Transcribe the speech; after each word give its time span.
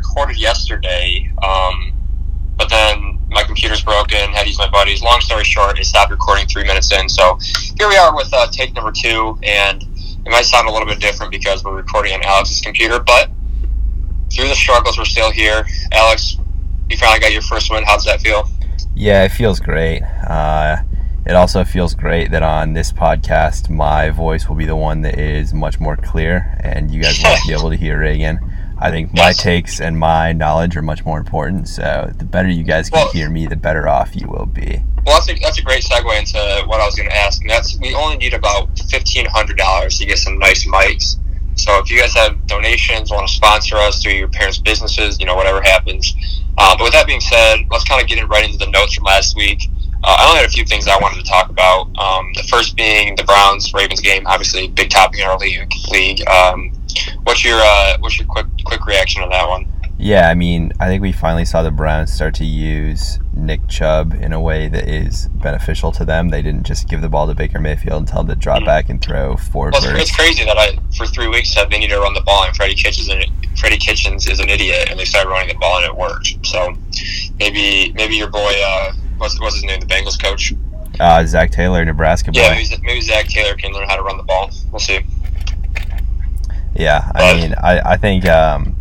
recorded 0.00 0.40
yesterday, 0.40 1.30
um, 1.42 1.92
but 2.56 2.70
then 2.70 3.18
my 3.30 3.42
computer's 3.42 3.82
broken. 3.82 4.18
Had 4.32 4.42
to 4.42 4.48
use 4.48 4.58
my 4.58 4.70
buddy's. 4.70 5.02
Long 5.02 5.20
story 5.20 5.44
short, 5.44 5.78
it 5.78 5.84
stopped 5.84 6.10
recording 6.10 6.46
three 6.46 6.64
minutes 6.64 6.92
in. 6.92 7.08
So 7.08 7.38
here 7.78 7.88
we 7.88 7.96
are 7.96 8.14
with 8.14 8.32
uh, 8.32 8.46
take 8.50 8.74
number 8.74 8.92
two, 8.92 9.38
and 9.42 9.82
it 9.82 10.30
might 10.30 10.46
sound 10.46 10.68
a 10.68 10.72
little 10.72 10.86
bit 10.88 11.00
different 11.00 11.30
because 11.30 11.64
we're 11.64 11.76
recording 11.76 12.14
on 12.14 12.22
Alex's 12.22 12.60
computer, 12.60 12.98
but 12.98 13.30
through 14.32 14.48
the 14.48 14.54
struggles, 14.54 14.96
we're 14.96 15.04
still 15.04 15.30
here. 15.30 15.66
Alex, 15.92 16.36
you 16.88 16.96
finally 16.96 17.20
got 17.20 17.32
your 17.32 17.42
first 17.42 17.70
win. 17.70 17.84
How 17.84 17.94
does 17.94 18.04
that 18.04 18.20
feel? 18.20 18.48
Yeah, 18.94 19.24
it 19.24 19.30
feels 19.30 19.60
great. 19.60 20.02
Uh, 20.02 20.78
it 21.26 21.36
also 21.36 21.64
feels 21.64 21.94
great 21.94 22.30
that 22.30 22.42
on 22.42 22.72
this 22.72 22.92
podcast, 22.92 23.68
my 23.68 24.10
voice 24.10 24.48
will 24.48 24.56
be 24.56 24.64
the 24.64 24.76
one 24.76 25.02
that 25.02 25.18
is 25.18 25.52
much 25.52 25.78
more 25.78 25.96
clear, 25.96 26.58
and 26.64 26.90
you 26.90 27.02
guys 27.02 27.20
won't 27.22 27.40
be 27.46 27.52
able 27.58 27.70
to 27.70 27.76
hear 27.76 28.00
Reagan. 28.00 28.38
I 28.80 28.90
think 28.90 29.12
my 29.12 29.32
takes 29.32 29.80
and 29.80 29.98
my 29.98 30.32
knowledge 30.32 30.74
are 30.76 30.82
much 30.82 31.04
more 31.04 31.18
important. 31.18 31.68
So 31.68 32.10
the 32.16 32.24
better 32.24 32.48
you 32.48 32.64
guys 32.64 32.88
can 32.88 33.00
well, 33.00 33.12
hear 33.12 33.28
me, 33.28 33.46
the 33.46 33.56
better 33.56 33.86
off 33.86 34.16
you 34.16 34.26
will 34.26 34.46
be. 34.46 34.82
Well, 35.04 35.16
that's 35.16 35.28
a, 35.28 35.38
that's 35.42 35.58
a 35.58 35.62
great 35.62 35.82
segue 35.82 36.18
into 36.18 36.66
what 36.66 36.80
I 36.80 36.86
was 36.86 36.94
going 36.94 37.08
to 37.08 37.16
ask. 37.16 37.42
And 37.42 37.50
that's 37.50 37.78
we 37.78 37.94
only 37.94 38.16
need 38.16 38.32
about 38.32 38.78
fifteen 38.88 39.26
hundred 39.26 39.58
dollars 39.58 39.98
to 39.98 40.06
get 40.06 40.18
some 40.18 40.38
nice 40.38 40.66
mics. 40.66 41.16
So 41.56 41.78
if 41.78 41.90
you 41.90 41.98
guys 41.98 42.14
have 42.14 42.46
donations, 42.46 43.10
want 43.10 43.28
to 43.28 43.34
sponsor 43.34 43.76
us 43.76 44.02
through 44.02 44.12
your 44.12 44.28
parents' 44.28 44.58
businesses, 44.58 45.20
you 45.20 45.26
know, 45.26 45.34
whatever 45.34 45.60
happens. 45.60 46.14
Uh, 46.56 46.74
but 46.76 46.84
with 46.84 46.92
that 46.94 47.06
being 47.06 47.20
said, 47.20 47.66
let's 47.70 47.84
kind 47.84 48.00
of 48.00 48.08
get 48.08 48.18
it 48.18 48.26
right 48.26 48.44
into 48.44 48.56
the 48.56 48.70
notes 48.70 48.94
from 48.94 49.04
last 49.04 49.36
week. 49.36 49.68
Uh, 50.02 50.16
I 50.18 50.26
only 50.28 50.38
had 50.38 50.46
a 50.46 50.52
few 50.52 50.64
things 50.64 50.88
I 50.88 50.98
wanted 50.98 51.22
to 51.22 51.30
talk 51.30 51.50
about. 51.50 51.94
Um, 51.98 52.32
the 52.34 52.44
first 52.44 52.76
being 52.76 53.14
the 53.16 53.24
Browns 53.24 53.74
Ravens 53.74 54.00
game, 54.00 54.26
obviously 54.26 54.68
big 54.68 54.88
topic 54.88 55.20
in 55.20 55.26
our 55.26 55.36
league. 55.36 55.70
league. 55.90 56.26
Um, 56.26 56.72
what's 57.24 57.44
your 57.44 57.58
uh, 57.60 57.96
what's 58.00 58.18
your 58.18 58.26
quick 58.26 58.46
quick 58.64 58.86
reaction 58.86 59.22
on 59.22 59.30
that 59.30 59.48
one? 59.48 59.66
Yeah, 59.98 60.30
I 60.30 60.34
mean, 60.34 60.72
I 60.80 60.86
think 60.86 61.02
we 61.02 61.12
finally 61.12 61.44
saw 61.44 61.62
the 61.62 61.70
Browns 61.70 62.10
start 62.10 62.34
to 62.36 62.44
use 62.44 63.18
Nick 63.34 63.68
Chubb 63.68 64.14
in 64.14 64.32
a 64.32 64.40
way 64.40 64.66
that 64.66 64.88
is 64.88 65.28
beneficial 65.34 65.92
to 65.92 66.06
them. 66.06 66.30
They 66.30 66.40
didn't 66.40 66.64
just 66.64 66.88
give 66.88 67.02
the 67.02 67.10
ball 67.10 67.26
to 67.26 67.34
Baker 67.34 67.60
Mayfield 67.60 67.98
and 67.98 68.08
tell 68.08 68.22
him 68.22 68.28
to 68.28 68.34
drop 68.34 68.58
mm-hmm. 68.58 68.66
back 68.66 68.88
and 68.88 69.02
throw 69.02 69.36
four. 69.36 69.70
Well, 69.70 69.96
it's 69.96 70.14
crazy 70.16 70.42
that 70.46 70.56
I 70.56 70.78
for 70.96 71.06
three 71.06 71.28
weeks 71.28 71.52
said 71.52 71.70
they 71.70 71.78
need 71.78 71.90
to 71.90 71.98
run 71.98 72.14
the 72.14 72.22
ball, 72.22 72.44
and 72.44 72.56
Freddie 72.56 72.76
Kitchens 72.76 73.08
and 73.10 73.26
Freddie 73.58 73.76
Kitchens 73.76 74.26
is 74.26 74.40
an 74.40 74.48
idiot, 74.48 74.88
and 74.90 74.98
they 74.98 75.04
started 75.04 75.28
running 75.28 75.48
the 75.48 75.60
ball, 75.60 75.76
and 75.76 75.84
it 75.84 75.94
worked. 75.94 76.34
So 76.46 76.72
maybe 77.38 77.92
maybe 77.92 78.16
your 78.16 78.30
boy, 78.30 78.54
uh, 78.64 78.92
what's 79.18 79.38
what's 79.38 79.56
his 79.56 79.64
name, 79.64 79.80
the 79.80 79.86
Bengals 79.86 80.18
coach, 80.18 80.54
uh, 80.98 81.24
Zac 81.24 81.50
Taylor, 81.50 81.84
Nebraska 81.84 82.32
boy. 82.32 82.40
Yeah, 82.40 82.50
maybe, 82.50 82.82
maybe 82.82 83.00
Zac 83.00 83.26
Taylor 83.26 83.54
can 83.54 83.72
learn 83.72 83.88
how 83.88 83.96
to 83.96 84.02
run 84.02 84.16
the 84.16 84.22
ball. 84.22 84.50
We'll 84.70 84.80
see. 84.80 85.00
Yeah, 86.74 87.10
I 87.14 87.34
mean, 87.34 87.54
I, 87.54 87.92
I 87.92 87.96
think 87.96 88.26
um, 88.26 88.76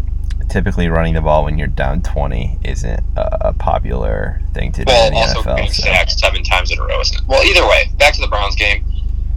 typically 0.50 0.90
running 0.90 1.14
the 1.14 1.22
ball 1.22 1.46
when 1.46 1.58
you're 1.58 1.68
down 1.68 2.02
20 2.02 2.60
isn't 2.64 3.00
a, 3.16 3.50
a 3.50 3.54
popular 3.54 4.42
thing 4.54 4.72
to 4.74 4.86
do 4.86 4.92
well, 4.92 5.08
in 5.08 5.14
the 5.14 5.20
also 5.20 5.42
NFL. 5.42 5.56
getting 5.58 5.72
so. 5.72 5.84
sacked 5.84 6.20
seven 6.20 6.44
times 6.44 6.72
in 6.72 6.80
a 6.80 6.86
row. 6.86 7.00
Isn't 7.00 7.28
Well, 7.28 7.44
either 7.44 7.68
way, 7.68 7.92
back 7.98 8.14
to 8.16 8.22
the 8.22 8.28
Browns 8.28 8.56
game. 8.56 8.84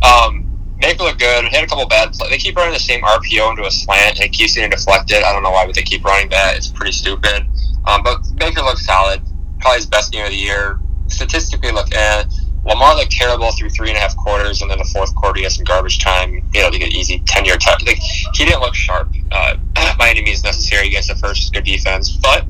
Um, 0.02 0.48
Baker 0.80 1.04
looked 1.04 1.20
good. 1.20 1.44
Hit 1.44 1.62
a 1.62 1.66
couple 1.66 1.86
bad 1.86 2.12
plays. 2.12 2.30
They 2.30 2.38
keep 2.38 2.56
running 2.56 2.74
the 2.74 2.80
same 2.80 3.02
RPO 3.02 3.50
into 3.50 3.64
a 3.64 3.70
slant, 3.70 4.16
and 4.16 4.24
it 4.24 4.32
keeps 4.32 4.54
getting 4.54 4.70
deflected. 4.70 5.22
I 5.22 5.32
don't 5.32 5.42
know 5.42 5.52
why, 5.52 5.64
but 5.64 5.74
they 5.74 5.82
keep 5.82 6.04
running 6.04 6.28
that. 6.30 6.56
It's 6.56 6.68
pretty 6.68 6.92
stupid. 6.92 7.46
Um, 7.86 8.02
but 8.02 8.20
Baker 8.36 8.62
looked 8.62 8.80
solid. 8.80 9.22
Probably 9.60 9.78
his 9.78 9.86
best 9.86 10.12
game 10.12 10.24
of 10.24 10.30
the 10.30 10.36
year. 10.36 10.80
Statistically, 11.06 11.70
look, 11.70 11.94
eh. 11.94 12.24
Lamar 12.64 12.94
looked 12.94 13.10
terrible 13.10 13.50
through 13.52 13.70
three 13.70 13.88
and 13.88 13.96
a 13.96 14.00
half 14.00 14.16
quarters, 14.16 14.62
and 14.62 14.70
then 14.70 14.78
the 14.78 14.84
fourth 14.84 15.14
quarter 15.14 15.38
he 15.38 15.42
had 15.42 15.52
some 15.52 15.64
garbage 15.64 15.98
time. 15.98 16.42
You 16.54 16.62
know, 16.62 16.70
to 16.70 16.78
get 16.78 16.92
easy 16.92 17.20
ten 17.26 17.44
yard 17.44 17.60
touch. 17.60 17.84
Like, 17.84 17.98
he 17.98 18.44
didn't 18.44 18.60
look 18.60 18.74
sharp 18.74 19.08
uh, 19.32 19.56
by 19.98 20.10
any 20.10 20.22
means 20.22 20.44
necessary 20.44 20.86
against 20.86 21.08
the 21.08 21.16
first 21.16 21.52
good 21.52 21.64
defense. 21.64 22.12
But 22.12 22.46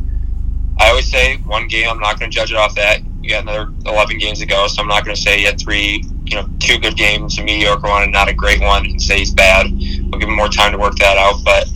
I 0.78 0.90
always 0.90 1.10
say 1.10 1.36
one 1.38 1.68
game 1.68 1.88
I'm 1.88 1.98
not 1.98 2.18
going 2.18 2.30
to 2.30 2.34
judge 2.34 2.50
it 2.50 2.56
off 2.56 2.74
that. 2.74 3.00
You 3.23 3.30
got 3.30 3.42
another 3.42 3.73
eleven 3.86 4.18
games 4.18 4.40
to 4.40 4.46
go, 4.46 4.67
so 4.67 4.83
I'm 4.83 4.89
not 4.89 5.05
going 5.05 5.17
to 5.17 5.20
say 5.20 5.39
he 5.39 5.45
had 5.45 5.58
three, 5.58 6.05
you 6.24 6.36
know, 6.36 6.46
two 6.58 6.79
good 6.79 6.96
games, 6.96 7.39
a 7.39 7.42
mediocre 7.42 7.89
one, 7.89 8.02
and 8.02 8.12
not 8.12 8.29
a 8.29 8.34
great 8.34 8.61
one, 8.61 8.84
and 8.84 9.00
say 9.00 9.18
he's 9.18 9.30
bad. 9.30 9.67
We'll 9.70 10.20
give 10.20 10.29
him 10.29 10.36
more 10.36 10.48
time 10.48 10.73
to 10.73 10.79
work 10.79 10.96
that 10.96 11.17
out. 11.17 11.42
But 11.44 11.68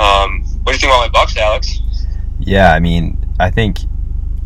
um, 0.00 0.42
what 0.62 0.72
do 0.72 0.72
you 0.72 0.78
think 0.78 0.92
about 0.92 1.00
my 1.00 1.08
Bucks, 1.08 1.36
Alex? 1.36 1.78
Yeah, 2.38 2.72
I 2.72 2.78
mean, 2.78 3.18
I 3.40 3.50
think 3.50 3.78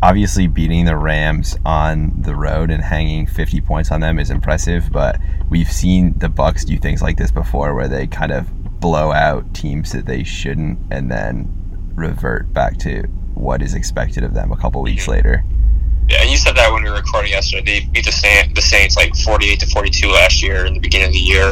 obviously 0.01 0.47
beating 0.47 0.85
the 0.85 0.95
Rams 0.95 1.57
on 1.65 2.13
the 2.21 2.35
road 2.35 2.69
and 2.69 2.83
hanging 2.83 3.25
50 3.25 3.61
points 3.61 3.91
on 3.91 4.01
them 4.01 4.19
is 4.19 4.29
impressive, 4.29 4.91
but 4.91 5.19
we've 5.49 5.71
seen 5.71 6.13
the 6.17 6.29
Bucks 6.29 6.65
do 6.65 6.77
things 6.77 7.01
like 7.01 7.17
this 7.17 7.31
before 7.31 7.73
where 7.73 7.87
they 7.87 8.07
kind 8.07 8.31
of 8.31 8.47
blow 8.79 9.11
out 9.11 9.53
teams 9.53 9.91
that 9.91 10.05
they 10.05 10.23
shouldn't 10.23 10.77
and 10.91 11.09
then 11.11 11.51
revert 11.95 12.53
back 12.53 12.77
to 12.77 13.03
what 13.33 13.61
is 13.61 13.73
expected 13.73 14.23
of 14.23 14.33
them 14.33 14.51
a 14.51 14.57
couple 14.57 14.81
weeks 14.81 15.03
mm-hmm. 15.03 15.11
later. 15.13 15.43
Yeah, 16.09 16.21
and 16.21 16.29
you 16.29 16.37
said 16.37 16.55
that 16.55 16.71
when 16.71 16.83
we 16.83 16.89
were 16.89 16.95
recording 16.95 17.31
yesterday. 17.31 17.81
They 17.81 17.85
beat 17.87 18.05
the 18.05 18.13
Saints, 18.13 18.53
the 18.53 18.61
Saints 18.61 18.95
like 18.95 19.13
48 19.15 19.59
to 19.59 19.67
42 19.67 20.07
last 20.07 20.41
year 20.41 20.65
in 20.65 20.73
the 20.73 20.79
beginning 20.79 21.07
of 21.07 21.13
the 21.13 21.19
year. 21.19 21.49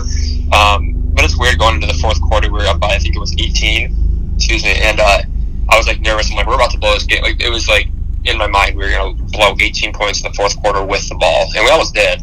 Um, 0.53 0.93
but 1.13 1.25
it's 1.25 1.37
weird 1.37 1.59
going 1.59 1.75
into 1.75 1.87
the 1.87 1.95
fourth 1.95 2.21
quarter. 2.21 2.49
We 2.49 2.59
were 2.59 2.67
up 2.67 2.79
by 2.79 2.93
I 2.93 2.99
think 2.99 3.15
it 3.15 3.19
was 3.19 3.33
18. 3.33 4.33
Excuse 4.35 4.63
me, 4.63 4.75
and 4.81 4.99
uh, 4.99 5.23
I 5.69 5.77
was 5.77 5.87
like 5.87 5.99
nervous. 5.99 6.29
I'm 6.29 6.37
like, 6.37 6.47
we're 6.47 6.55
about 6.55 6.71
to 6.71 6.77
blow 6.77 6.93
this 6.93 7.03
game. 7.03 7.21
Like 7.23 7.41
it 7.41 7.49
was 7.49 7.67
like 7.67 7.87
in 8.25 8.37
my 8.37 8.47
mind 8.47 8.75
we 8.75 8.83
were 8.83 8.91
going 8.91 9.17
to 9.17 9.23
blow 9.31 9.55
18 9.59 9.93
points 9.93 10.21
in 10.21 10.31
the 10.31 10.35
fourth 10.35 10.59
quarter 10.61 10.83
with 10.83 11.07
the 11.09 11.15
ball, 11.15 11.47
and 11.55 11.63
we 11.63 11.71
almost 11.71 11.93
did. 11.93 12.21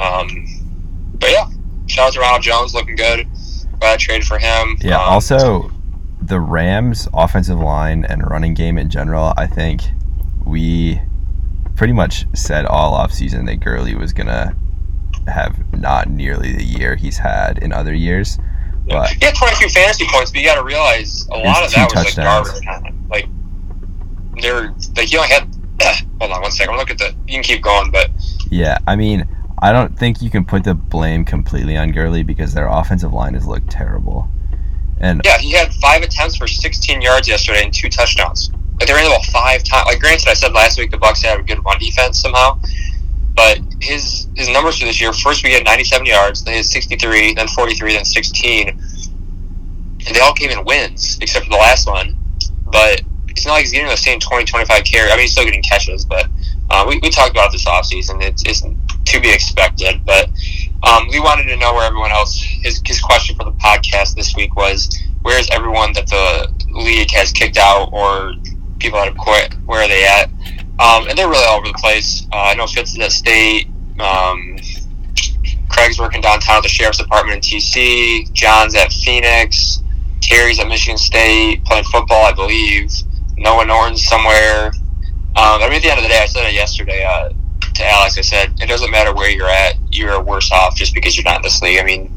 Um, 0.00 0.46
but 1.18 1.30
yeah, 1.30 1.48
shout 1.86 2.08
out 2.08 2.12
to 2.14 2.20
Ronald 2.20 2.42
Jones, 2.42 2.74
looking 2.74 2.96
good. 2.96 3.26
Glad 3.78 3.94
I 3.94 3.96
traded 3.96 4.26
for 4.26 4.38
him. 4.38 4.76
Yeah. 4.80 4.96
Um, 4.96 5.14
also, 5.14 5.70
the 6.22 6.40
Rams' 6.40 7.08
offensive 7.12 7.58
line 7.58 8.04
and 8.04 8.28
running 8.28 8.54
game 8.54 8.78
in 8.78 8.88
general, 8.88 9.34
I 9.36 9.46
think 9.46 9.82
we 10.46 11.00
pretty 11.76 11.92
much 11.92 12.26
said 12.34 12.66
all 12.66 12.96
offseason 12.96 13.46
that 13.46 13.56
Gurley 13.56 13.94
was 13.94 14.12
gonna 14.12 14.56
have 15.26 15.72
not 15.72 16.08
nearly 16.08 16.52
the 16.52 16.64
year 16.64 16.96
he's 16.96 17.18
had 17.18 17.58
in 17.58 17.72
other 17.72 17.94
years. 17.94 18.38
But 18.86 19.10
he 19.10 19.24
had 19.24 19.34
22 19.34 19.68
fantasy 19.70 20.06
points, 20.08 20.30
but 20.30 20.40
you 20.40 20.46
got 20.46 20.56
to 20.56 20.64
realize 20.64 21.26
a 21.28 21.38
lot 21.38 21.64
of 21.64 21.72
that 21.72 21.90
was 21.94 22.04
touchdowns. 22.04 22.52
like 22.52 22.64
garbage 22.64 22.84
time. 22.84 23.08
Like 23.08 23.28
they 24.42 24.52
were 24.52 24.74
like 24.96 25.08
he 25.08 25.16
only 25.16 25.28
had. 25.28 25.48
hold 26.20 26.32
on 26.32 26.42
one 26.42 26.50
second. 26.50 26.76
Look 26.76 26.90
at 26.90 26.98
the. 26.98 27.14
You 27.26 27.34
can 27.34 27.42
keep 27.42 27.62
going, 27.62 27.90
but 27.90 28.10
yeah, 28.50 28.78
I 28.86 28.96
mean, 28.96 29.26
I 29.60 29.72
don't 29.72 29.98
think 29.98 30.22
you 30.22 30.30
can 30.30 30.44
put 30.44 30.64
the 30.64 30.74
blame 30.74 31.24
completely 31.24 31.76
on 31.76 31.90
Gurley 31.92 32.22
because 32.22 32.54
their 32.54 32.68
offensive 32.68 33.12
line 33.12 33.34
has 33.34 33.46
looked 33.46 33.70
terrible. 33.70 34.28
And 34.98 35.20
yeah, 35.24 35.38
he 35.38 35.52
had 35.52 35.72
five 35.74 36.02
attempts 36.02 36.36
for 36.36 36.46
16 36.46 37.00
yards 37.00 37.28
yesterday 37.28 37.64
and 37.64 37.72
two 37.72 37.88
touchdowns. 37.88 38.50
Like 38.78 38.88
they 38.88 38.94
ran 38.94 39.04
the 39.04 39.10
ball 39.10 39.22
five 39.24 39.64
times. 39.64 39.86
Like 39.86 40.00
granted, 40.00 40.28
I 40.28 40.34
said 40.34 40.52
last 40.52 40.78
week 40.78 40.90
the 40.90 40.98
Bucks 40.98 41.22
had 41.22 41.38
a 41.38 41.42
good 41.42 41.64
run 41.64 41.78
defense 41.78 42.20
somehow, 42.20 42.58
but 43.34 43.58
his 43.80 44.28
his 44.36 44.48
numbers 44.48 44.78
for 44.78 44.86
this 44.86 45.00
year: 45.00 45.12
first 45.12 45.44
we 45.44 45.52
had 45.52 45.64
97 45.64 46.06
yards, 46.06 46.44
then 46.44 46.54
his 46.54 46.70
63, 46.70 47.34
then 47.34 47.48
43, 47.48 47.92
then 47.94 48.04
16, 48.04 48.68
and 48.68 50.14
they 50.14 50.20
all 50.20 50.34
came 50.34 50.50
in 50.50 50.64
wins 50.64 51.18
except 51.20 51.46
for 51.46 51.52
the 51.52 51.56
last 51.56 51.86
one. 51.88 52.16
But 52.66 53.02
it's 53.36 53.46
not 53.46 53.54
like 53.54 53.62
he's 53.62 53.72
getting 53.72 53.88
the 53.88 53.96
same 53.96 54.20
20, 54.20 54.44
25 54.44 54.84
carry. 54.84 55.10
I 55.10 55.14
mean, 55.14 55.22
he's 55.22 55.32
still 55.32 55.44
getting 55.44 55.62
catches, 55.62 56.04
but 56.04 56.28
uh, 56.70 56.84
we, 56.88 56.98
we 57.02 57.10
talked 57.10 57.30
about 57.30 57.52
this 57.52 57.64
offseason. 57.64 58.22
It's, 58.22 58.42
it's 58.46 58.62
to 58.62 59.20
be 59.20 59.30
expected. 59.30 60.04
But 60.04 60.28
um, 60.82 61.08
we 61.08 61.20
wanted 61.20 61.44
to 61.44 61.56
know 61.56 61.74
where 61.74 61.86
everyone 61.86 62.10
else, 62.10 62.40
his, 62.40 62.80
his 62.84 63.00
question 63.00 63.36
for 63.36 63.44
the 63.44 63.52
podcast 63.52 64.14
this 64.14 64.34
week 64.36 64.54
was 64.56 64.96
where 65.22 65.38
is 65.38 65.48
everyone 65.50 65.92
that 65.94 66.06
the 66.06 66.52
league 66.70 67.10
has 67.12 67.32
kicked 67.32 67.56
out 67.56 67.90
or 67.92 68.34
people 68.78 68.98
that 68.98 69.08
have 69.08 69.16
quit? 69.16 69.54
Where 69.66 69.82
are 69.82 69.88
they 69.88 70.04
at? 70.04 70.30
Um, 70.78 71.08
and 71.08 71.16
they're 71.16 71.28
really 71.28 71.44
all 71.44 71.58
over 71.58 71.68
the 71.68 71.74
place. 71.74 72.26
Uh, 72.32 72.42
I 72.42 72.54
know 72.54 72.66
Fitz 72.66 72.92
is 72.92 72.98
at 73.00 73.12
State. 73.12 73.68
Um, 74.00 74.56
Craig's 75.70 75.98
working 75.98 76.20
downtown 76.20 76.58
at 76.58 76.62
the 76.62 76.68
sheriff's 76.68 76.98
department 76.98 77.36
in 77.36 77.58
TC. 77.58 78.32
John's 78.32 78.74
at 78.74 78.92
Phoenix. 78.92 79.82
Terry's 80.20 80.58
at 80.58 80.68
Michigan 80.68 80.98
State 80.98 81.64
playing 81.64 81.84
football, 81.84 82.24
I 82.24 82.32
believe. 82.32 82.90
Noah 83.36 83.66
Norton's 83.66 84.04
somewhere. 84.04 84.66
Um, 85.36 85.60
I 85.62 85.66
mean, 85.68 85.76
at 85.76 85.82
the 85.82 85.90
end 85.90 85.98
of 85.98 86.04
the 86.04 86.08
day, 86.08 86.20
I 86.22 86.26
said 86.26 86.46
it 86.46 86.54
yesterday 86.54 87.04
uh, 87.04 87.30
to 87.74 87.86
Alex. 87.86 88.18
I 88.18 88.20
said 88.20 88.54
it 88.60 88.68
doesn't 88.68 88.90
matter 88.90 89.12
where 89.14 89.30
you're 89.30 89.48
at; 89.48 89.74
you're 89.90 90.22
worse 90.22 90.52
off 90.52 90.76
just 90.76 90.94
because 90.94 91.16
you're 91.16 91.24
not 91.24 91.36
in 91.36 91.42
this 91.42 91.60
league. 91.60 91.80
I 91.80 91.84
mean, 91.84 92.14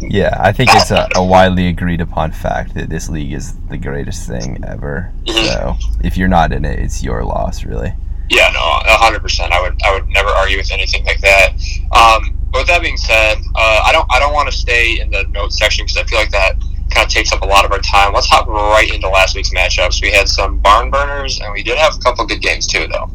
yeah, 0.00 0.36
I 0.40 0.52
think 0.52 0.70
it's 0.72 0.90
a, 0.90 1.08
a 1.14 1.24
widely 1.24 1.68
agreed 1.68 2.00
upon 2.00 2.32
fact 2.32 2.74
that 2.74 2.88
this 2.88 3.08
league 3.08 3.32
is 3.32 3.54
the 3.68 3.78
greatest 3.78 4.26
thing 4.26 4.62
ever. 4.66 5.12
Mm-hmm. 5.26 5.46
So 5.46 5.76
if 6.02 6.16
you're 6.16 6.28
not 6.28 6.52
in 6.52 6.64
it, 6.64 6.78
it's 6.78 7.02
your 7.02 7.24
loss, 7.24 7.64
really. 7.64 7.92
Yeah, 8.30 8.50
no, 8.54 8.60
hundred 8.96 9.20
percent. 9.20 9.52
I 9.52 9.60
would, 9.60 9.80
I 9.84 9.92
would 9.92 10.08
never 10.08 10.30
argue 10.30 10.56
with 10.56 10.72
anything 10.72 11.04
like 11.04 11.20
that. 11.20 11.52
Um, 11.92 12.38
but 12.50 12.60
with 12.60 12.68
that 12.68 12.80
being 12.80 12.96
said, 12.96 13.36
uh, 13.54 13.82
I 13.84 13.92
don't, 13.92 14.06
I 14.10 14.18
don't 14.18 14.32
want 14.32 14.50
to 14.50 14.56
stay 14.56 15.00
in 15.00 15.10
the 15.10 15.24
notes 15.28 15.58
section 15.58 15.84
because 15.84 15.98
I 15.98 16.04
feel 16.04 16.18
like 16.18 16.30
that 16.30 16.56
kind 16.94 17.06
of 17.06 17.12
takes 17.12 17.32
up 17.32 17.42
a 17.42 17.46
lot 17.46 17.64
of 17.64 17.72
our 17.72 17.80
time. 17.80 18.12
Let's 18.12 18.26
hop 18.26 18.46
right 18.46 18.92
into 18.92 19.08
last 19.08 19.34
week's 19.34 19.50
matchups. 19.50 20.02
We 20.02 20.10
had 20.10 20.28
some 20.28 20.58
barn 20.58 20.90
burners, 20.90 21.40
and 21.40 21.52
we 21.52 21.62
did 21.62 21.78
have 21.78 21.94
a 21.96 21.98
couple 21.98 22.26
good 22.26 22.40
games 22.40 22.66
too, 22.66 22.86
though. 22.88 23.10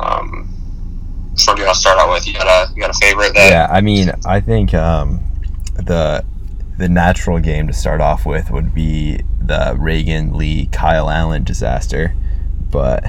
Um, 0.00 0.48
so 1.34 1.54
do 1.54 1.62
you 1.62 1.66
want 1.66 1.76
to 1.76 1.80
start 1.80 1.98
out 1.98 2.10
with? 2.10 2.26
You 2.26 2.34
got 2.34 2.46
a 2.46 2.72
you 2.74 2.80
got 2.80 2.90
a 2.90 2.98
favorite? 2.98 3.34
That 3.34 3.50
yeah, 3.50 3.68
I 3.70 3.80
mean, 3.80 4.12
I 4.26 4.40
think 4.40 4.74
um, 4.74 5.20
the 5.74 6.24
the 6.78 6.88
natural 6.88 7.38
game 7.38 7.66
to 7.66 7.72
start 7.72 8.00
off 8.00 8.24
with 8.24 8.50
would 8.50 8.74
be 8.74 9.20
the 9.40 9.76
Reagan 9.78 10.32
Lee 10.32 10.66
Kyle 10.66 11.10
Allen 11.10 11.44
disaster, 11.44 12.14
but 12.70 13.04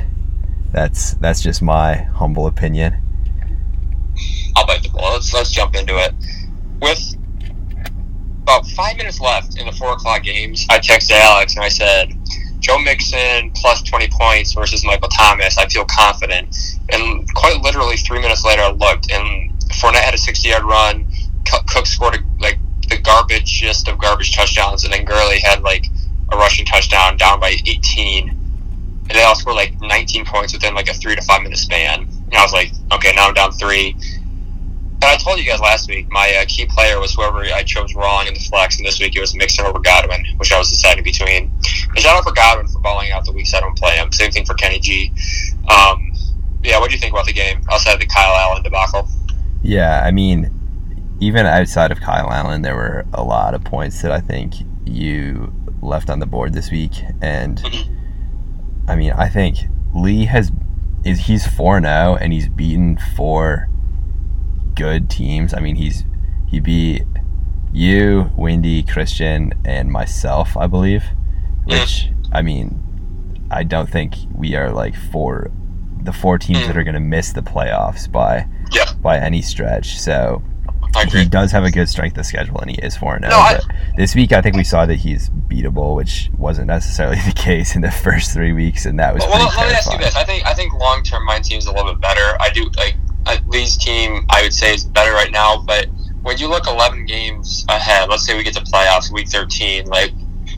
that's 0.72 1.14
that's 1.16 1.42
just 1.42 1.62
my 1.62 1.96
humble 1.96 2.48
opinion. 2.48 2.96
I'll 4.56 4.68
bite 4.68 4.84
the 4.84 4.90
bullet. 4.90 5.14
Let's 5.14 5.34
let's 5.34 5.52
jump 5.52 5.76
into 5.76 5.98
it. 5.98 6.14
With 6.82 7.16
about 8.52 8.68
five 8.72 8.98
minutes 8.98 9.22
left 9.22 9.58
in 9.58 9.66
the 9.66 9.72
four 9.72 9.94
o'clock 9.94 10.24
games, 10.24 10.66
I 10.70 10.80
texted 10.80 11.12
Alex 11.12 11.56
and 11.56 11.64
I 11.64 11.70
said, 11.70 12.14
Joe 12.60 12.78
Mixon 12.78 13.52
plus 13.56 13.82
twenty 13.82 14.08
points 14.12 14.54
versus 14.54 14.86
Michael 14.86 15.08
Thomas. 15.08 15.58
I 15.58 15.68
feel 15.68 15.86
confident. 15.86 16.56
And 16.92 17.34
quite 17.34 17.60
literally, 17.62 17.98
three 17.98 18.20
minutes 18.20 18.46
later, 18.46 18.62
I 18.62 18.72
looked 18.72 19.12
and 19.12 19.52
Fournette 19.72 20.04
had 20.04 20.14
a 20.14 20.18
sixty-yard 20.18 20.64
run. 20.64 21.08
Cook 21.68 21.88
scored 21.88 22.16
a, 22.16 22.20
like 22.40 22.60
the 22.88 23.00
garbage 23.00 23.46
gist 23.46 23.88
of 23.88 23.98
garbage 23.98 24.36
touchdowns, 24.36 24.84
and 24.84 24.94
then 24.94 25.06
Gurley 25.06 25.40
had 25.40 25.64
like 25.64 25.86
a 26.32 26.38
rushing 26.38 26.66
touchdown 26.66 27.18
down 27.18 27.40
by 27.40 27.56
18. 27.66 28.30
And 28.30 29.10
they 29.10 29.24
all 29.24 29.36
scored 29.36 29.56
like 29.56 29.82
19 29.82 30.24
points 30.26 30.54
within 30.54 30.76
like 30.76 30.88
a 30.88 30.94
three 30.94 31.16
to 31.16 31.22
five 31.24 31.42
minute 31.42 31.58
span. 31.58 32.02
And 32.02 32.36
I 32.36 32.44
was 32.44 32.54
like, 32.54 32.72
okay, 32.94 33.12
now 33.16 33.28
I'm 33.28 33.34
down 33.34 33.52
three. 33.54 33.96
And 35.02 35.10
I 35.10 35.16
told 35.16 35.40
you 35.40 35.46
guys 35.46 35.60
last 35.60 35.90
week 35.90 36.12
my 36.12 36.32
uh, 36.42 36.46
key 36.48 36.66
player 36.66 37.00
was 37.00 37.14
whoever 37.14 37.40
I 37.40 37.64
chose 37.64 37.96
wrong 37.96 38.28
in 38.28 38.34
the 38.34 38.40
flex, 38.40 38.78
and 38.78 38.86
this 38.86 39.00
week 39.00 39.16
it 39.16 39.20
was 39.20 39.36
Mixon 39.36 39.66
over 39.66 39.80
Godwin, 39.80 40.24
which 40.38 40.52
I 40.52 40.60
was 40.60 40.70
deciding 40.70 41.04
between. 41.04 41.52
And 41.90 42.00
shout 42.00 42.16
out 42.16 42.24
for 42.24 42.34
Godwin 42.34 42.68
for 42.68 42.80
balling 42.80 43.12
out 43.12 43.26
the 43.26 43.32
weeks 43.32 43.54
I 43.54 43.60
don't 43.60 43.78
play 43.78 43.96
him. 43.96 44.12
Same 44.12 44.32
thing 44.32 44.46
for 44.46 44.54
Kenny 44.54 44.80
G. 44.80 45.12
Um, 45.70 46.12
yeah, 46.64 46.80
what 46.80 46.90
do 46.90 46.96
you 46.96 47.00
think 47.00 47.14
about 47.14 47.26
the 47.26 47.34
game 47.34 47.62
outside 47.72 47.96
of 47.96 48.00
the 48.00 48.06
Kyle 48.06 48.36
Allen 48.36 48.64
debacle? 48.64 49.08
Yeah, 49.64 50.04
I 50.06 50.12
mean, 50.12 50.52
even 51.20 51.46
outside 51.46 51.92
of 51.92 52.00
Kyle 52.00 52.32
Allen, 52.32 52.62
there 52.62 52.76
were 52.76 53.06
a 53.14 53.24
lot 53.24 53.54
of 53.54 53.64
points 53.64 54.02
that 54.04 54.12
I 54.12 54.20
think 54.20 54.54
you 54.86 55.52
left 55.82 56.10
on 56.10 56.20
the 56.20 56.26
board 56.28 56.54
this 56.54 56.70
week, 56.72 56.94
and 57.22 57.58
Mm-hmm. 57.58 57.98
I 58.88 58.96
mean, 58.96 59.14
I 59.14 59.30
think 59.30 59.58
Lee 59.94 60.26
has 60.26 60.52
is 61.06 61.20
he's 61.20 61.48
four 61.48 61.80
now, 61.80 62.16
and 62.16 62.34
he's 62.34 62.50
beaten 62.50 62.98
four 63.16 63.70
good 64.82 65.10
teams. 65.10 65.54
I 65.54 65.60
mean, 65.60 65.76
he's 65.76 66.06
he 66.48 66.60
beat 66.60 67.04
you, 67.72 68.32
Wendy, 68.36 68.82
Christian, 68.84 69.54
and 69.64 69.92
myself, 69.92 70.58
I 70.58 70.68
believe. 70.68 71.04
Which 71.66 72.10
I 72.32 72.42
mean, 72.42 73.48
I 73.52 73.64
don't 73.64 73.90
think 73.90 74.16
we 74.34 74.56
are 74.56 74.72
like 74.72 74.96
four 74.96 75.52
the 76.02 76.12
four 76.12 76.40
teams 76.40 76.62
that 76.62 76.74
hmm. 76.74 76.80
are 76.80 76.84
going 76.84 76.96
to 76.96 77.00
miss 77.00 77.32
the 77.32 77.42
playoffs 77.42 78.12
by 78.12 78.48
Yeah, 78.72 78.92
by 79.02 79.20
any 79.20 79.44
stretch. 79.44 80.00
So 80.00 80.42
he 81.10 81.26
does 81.26 81.52
have 81.52 81.64
a 81.64 81.72
good 81.72 81.88
strength 81.88 82.18
of 82.18 82.26
schedule 82.26 82.58
and 82.60 82.70
he 82.70 82.78
is 82.78 82.98
4 82.98 83.16
and 83.16 83.26
0. 83.26 83.32
No, 83.32 83.38
oh, 83.38 83.42
I- 83.42 83.56
but 83.56 83.66
this 83.96 84.14
week, 84.14 84.34
I 84.34 84.42
think 84.42 84.56
we 84.56 84.64
saw 84.64 84.86
that 84.86 84.96
he's 84.96 85.30
beatable, 85.30 85.96
which 85.96 86.30
wasn't 86.38 86.68
necessarily 86.68 87.18
the 87.26 87.34
case 87.34 87.76
in 87.76 87.82
the 87.82 87.92
first 87.92 88.34
three 88.34 88.52
weeks, 88.52 88.86
and 88.86 89.00
that 89.00 89.14
was 89.14 89.24
Well, 89.24 89.48
pretty 89.48 89.58
let 89.58 89.70
me 89.70 89.74
ask 89.74 89.92
you 89.92 90.00
this: 90.00 90.16
I 90.16 90.24
think 90.24 90.46
I 90.46 90.54
think 90.54 90.74
long 90.74 91.04
term 91.04 91.24
my 91.26 91.40
team's 91.40 91.68
a 91.68 91.72
little 91.72 91.94
bit 91.94 92.02
better. 92.02 92.36
I 92.42 92.50
do 92.50 92.70
like 92.78 92.96
uh, 93.26 93.38
Lee's 93.48 93.78
team. 93.78 94.26
I 94.30 94.44
would 94.44 94.54
say 94.54 94.74
is 94.74 94.86
better 94.86 95.12
right 95.12 95.32
now, 95.32 95.64
but 95.66 95.88
when 96.24 96.38
you 96.38 96.48
look 96.48 96.68
11 96.68 97.06
games 97.06 97.66
ahead, 97.70 98.10
let's 98.10 98.26
say 98.26 98.36
we 98.38 98.44
get 98.44 98.54
to 98.54 98.62
playoffs 98.62 99.12
week 99.12 99.28
13, 99.30 99.86
like 99.86 100.12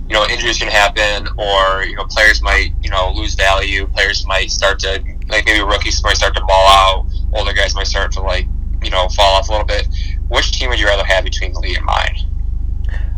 you 0.08 0.14
know 0.14 0.26
injuries 0.28 0.58
can 0.58 0.68
happen, 0.68 1.28
or 1.38 1.84
you 1.84 1.96
know 1.96 2.06
players 2.06 2.42
might 2.42 2.72
you 2.82 2.90
know 2.90 3.12
lose 3.16 3.36
value. 3.36 3.88
Players 3.88 4.26
might 4.26 4.52
start 4.52 4.80
to 4.80 5.04
like 5.30 5.46
maybe 5.46 5.62
rookies 5.62 6.04
might 6.04 6.18
start 6.18 6.36
to 6.36 6.42
ball 6.42 6.68
out. 6.68 7.06
Older 7.34 7.54
guys 7.54 7.76
might 7.76 7.88
start 7.88 8.12
to 8.14 8.22
like 8.22 8.46
you 8.84 8.90
know 8.90 9.08
fall 9.10 9.36
off 9.36 9.50
a 9.50 9.52
little 9.52 9.66
bit. 9.66 9.88
Which 10.28 10.52
team 10.52 10.70
would 10.70 10.80
you 10.80 10.88
rather 10.88 11.06
have 11.06 11.24
between 11.24 11.54
Lee 11.54 11.76
and 11.76 11.86
mine? 11.86 12.16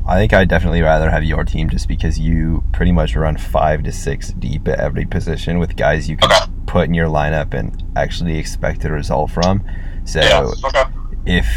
I 0.08 0.18
think 0.18 0.34
I'd 0.34 0.50
definitely 0.50 0.84
rather 0.84 1.10
have 1.10 1.24
your 1.24 1.44
team 1.44 1.68
just 1.68 1.88
because 1.88 2.20
you 2.20 2.64
pretty 2.72 2.92
much 2.92 3.16
run 3.16 3.38
five 3.38 3.84
to 3.84 3.92
six 3.92 4.32
deep 4.34 4.68
at 4.68 4.80
every 4.80 5.06
position 5.06 5.58
with 5.58 5.76
guys 5.76 6.08
you 6.08 6.18
can 6.18 6.32
Okay. 6.32 6.52
Put 6.76 6.90
in 6.90 6.94
your 6.94 7.08
lineup 7.08 7.54
and 7.54 7.82
actually 7.96 8.38
expect 8.38 8.84
a 8.84 8.92
result 8.92 9.32
from. 9.32 9.64
So 10.04 10.20
yeah. 10.20 10.46
Okay. 10.66 10.84
if 11.26 11.48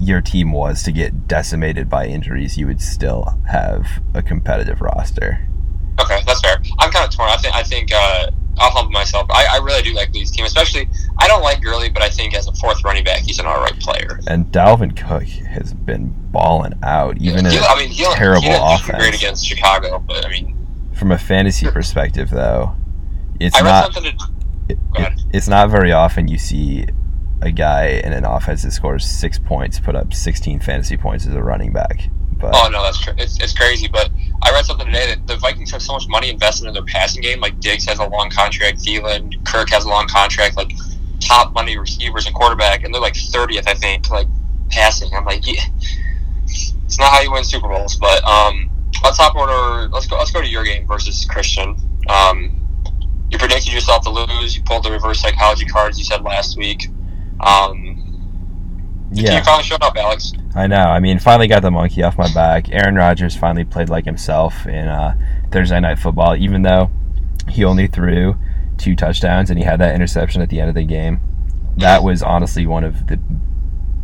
your 0.00 0.22
team 0.22 0.50
was 0.50 0.82
to 0.84 0.92
get 0.92 1.28
decimated 1.28 1.90
by 1.90 2.06
injuries, 2.06 2.56
you 2.56 2.66
would 2.68 2.80
still 2.80 3.38
have 3.50 3.86
a 4.14 4.22
competitive 4.22 4.80
roster. 4.80 5.46
Okay, 6.00 6.20
that's 6.26 6.40
fair. 6.40 6.56
I'm 6.78 6.90
kind 6.90 7.06
of 7.06 7.14
torn. 7.14 7.28
I 7.28 7.36
think 7.36 7.54
I 7.54 7.62
think 7.62 7.92
uh, 7.92 8.30
I'll 8.58 8.70
humble 8.70 8.92
myself. 8.92 9.26
I, 9.30 9.46
I 9.52 9.56
really 9.58 9.82
do 9.82 9.92
like 9.92 10.10
Lee's 10.14 10.30
team, 10.30 10.46
especially. 10.46 10.88
I 11.18 11.28
don't 11.28 11.42
like 11.42 11.60
Gurley, 11.60 11.90
but 11.90 12.02
I 12.02 12.08
think 12.08 12.34
as 12.34 12.48
a 12.48 12.52
fourth 12.54 12.82
running 12.82 13.04
back, 13.04 13.20
he's 13.20 13.38
an 13.40 13.44
all 13.44 13.60
right 13.60 13.78
player. 13.78 14.20
And 14.26 14.46
Dalvin 14.46 14.96
Cook 14.96 15.24
has 15.24 15.74
been 15.74 16.14
balling 16.32 16.72
out, 16.82 17.18
even 17.18 17.44
in 17.44 17.52
He- 17.52 17.58
a 17.58 17.62
I 17.62 17.78
mean, 17.78 17.90
he, 17.90 18.04
terrible 18.14 18.40
he 18.40 18.48
didn't 18.48 18.66
do 18.66 18.74
offense. 18.74 18.98
great 18.98 19.14
against 19.14 19.46
Chicago, 19.46 20.02
but 20.08 20.24
I 20.24 20.30
mean, 20.30 20.56
From 20.94 21.12
a 21.12 21.18
fantasy 21.18 21.70
perspective, 21.70 22.30
though, 22.30 22.74
it's 23.38 23.54
I 23.54 23.58
read 23.60 23.64
not 23.70 23.92
something. 23.92 24.16
To, 24.16 24.32
it, 24.68 24.78
it- 24.94 25.12
it's 25.32 25.48
not 25.48 25.70
very 25.70 25.92
often 25.92 26.28
you 26.28 26.38
see 26.38 26.86
a 27.40 27.50
guy 27.50 27.86
in 27.86 28.12
an 28.12 28.24
offense 28.24 28.62
that 28.62 28.70
scores 28.72 29.04
six 29.04 29.38
points 29.38 29.80
put 29.80 29.96
up 29.96 30.12
16 30.14 30.60
fantasy 30.60 30.96
points 30.96 31.26
as 31.26 31.34
a 31.34 31.42
running 31.42 31.72
back. 31.72 32.08
But 32.38 32.52
oh 32.54 32.68
no, 32.70 32.82
that's 32.82 33.02
cra- 33.02 33.14
it's, 33.18 33.40
it's 33.42 33.52
crazy. 33.56 33.88
But 33.88 34.10
I 34.42 34.50
read 34.52 34.64
something 34.64 34.86
today 34.86 35.06
that 35.14 35.26
the 35.26 35.36
Vikings 35.36 35.70
have 35.72 35.80
so 35.82 35.92
much 35.94 36.06
money 36.08 36.28
invested 36.28 36.66
in 36.68 36.74
their 36.74 36.84
passing 36.84 37.22
game. 37.22 37.40
Like 37.40 37.58
Diggs 37.60 37.84
has 37.86 37.98
a 37.98 38.06
long 38.06 38.30
contract, 38.30 38.78
Thielen, 38.78 39.44
Kirk 39.44 39.70
has 39.70 39.84
a 39.84 39.88
long 39.88 40.06
contract. 40.08 40.56
Like 40.56 40.72
top 41.20 41.52
money 41.54 41.78
receivers 41.78 42.26
and 42.26 42.34
quarterback, 42.34 42.82
and 42.84 42.92
they're 42.92 43.00
like 43.00 43.14
30th, 43.14 43.68
I 43.68 43.74
think, 43.74 44.10
like 44.10 44.26
passing. 44.70 45.10
I'm 45.14 45.24
like, 45.24 45.46
yeah, 45.46 45.62
it's 46.44 46.98
not 46.98 47.10
how 47.12 47.20
you 47.20 47.32
win 47.32 47.44
Super 47.44 47.68
Bowls. 47.68 47.96
But 47.96 48.22
um, 48.24 48.70
let's 49.02 49.16
top 49.18 49.34
order. 49.36 49.88
Let's 49.88 50.06
go. 50.06 50.16
Let's 50.18 50.30
go 50.32 50.40
to 50.40 50.48
your 50.48 50.64
game 50.64 50.86
versus 50.86 51.24
Christian. 51.24 51.76
Um, 52.08 52.58
you 53.32 53.38
predicted 53.38 53.72
yourself 53.72 54.04
to 54.04 54.10
lose. 54.10 54.54
You 54.54 54.62
pulled 54.62 54.84
the 54.84 54.90
reverse 54.92 55.20
psychology 55.20 55.64
cards 55.64 55.98
you 55.98 56.04
said 56.04 56.22
last 56.22 56.56
week. 56.56 56.88
Um, 57.40 57.98
You 59.10 59.26
finally 59.42 59.64
showed 59.64 59.82
up, 59.82 59.96
Alex. 59.96 60.32
I 60.54 60.66
know. 60.66 60.76
I 60.76 61.00
mean, 61.00 61.18
finally 61.18 61.48
got 61.48 61.62
the 61.62 61.70
monkey 61.70 62.02
off 62.02 62.16
my 62.18 62.32
back. 62.32 62.70
Aaron 62.70 62.94
Rodgers 62.94 63.34
finally 63.36 63.64
played 63.64 63.88
like 63.88 64.04
himself 64.04 64.66
in 64.66 64.86
uh, 64.88 65.16
Thursday 65.50 65.80
Night 65.80 65.98
Football, 65.98 66.36
even 66.36 66.62
though 66.62 66.90
he 67.48 67.64
only 67.64 67.86
threw 67.86 68.36
two 68.78 68.94
touchdowns 68.94 69.50
and 69.50 69.58
he 69.58 69.64
had 69.64 69.80
that 69.80 69.94
interception 69.94 70.40
at 70.42 70.48
the 70.50 70.60
end 70.60 70.68
of 70.68 70.74
the 70.74 70.84
game. 70.84 71.20
That 71.76 72.02
was 72.02 72.22
honestly 72.22 72.66
one 72.66 72.84
of 72.84 73.06
the 73.06 73.18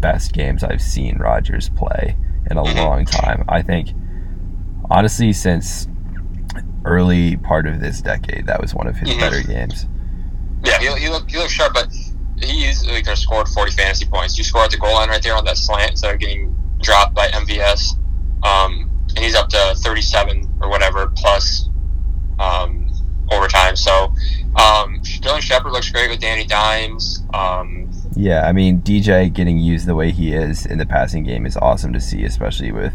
best 0.01 0.33
games 0.33 0.63
I've 0.65 0.81
seen 0.83 1.19
Rodgers 1.19 1.69
play 1.71 2.17
in 2.51 2.57
a 2.57 2.63
Mhm. 2.63 2.77
long 2.77 3.05
time. 3.05 3.45
I 3.49 3.63
think, 3.63 3.93
honestly, 4.91 5.33
since 5.33 5.87
early 6.85 7.37
part 7.37 7.67
of 7.67 7.81
this 7.81 8.01
decade, 8.03 8.47
that 8.47 8.61
was 8.61 8.75
one 8.75 8.87
of 8.87 8.97
his 8.97 9.09
Mhm. 9.11 9.21
better 9.21 9.43
games. 9.43 9.87
Yeah, 10.65 10.79
he, 10.79 10.87
he 11.05 11.09
looked 11.09 11.31
he 11.31 11.39
looked 11.39 11.53
sharp, 11.53 11.75
but 11.75 11.89
he 12.43 12.69
easily 12.69 12.97
could 12.97 13.09
have 13.09 13.19
scored 13.19 13.49
forty 13.49 13.73
fantasy 13.73 14.07
points. 14.07 14.37
You 14.39 14.45
score 14.45 14.65
at 14.65 14.71
the 14.71 14.77
goal 14.79 14.95
line 14.95 15.09
right 15.09 15.23
there 15.23 15.37
on 15.37 15.45
that 15.45 15.57
slant 15.57 15.93
instead 15.93 16.15
of 16.15 16.21
getting 16.21 16.55
dropped 16.83 17.15
by 17.15 17.29
MVS. 17.29 17.95
Um, 18.45 18.91
and 19.17 19.19
he's 19.25 19.35
up 19.35 19.49
to 19.51 19.75
thirty 19.79 20.03
seven 20.03 20.53
or 20.61 20.69
whatever 20.69 21.09
plus 21.17 21.69
um, 22.39 22.91
overtime. 23.31 23.77
So 23.77 24.05
um, 24.57 25.01
Dylan 25.03 25.41
Shepard 25.41 25.73
looks 25.73 25.91
great 25.91 26.11
with 26.11 26.21
Danny 26.21 26.45
Dimes. 26.45 27.23
Um, 27.35 27.91
Yeah, 28.17 28.43
I 28.47 28.53
mean 28.53 28.81
DJ 28.81 29.33
getting 29.33 29.59
used 29.59 29.87
the 29.87 29.95
way 29.95 30.11
he 30.11 30.33
is 30.33 30.67
in 30.67 30.79
the 30.79 30.87
passing 30.87 31.23
game 31.25 31.47
is 31.47 31.57
awesome 31.57 31.93
to 31.93 32.01
see, 32.01 32.25
especially 32.25 32.73
with 32.73 32.93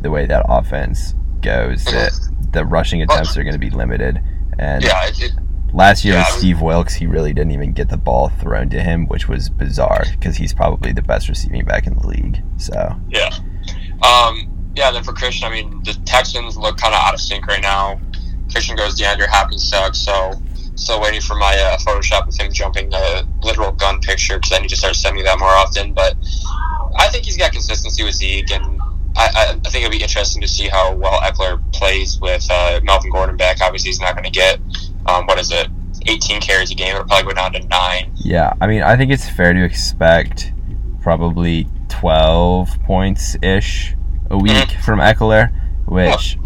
the 0.00 0.10
way 0.10 0.26
that 0.26 0.44
offense 0.48 1.14
goes. 1.42 1.84
That 1.86 2.12
the 2.56 2.64
rushing 2.64 3.02
attempts 3.02 3.36
are 3.36 3.42
going 3.42 3.52
to 3.52 3.58
be 3.58 3.70
limited, 3.70 4.20
and 4.58 4.82
yeah, 4.82 5.06
it, 5.06 5.22
it, 5.22 5.32
last 5.74 6.04
year 6.04 6.14
Yeah, 6.14 6.20
with 6.20 6.38
Steve 6.38 6.62
Wilks, 6.62 6.94
he 6.94 7.06
really 7.06 7.34
didn't 7.34 7.52
even 7.52 7.72
get 7.72 7.90
the 7.90 7.98
ball 7.98 8.30
thrown 8.40 8.70
to 8.70 8.82
him, 8.82 9.06
which 9.06 9.28
was 9.28 9.50
bizarre 9.50 10.04
because 10.12 10.36
he's 10.36 10.54
probably 10.54 10.92
the 10.92 11.02
best 11.02 11.28
receiving 11.28 11.64
back 11.66 11.86
in 11.86 11.94
the 11.94 12.06
league. 12.06 12.42
So 12.56 12.96
yeah. 13.10 13.30
Um, 14.02 14.72
yeah, 14.74 14.90
then 14.90 15.04
for 15.04 15.12
Christian, 15.12 15.46
I 15.46 15.50
mean, 15.50 15.82
the 15.84 15.92
Texans 16.06 16.56
look 16.56 16.78
kind 16.78 16.94
of 16.94 17.00
out 17.00 17.12
of 17.12 17.20
sync 17.20 17.46
right 17.46 17.62
now. 17.62 18.00
Christian 18.50 18.76
goes, 18.76 18.98
DeAndre 18.98 19.26
Hopkins 19.26 19.68
sucks, 19.68 19.98
so 19.98 20.32
still 20.76 21.00
waiting 21.00 21.20
for 21.20 21.34
my 21.34 21.54
uh, 21.54 21.76
Photoshop 21.78 22.28
of 22.28 22.34
him 22.34 22.52
jumping 22.52 22.88
the 22.88 23.26
literal 23.42 23.72
gun 23.72 24.00
picture 24.00 24.38
because 24.38 24.52
I 24.52 24.60
need 24.60 24.70
to 24.70 24.76
start 24.76 24.96
sending 24.96 25.24
that 25.24 25.38
more 25.38 25.48
often. 25.50 25.92
But 25.92 26.14
I 26.96 27.08
think 27.08 27.26
he's 27.26 27.36
got 27.36 27.52
consistency 27.52 28.02
with 28.02 28.14
Zeke, 28.14 28.50
and 28.50 28.75
I, 29.16 29.58
I, 29.64 29.70
think 29.70 29.84
it'll 29.84 29.90
be 29.90 30.02
interesting 30.02 30.42
to 30.42 30.48
see 30.48 30.68
how 30.68 30.94
well 30.94 31.20
Ekeler 31.20 31.60
plays 31.72 32.20
with 32.20 32.46
uh, 32.50 32.80
Melvin 32.82 33.10
Gordon 33.10 33.36
back. 33.36 33.58
Obviously, 33.62 33.88
he's 33.88 34.00
not 34.00 34.12
going 34.14 34.24
to 34.24 34.30
get, 34.30 34.58
um, 35.06 35.26
what 35.26 35.38
is 35.38 35.50
it, 35.50 35.68
18 36.06 36.40
carries 36.40 36.70
a 36.70 36.74
game. 36.74 36.94
It'll 36.94 37.06
probably 37.06 37.32
go 37.32 37.34
down 37.34 37.52
to 37.54 37.66
nine. 37.68 38.12
yeah, 38.16 38.52
I 38.60 38.66
mean 38.66 38.82
I 38.82 38.96
think 38.96 39.10
it's 39.10 39.28
fair 39.28 39.52
to 39.52 39.64
expect 39.64 40.52
probably 41.02 41.66
twelve 41.88 42.68
points 42.84 43.36
ish 43.42 43.94
a 44.30 44.36
week 44.38 44.52
Mm-hmm. 44.52 44.82
from 44.82 44.98
Ekeler, 45.00 45.50
which. 45.86 46.38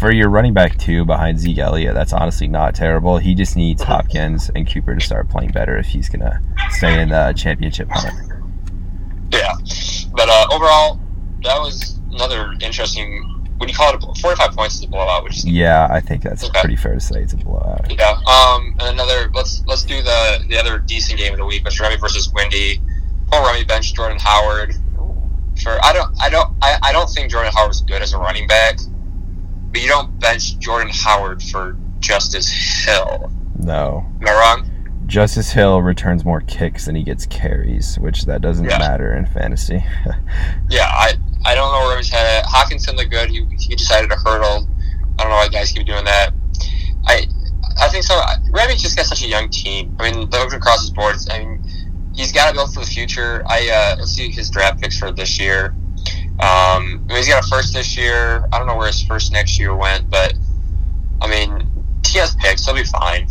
For 0.00 0.10
your 0.10 0.30
running 0.30 0.54
back 0.54 0.78
two 0.78 1.04
behind 1.04 1.38
Zeke 1.38 1.58
Elliott, 1.58 1.92
that's 1.94 2.14
honestly 2.14 2.48
not 2.48 2.74
terrible. 2.74 3.18
He 3.18 3.34
just 3.34 3.54
needs 3.54 3.82
Hopkins 3.82 4.50
and 4.54 4.66
Cooper 4.66 4.94
to 4.94 5.00
start 5.00 5.28
playing 5.28 5.50
better 5.52 5.76
if 5.76 5.86
he's 5.86 6.08
gonna 6.08 6.40
stay 6.70 7.00
in 7.02 7.10
the 7.10 7.34
championship 7.36 7.88
hunt. 7.90 8.14
Yeah, 9.30 9.52
but 10.12 10.28
uh, 10.28 10.46
overall, 10.50 10.98
that 11.42 11.58
was 11.58 12.00
another 12.14 12.54
interesting. 12.60 13.30
Would 13.60 13.68
you 13.70 13.74
call 13.76 13.94
it 13.94 14.02
a, 14.02 14.20
45 14.20 14.50
points 14.56 14.74
is 14.76 14.82
a 14.84 14.88
blowout? 14.88 15.22
Which 15.24 15.38
is, 15.38 15.44
Yeah, 15.46 15.86
I 15.90 16.00
think 16.00 16.22
that's 16.22 16.44
Okay. 16.44 16.60
pretty 16.60 16.76
fair 16.76 16.94
to 16.94 17.00
say. 17.00 17.20
It's 17.22 17.32
a 17.34 17.36
blowout. 17.36 17.86
yeah. 17.90 18.18
Um, 18.26 18.74
and 18.80 18.88
another. 19.00 19.30
Let's 19.34 19.62
let's 19.66 19.84
do 19.84 20.02
the 20.02 20.44
the 20.48 20.58
other 20.58 20.78
decent 20.78 21.18
game 21.18 21.32
of 21.32 21.38
the 21.38 21.44
week, 21.46 21.64
which 21.64 21.78
Remy 21.80 21.96
versus 21.96 22.30
Windy. 22.32 22.80
Paul 23.30 23.46
Remy 23.46 23.64
bench 23.64 23.94
Jordan 23.94 24.18
Howard. 24.20 24.74
For 25.62 25.78
I 25.84 25.92
don't 25.92 26.10
I 26.20 26.28
don't 26.30 26.52
I, 26.62 26.78
I 26.82 26.92
don't 26.92 27.08
think 27.08 27.30
Jordan 27.30 27.52
Howard's 27.54 27.80
good 27.82 28.02
as 28.02 28.12
a 28.12 28.18
running 28.18 28.48
back, 28.48 28.78
but 29.70 29.80
you 29.80 29.86
don't 29.88 30.18
bench 30.18 30.58
Jordan 30.58 30.90
Howard 30.92 31.40
for 31.42 31.76
Justice 32.00 32.50
Hill. 32.84 33.30
No. 33.56 34.04
Am 34.20 34.28
I 34.28 34.32
wrong? 34.32 34.70
Justice 35.06 35.52
Hill 35.52 35.80
returns 35.80 36.24
more 36.24 36.40
kicks 36.40 36.86
than 36.86 36.96
he 36.96 37.02
gets 37.04 37.24
carries, 37.26 37.98
which 38.00 38.24
that 38.24 38.40
doesn't 38.40 38.64
Yeah. 38.64 38.78
matter 38.78 39.14
in 39.14 39.26
fantasy. 39.26 39.84
Yeah, 40.70 40.86
I 40.90 41.12
I 41.44 41.54
don't 41.54 41.72
know 41.72 41.86
where 41.86 41.96
he's 41.96 42.08
head 42.08 42.26
at. 42.26 42.44
Hockenson 42.44 42.96
looked 42.96 43.10
good. 43.10 43.28
He, 43.30 43.44
he 43.58 43.76
decided 43.76 44.10
to 44.10 44.16
hurdle. 44.16 44.66
I 45.18 45.22
don't 45.22 45.30
know 45.30 45.36
why 45.36 45.48
guys 45.48 45.72
keep 45.72 45.86
doing 45.86 46.04
that. 46.04 46.32
I 47.06 47.26
I 47.80 47.88
think 47.88 48.04
so. 48.04 48.20
Remy 48.50 48.76
just 48.76 48.96
got 48.96 49.06
such 49.06 49.22
a 49.22 49.28
young 49.28 49.48
team. 49.48 49.96
I 49.98 50.10
mean, 50.10 50.30
looking 50.30 50.54
across 50.54 50.80
his 50.80 50.90
boards, 50.90 51.28
I 51.30 51.40
mean, 51.40 51.64
he's 52.14 52.32
got 52.32 52.48
to 52.48 52.54
build 52.54 52.72
for 52.72 52.80
the 52.80 52.86
future. 52.86 53.42
I 53.46 53.68
uh, 53.68 53.96
let's 53.98 54.12
see 54.12 54.30
his 54.30 54.50
draft 54.50 54.80
picks 54.80 54.98
for 54.98 55.10
this 55.10 55.38
year. 55.38 55.74
Um, 56.40 56.40
I 56.40 56.98
mean, 57.08 57.16
he's 57.16 57.28
got 57.28 57.44
a 57.44 57.48
first 57.48 57.74
this 57.74 57.96
year. 57.96 58.48
I 58.52 58.58
don't 58.58 58.66
know 58.66 58.76
where 58.76 58.86
his 58.86 59.02
first 59.02 59.32
next 59.32 59.58
year 59.58 59.74
went, 59.74 60.10
but 60.10 60.34
I 61.20 61.28
mean, 61.28 61.66
he 62.06 62.18
has 62.18 62.34
picks. 62.36 62.64
He'll 62.64 62.74
be 62.74 62.84
fine. 62.84 63.28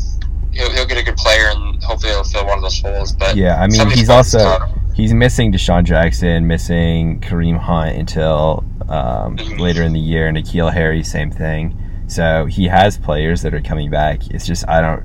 He'll, 0.52 0.72
he'll 0.72 0.86
get 0.86 0.98
a 0.98 1.04
good 1.04 1.18
player, 1.18 1.50
and 1.50 1.84
hopefully 1.84 2.12
he'll 2.12 2.24
fill 2.24 2.46
one 2.46 2.58
of 2.58 2.64
those 2.64 2.80
holes. 2.80 3.12
But 3.12 3.36
yeah, 3.36 3.58
I 3.58 3.68
mean, 3.68 3.72
some 3.72 3.88
of 3.88 3.94
these 3.94 4.02
he's 4.02 4.10
also 4.10 4.68
he's 4.94 5.14
missing 5.14 5.52
DeSean 5.52 5.84
Jackson, 5.84 6.48
missing 6.48 7.20
Kareem 7.22 7.58
Hunt 7.60 7.98
until 7.98 8.64
um, 8.90 9.38
Mhm. 9.38 9.60
later 9.60 9.82
in 9.84 9.94
the 9.94 10.00
year, 10.00 10.28
and 10.28 10.38
N'Keal 10.38 10.72
Harry, 10.74 11.04
same 11.04 11.32
thing. 11.32 11.78
So 12.08 12.46
he 12.46 12.68
has 12.68 12.98
players 12.98 13.42
that 13.44 13.54
are 13.54 13.62
coming 13.62 13.90
back. 13.90 14.28
It's 14.30 14.46
just 14.46 14.68
I 14.68 14.82
don't 14.82 15.04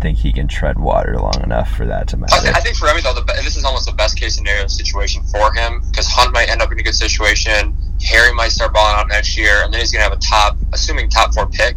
think 0.00 0.16
he 0.16 0.32
can 0.32 0.48
tread 0.48 0.78
water 0.78 1.16
long 1.18 1.38
enough 1.44 1.70
for 1.72 1.84
that 1.84 2.08
to 2.08 2.16
I, 2.16 2.20
matter. 2.20 2.40
th- 2.42 2.54
I 2.54 2.60
think 2.60 2.76
for 2.76 2.86
Remy 2.86 3.02
though, 3.02 3.12
the, 3.12 3.20
be- 3.20 3.34
this 3.44 3.56
is 3.56 3.64
almost 3.64 3.84
the 3.86 3.92
best 3.92 4.18
case 4.18 4.34
scenario 4.36 4.66
situation 4.66 5.22
for 5.30 5.52
him 5.52 5.82
because 5.90 6.06
Hunt 6.06 6.32
might 6.32 6.48
end 6.48 6.62
up 6.62 6.72
in 6.72 6.80
a 6.80 6.82
good 6.82 6.94
situation. 6.94 7.76
Harry 8.02 8.32
might 8.32 8.48
start 8.50 8.72
balling 8.72 8.96
out 8.98 9.08
next 9.08 9.36
year, 9.36 9.62
and 9.62 9.72
then 9.72 9.80
he's 9.80 9.92
gonna 9.92 10.02
have 10.02 10.14
a 10.14 10.16
top, 10.16 10.56
assuming 10.72 11.10
top 11.10 11.34
four 11.34 11.46
pick. 11.46 11.76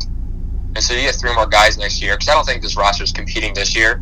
And 0.76 0.82
so 0.84 0.94
you 0.94 1.02
get 1.02 1.16
three 1.16 1.36
more 1.36 1.46
guys 1.46 1.78
next 1.78 2.02
year 2.02 2.14
because 2.16 2.30
I 2.30 2.34
don't 2.34 2.46
think 2.48 2.62
this 2.64 2.78
roster 2.78 3.04
is 3.04 3.12
competing 3.12 3.54
this 3.54 3.76
year. 3.76 4.02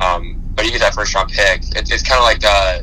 Um, 0.00 0.40
but 0.54 0.64
you 0.64 0.70
get 0.70 0.80
that 0.80 0.94
first 0.94 1.14
round 1.14 1.30
pick. 1.30 1.62
It, 1.76 1.90
it's 1.90 2.02
kind 2.02 2.18
of 2.18 2.24
like 2.24 2.44
uh, 2.44 2.82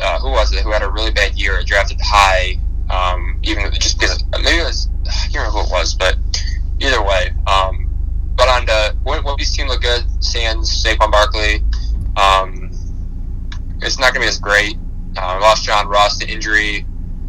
uh, 0.00 0.20
who 0.20 0.30
was 0.30 0.52
it 0.52 0.62
who 0.62 0.72
had 0.72 0.82
a 0.82 0.90
really 0.90 1.10
bad 1.10 1.38
year, 1.38 1.60
drafted 1.64 1.98
high, 2.02 2.58
um, 2.90 3.38
even 3.42 3.72
just 3.74 3.98
because 3.98 4.22
maybe 4.42 4.58
it 4.58 4.64
was 4.64 4.88
I 5.06 5.10
can't 5.30 5.34
remember 5.34 5.58
who 5.58 5.64
it 5.66 5.70
was, 5.70 5.94
but 5.94 6.16
either 6.80 7.02
way. 7.02 7.30
Um, 7.46 7.88
but 8.36 8.48
on 8.48 8.66
the 8.66 8.96
when 9.02 9.22
Wimby's 9.22 9.54
team 9.54 9.68
look 9.68 9.82
good, 9.82 10.04
Sands, 10.22 10.84
Saquon 10.84 11.10
Barkley. 11.10 11.62
Um, 12.16 12.70
it's 13.80 13.98
not 13.98 14.12
going 14.12 14.22
to 14.22 14.26
be 14.26 14.28
as 14.28 14.38
great. 14.38 14.76
Uh, 15.16 15.38
lost 15.40 15.64
John 15.64 15.88
Ross 15.88 16.18
to 16.18 16.28
injury. 16.28 16.84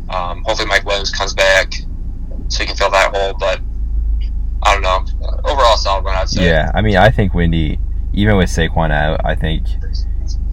Um, 0.10 0.44
hopefully 0.44 0.68
Mike 0.68 0.86
Williams 0.86 1.12
comes 1.12 1.34
back 1.34 1.74
so 2.48 2.64
he 2.64 2.66
can 2.66 2.76
fill 2.76 2.90
that 2.90 3.16
hole. 3.16 3.36
But 3.40 3.62
I 4.64 4.74
don't 4.74 4.82
know. 4.82 5.30
Overall, 5.46 5.78
solid 5.78 6.04
one, 6.04 6.16
I'd 6.16 6.30
say. 6.30 6.46
Yeah, 6.46 6.72
I 6.74 6.82
mean, 6.82 6.98
I 6.98 7.10
think 7.10 7.34
Windy, 7.34 7.80
even 8.14 8.38
with 8.38 8.50
Saquon 8.50 8.92
out, 8.92 9.22
I 9.24 9.36
think 9.36 9.68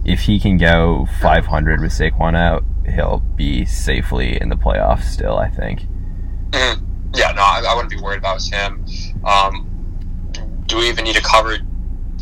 if 0.05 0.21
he 0.21 0.39
can 0.39 0.57
go 0.57 1.07
500 1.21 1.81
with 1.81 1.91
Saquon 1.91 2.35
out, 2.35 2.63
he'll 2.85 3.19
be 3.35 3.65
safely 3.65 4.39
in 4.39 4.49
the 4.49 4.55
playoffs 4.55 5.03
still. 5.03 5.37
I 5.37 5.49
think. 5.49 5.81
Mhm. 6.51 6.83
Yeah, 7.15 7.31
no, 7.31 7.41
I, 7.41 7.63
I 7.67 7.73
wouldn't 7.75 7.91
be 7.91 7.99
worried 8.01 8.19
about 8.19 8.41
him. 8.43 8.85
Um, 9.25 9.67
do 10.67 10.77
we 10.77 10.89
even 10.89 11.03
need 11.05 11.15
to 11.15 11.21
cover 11.21 11.57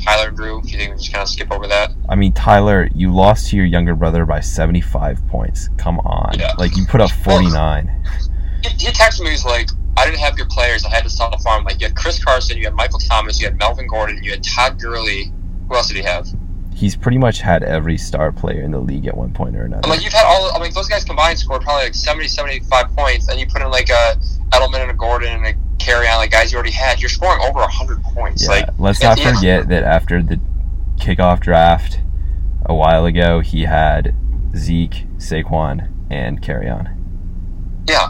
Tyler 0.03 0.27
and 0.29 0.37
Drew? 0.37 0.61
Do 0.61 0.69
you 0.69 0.77
think 0.77 0.91
we 0.91 0.97
just 0.97 1.11
kind 1.11 1.21
of 1.23 1.29
skip 1.29 1.51
over 1.51 1.67
that? 1.67 1.91
I 2.07 2.15
mean, 2.15 2.31
Tyler, 2.33 2.89
you 2.93 3.13
lost 3.13 3.49
to 3.49 3.55
your 3.55 3.65
younger 3.65 3.95
brother 3.95 4.25
by 4.25 4.39
75 4.39 5.25
points. 5.27 5.69
Come 5.77 5.99
on, 5.99 6.37
Yeah. 6.39 6.53
like 6.57 6.77
you 6.77 6.85
put 6.85 7.01
up 7.01 7.11
49. 7.11 8.03
He, 8.63 8.69
he 8.69 8.91
texted 8.91 9.21
me. 9.23 9.31
He's 9.31 9.45
like, 9.45 9.69
I 9.97 10.05
didn't 10.05 10.19
have 10.19 10.37
good 10.37 10.49
players. 10.49 10.85
I 10.85 10.89
had 10.89 11.03
to 11.03 11.09
sell 11.09 11.31
farm. 11.39 11.63
Like 11.63 11.74
had 11.95 12.01
Chris 12.01 12.23
Carson, 12.23 12.57
you 12.57 12.65
had 12.65 12.73
Michael 12.73 12.99
Thomas, 12.99 13.39
you 13.39 13.47
had 13.47 13.57
Melvin 13.57 13.87
Gordon, 13.87 14.23
you 14.23 14.31
had 14.31 14.43
Todd 14.43 14.79
Gurley. 14.79 15.31
Who 15.67 15.75
else 15.75 15.87
did 15.87 15.97
he 15.97 16.03
have? 16.03 16.27
He's 16.73 16.95
pretty 16.95 17.17
much 17.17 17.39
had 17.39 17.63
every 17.63 17.97
star 17.97 18.31
player 18.31 18.61
in 18.61 18.71
the 18.71 18.79
league 18.79 19.07
at 19.07 19.15
one 19.15 19.31
point 19.33 19.55
or 19.55 19.63
another. 19.63 19.85
I'm 19.85 19.89
like, 19.89 20.03
you've 20.03 20.13
had 20.13 20.25
all. 20.25 20.51
I 20.53 20.59
mean, 20.61 20.73
those 20.73 20.89
guys 20.89 21.05
combined 21.05 21.39
scored 21.39 21.61
probably 21.61 21.85
like 21.85 21.95
70, 21.95 22.27
75 22.27 22.87
points, 22.95 23.29
and 23.29 23.39
you 23.39 23.47
put 23.47 23.61
in 23.61 23.71
like 23.71 23.89
a 23.89 24.19
Edelman 24.49 24.81
and 24.81 24.91
a 24.91 24.93
Gordon 24.93 25.37
and 25.37 25.45
a 25.45 25.53
Kerryon, 25.77 26.17
like 26.17 26.31
guys 26.31 26.51
you 26.51 26.57
already 26.57 26.73
had. 26.73 26.99
You're 26.99 27.09
scoring 27.09 27.41
over 27.41 27.59
hundred 27.61 28.03
points. 28.03 28.43
Yeah, 28.43 28.49
Like, 28.49 28.69
let's 28.77 29.01
not 29.01 29.17
forget 29.19 29.69
that 29.69 29.83
after 29.83 30.21
the 30.21 30.39
kickoff 30.97 31.39
draft 31.39 31.99
a 32.65 32.73
while 32.73 33.05
ago, 33.05 33.39
he 33.39 33.63
had 33.63 34.13
Zeke, 34.55 35.05
Saquon, 35.17 35.89
and 36.09 36.41
Kerryon. 36.41 36.91
Yeah, 37.87 38.09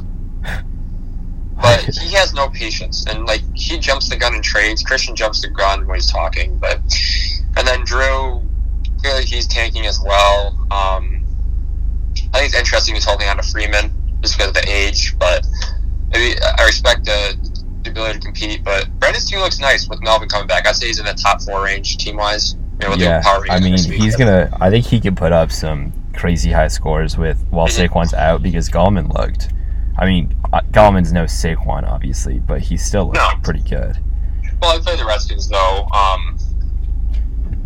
but 1.65 1.95
he 1.95 2.13
has 2.15 2.33
no 2.33 2.49
patience, 2.49 3.05
and 3.09 3.25
like 3.25 3.41
he 3.53 3.77
jumps 3.77 4.09
the 4.09 4.15
gun 4.17 4.33
in 4.35 4.41
trades. 4.41 4.83
Christian 4.83 5.15
jumps 5.15 5.41
the 5.41 5.49
gun 5.49 5.85
when 5.87 5.95
he's 5.95 6.11
talking, 6.11 6.57
but 6.57 6.79
and 7.57 7.67
then 7.67 7.83
Drew, 7.85 8.41
clearly 8.99 9.25
he's 9.25 9.47
tanking 9.47 9.85
as 9.85 9.99
well. 9.99 10.55
Um, 10.71 11.23
I 12.33 12.39
think 12.39 12.45
it's 12.45 12.55
interesting 12.55 12.95
he's 12.95 13.05
holding 13.05 13.27
on 13.27 13.37
to 13.37 13.43
Freeman 13.43 13.91
just 14.21 14.37
because 14.37 14.49
of 14.49 14.53
the 14.55 14.69
age, 14.69 15.17
but 15.17 15.45
maybe 16.11 16.39
I 16.57 16.65
respect 16.65 17.05
the, 17.05 17.37
the 17.83 17.91
ability 17.91 18.19
to 18.19 18.25
compete. 18.25 18.63
But 18.63 18.89
Brandon's 18.99 19.29
team 19.29 19.39
looks 19.39 19.59
nice 19.59 19.87
with 19.87 20.01
Melvin 20.01 20.27
coming 20.29 20.47
back. 20.47 20.67
I'd 20.67 20.75
say 20.75 20.87
he's 20.87 20.99
in 20.99 21.05
the 21.05 21.13
top 21.13 21.41
four 21.41 21.63
range 21.63 21.97
team 21.97 22.17
wise. 22.17 22.55
You 22.81 22.89
know, 22.89 22.95
yeah, 22.95 23.21
power 23.21 23.45
I 23.49 23.59
mean, 23.61 23.77
he's 23.77 24.17
gonna. 24.17 24.55
I 24.59 24.69
think 24.69 24.85
he 24.85 24.99
could 24.99 25.15
put 25.15 25.31
up 25.31 25.49
some 25.51 25.93
crazy 26.13 26.51
high 26.51 26.67
scores 26.67 27.17
with 27.17 27.41
while 27.49 27.67
Mhm. 27.67 27.87
Saquon's 27.87 28.13
out 28.13 28.43
because 28.43 28.69
Gallman 28.69 29.13
looked. 29.13 29.49
I 29.97 30.05
mean, 30.05 30.35
uh, 30.51 30.61
Gallman's 30.71 31.13
no 31.13 31.23
Saquon, 31.23 31.87
obviously, 31.89 32.39
but 32.39 32.61
he 32.61 32.77
still 32.77 33.05
looks 33.07 33.17
No. 33.19 33.29
pretty 33.43 33.61
good. 33.61 33.97
Well, 34.61 34.75
I 34.75 34.79
played 34.79 34.99
the 34.99 35.05
Redskins 35.05 35.47
though. 35.49 35.85
Um, 35.93 36.37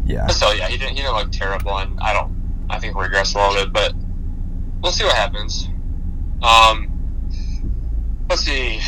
Yeah, 0.06 0.28
still, 0.28 0.56
yeah, 0.56 0.68
he 0.68 0.78
didn't. 0.78 0.96
He 0.96 1.02
didn't 1.02 1.16
look 1.16 1.32
terrible, 1.32 1.78
and 1.78 2.00
I 2.00 2.14
don't. 2.14 2.66
I 2.70 2.80
think 2.80 2.96
we're 2.96 3.04
regress 3.04 3.34
a 3.36 3.38
little 3.38 3.66
bit, 3.66 3.74
but 3.74 3.94
we'll 4.82 4.92
see 4.92 5.04
what 5.04 5.16
happens. 5.16 5.70
Um, 6.42 6.88
let's 8.30 8.42
see. 8.44 8.80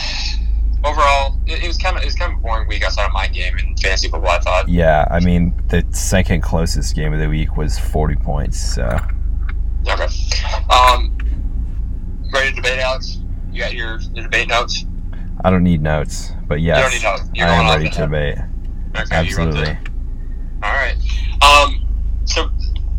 Overall, 0.83 1.39
it, 1.45 1.63
it 1.63 1.67
was 1.67 1.77
kind 1.77 1.95
of 1.95 2.01
it 2.01 2.05
was 2.05 2.15
kind 2.15 2.31
of 2.33 2.39
a 2.39 2.41
boring 2.41 2.67
week 2.67 2.83
outside 2.83 3.05
of 3.05 3.13
my 3.13 3.27
game 3.27 3.55
in 3.59 3.75
fantasy 3.77 4.07
football. 4.07 4.31
I 4.31 4.39
thought. 4.39 4.67
yeah. 4.67 5.05
I 5.11 5.19
mean, 5.19 5.53
the 5.67 5.85
second 5.91 6.41
closest 6.41 6.95
game 6.95 7.13
of 7.13 7.19
the 7.19 7.29
week 7.29 7.55
was 7.55 7.77
40 7.77 8.15
points. 8.15 8.59
So 8.59 8.97
Okay. 9.87 10.07
Um, 10.71 11.15
ready 12.33 12.49
to 12.49 12.55
debate, 12.55 12.79
Alex? 12.79 13.19
You 13.51 13.59
got 13.59 13.73
your, 13.73 13.99
your 14.13 14.23
debate 14.23 14.47
notes? 14.47 14.85
I 15.43 15.49
don't 15.49 15.63
need 15.63 15.81
notes, 15.81 16.31
but 16.47 16.61
yes, 16.61 16.77
You 16.77 16.83
don't 16.83 16.93
need 16.93 17.21
notes. 17.21 17.31
You're 17.33 17.47
I 17.47 17.55
am 17.55 17.67
ready 17.67 17.89
to 17.89 18.01
debate. 18.01 18.37
Okay, 18.95 19.15
Absolutely. 19.15 19.77
All 20.63 20.71
right. 20.73 20.95
Um, 21.41 21.87
so 22.25 22.49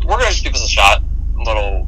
we're 0.03 0.17
gonna 0.17 0.25
just 0.25 0.43
give 0.43 0.53
this 0.53 0.63
a 0.63 0.67
shot. 0.67 1.01
A 1.37 1.43
little 1.43 1.87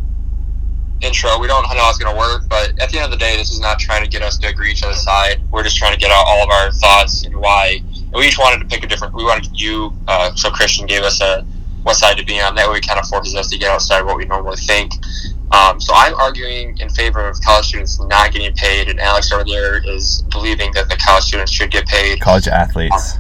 intro. 1.01 1.38
We 1.39 1.48
don't 1.48 1.63
know 1.63 1.67
how 1.67 1.89
it's 1.89 1.98
gonna 1.98 2.17
work, 2.17 2.48
but 2.48 2.79
at 2.79 2.89
the 2.89 2.98
end 2.98 3.05
of 3.05 3.12
the 3.12 3.17
day, 3.17 3.36
this 3.36 3.51
is 3.51 3.60
not 3.60 3.79
trying 3.79 4.03
to 4.03 4.10
get 4.10 4.22
us 4.22 4.38
to 4.38 4.48
agree 4.48 4.72
each 4.72 4.84
other's 4.84 5.01
side. 5.01 5.41
We're 5.51 5.63
just 5.63 5.77
trying 5.77 5.93
to 5.93 6.00
get 6.00 6.12
out 6.12 6.24
all 6.27 6.43
of 6.43 6.50
our 6.50 6.72
thoughts 6.72 7.25
and 7.25 7.36
why. 7.36 7.81
And 7.95 8.13
we 8.13 8.27
each 8.27 8.39
wanted 8.39 8.60
to 8.60 8.65
pick 8.65 8.84
a 8.84 8.88
different. 8.88 9.13
We 9.13 9.24
wanted 9.24 9.50
you. 9.60 9.93
Uh, 10.07 10.34
so 10.36 10.50
Christian 10.50 10.86
gave 10.86 11.03
us 11.03 11.22
a 11.22 11.45
what 11.84 11.95
side 11.95 12.17
to 12.17 12.25
be 12.25 12.39
on. 12.39 12.55
That 12.55 12.69
way, 12.69 12.77
it 12.77 12.88
kind 12.88 13.00
of 13.00 13.07
forces 13.07 13.36
us 13.36 13.50
to 13.50 13.57
get 13.57 13.69
outside 13.69 14.01
what 14.03 14.17
we 14.17 14.25
normally 14.25 14.57
think. 14.57 14.93
Um, 15.55 15.79
so 15.79 15.93
I'm 15.95 16.13
arguing 16.15 16.77
in 16.79 16.89
favor 16.89 17.25
of 17.25 17.39
college 17.41 17.67
students 17.67 18.00
not 18.00 18.33
getting 18.33 18.53
paid, 18.55 18.89
and 18.89 19.00
Alex 19.00 19.31
over 19.31 19.45
there 19.45 19.81
is 19.88 20.24
believing 20.29 20.74
that 20.74 20.89
the 20.89 20.97
college 20.97 21.24
students 21.24 21.51
should 21.51 21.71
get 21.71 21.88
paid 21.88 22.19
College 22.19 22.47
athletes. 22.47 23.17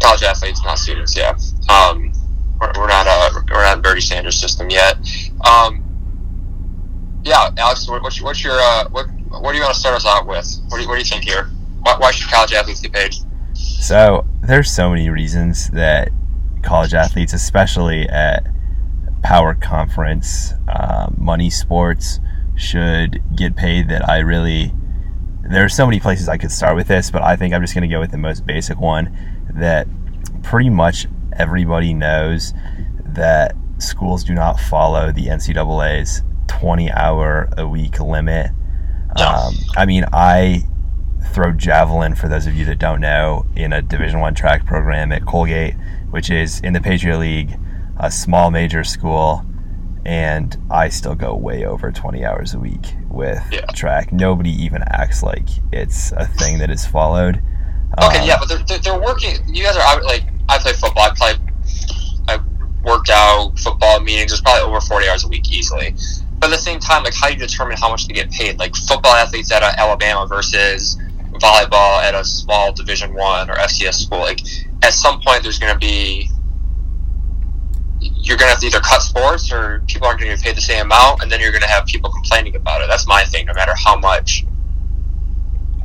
college 0.00 0.22
athletes, 0.22 0.62
not 0.62 0.78
students. 0.78 1.16
Yeah, 1.16 1.36
um, 1.68 2.12
we're, 2.60 2.72
we're 2.76 2.86
not 2.86 3.06
uh, 3.08 3.30
we're 3.50 3.62
not 3.62 3.82
Bernie 3.82 4.00
Sanders 4.00 4.38
system 4.38 4.70
yet. 4.70 4.96
Um, 5.44 5.82
yeah, 7.24 7.50
Alex, 7.56 7.88
what, 7.88 8.02
what's 8.02 8.18
your, 8.18 8.26
what's 8.26 8.44
your 8.44 8.58
uh, 8.60 8.88
what 8.90 9.06
what 9.40 9.50
do 9.50 9.56
you 9.56 9.62
want 9.62 9.74
to 9.74 9.80
start 9.80 9.96
us 9.96 10.06
out 10.06 10.28
with? 10.28 10.46
What 10.68 10.76
do 10.76 10.82
you, 10.82 10.88
what 10.88 10.94
do 10.94 11.00
you 11.00 11.06
think 11.06 11.24
here? 11.24 11.50
Why, 11.80 11.96
why 11.98 12.12
should 12.12 12.30
college 12.30 12.52
athletes 12.52 12.80
get 12.80 12.92
paid? 12.92 13.14
So 13.54 14.24
there's 14.42 14.70
so 14.70 14.90
many 14.90 15.10
reasons 15.10 15.70
that 15.70 16.10
college 16.62 16.94
athletes, 16.94 17.32
especially 17.32 18.08
at 18.08 18.46
power 19.24 19.54
conference, 19.54 20.52
uh, 20.68 21.08
money 21.16 21.50
sports, 21.50 22.20
should 22.54 23.20
get 23.34 23.56
paid. 23.56 23.88
That 23.88 24.08
I 24.08 24.18
really 24.18 24.72
there 25.42 25.64
are 25.64 25.68
so 25.68 25.86
many 25.86 25.98
places 25.98 26.28
I 26.28 26.38
could 26.38 26.52
start 26.52 26.76
with 26.76 26.86
this, 26.86 27.10
but 27.10 27.22
I 27.22 27.34
think 27.34 27.52
I'm 27.52 27.62
just 27.62 27.74
going 27.74 27.88
to 27.88 27.92
go 27.92 28.00
with 28.00 28.12
the 28.12 28.18
most 28.18 28.46
basic 28.46 28.78
one. 28.78 29.16
That 29.54 29.88
pretty 30.42 30.70
much 30.70 31.06
everybody 31.32 31.92
knows 31.92 32.54
that 33.04 33.56
schools 33.78 34.24
do 34.24 34.34
not 34.34 34.60
follow 34.60 35.10
the 35.10 35.26
NCAA's 35.26 36.22
20 36.46 36.90
hour 36.92 37.48
a 37.56 37.66
week 37.66 38.00
limit. 38.00 38.50
Um, 39.16 39.54
I 39.76 39.86
mean, 39.86 40.04
I 40.12 40.64
throw 41.32 41.52
javelin 41.52 42.14
for 42.14 42.28
those 42.28 42.46
of 42.46 42.54
you 42.54 42.64
that 42.66 42.78
don't 42.78 43.00
know 43.00 43.46
in 43.56 43.72
a 43.72 43.80
Division 43.80 44.20
One 44.20 44.34
track 44.34 44.66
program 44.66 45.12
at 45.12 45.24
Colgate, 45.24 45.74
which 46.10 46.30
is 46.30 46.60
in 46.60 46.72
the 46.72 46.80
Patriot 46.80 47.18
League, 47.18 47.56
a 47.98 48.10
small 48.10 48.50
major 48.50 48.84
school, 48.84 49.44
and 50.04 50.56
I 50.70 50.88
still 50.88 51.14
go 51.14 51.34
way 51.34 51.64
over 51.64 51.90
20 51.92 52.24
hours 52.24 52.54
a 52.54 52.58
week 52.58 52.94
with 53.08 53.42
Yeah. 53.52 53.64
track. 53.74 54.12
Nobody 54.12 54.50
even 54.50 54.82
acts 54.88 55.22
like 55.22 55.48
it's 55.72 56.12
a 56.12 56.26
thing 56.26 56.58
that 56.58 56.70
is 56.70 56.84
followed. 56.84 57.40
Okay, 58.02 58.18
Um, 58.20 58.26
yeah, 58.26 58.36
but 58.38 58.48
they're, 58.48 58.58
they're, 58.66 58.78
they're 58.78 59.00
working. 59.00 59.36
You 59.52 59.62
guys 59.64 59.76
are 59.76 60.02
like 60.02 60.24
I 60.48 60.58
play 60.58 60.72
football. 60.72 61.04
I 61.04 61.10
play. 61.14 61.34
I 62.28 62.40
worked 62.82 63.08
out 63.10 63.58
football 63.58 64.00
meetings. 64.00 64.32
It's 64.32 64.40
probably 64.42 64.62
over 64.62 64.80
40 64.80 65.08
hours 65.08 65.24
a 65.24 65.28
week 65.28 65.50
easily. 65.52 65.94
But 66.40 66.46
at 66.50 66.56
the 66.56 66.58
same 66.58 66.80
time, 66.80 67.04
like 67.04 67.14
how 67.14 67.28
do 67.28 67.34
you 67.34 67.38
determine 67.38 67.76
how 67.78 67.88
much 67.88 68.06
to 68.08 68.12
get 68.12 68.30
paid? 68.30 68.58
Like 68.58 68.74
football 68.74 69.12
athletes 69.14 69.50
at 69.52 69.62
Alabama 69.62 70.26
versus 70.26 70.98
volleyball 71.34 72.02
at 72.02 72.14
a 72.14 72.24
small 72.24 72.72
Division 72.72 73.14
One 73.14 73.48
or 73.48 73.54
FCS 73.54 73.94
school. 74.06 74.18
Like 74.18 74.40
at 74.82 74.92
some 74.92 75.20
point, 75.20 75.42
there's 75.44 75.58
going 75.60 75.72
to 75.72 75.78
be 75.78 76.28
you're 78.24 78.38
going 78.38 78.48
to 78.48 78.52
have 78.52 78.60
to 78.60 78.66
either 78.66 78.80
cut 78.80 79.02
sports 79.02 79.52
or 79.52 79.82
people 79.86 80.06
aren't 80.06 80.18
going 80.18 80.30
to 80.30 80.36
get 80.36 80.44
paid 80.44 80.56
the 80.56 80.60
same 80.62 80.86
amount, 80.86 81.22
and 81.22 81.30
then 81.30 81.40
you're 81.40 81.50
going 81.50 81.62
to 81.62 81.68
have 81.68 81.84
people 81.84 82.10
complaining 82.10 82.56
about 82.56 82.80
it. 82.80 82.88
That's 82.88 83.06
my 83.06 83.22
thing. 83.24 83.46
No 83.46 83.54
matter 83.54 83.74
how 83.76 83.98
much. 83.98 84.46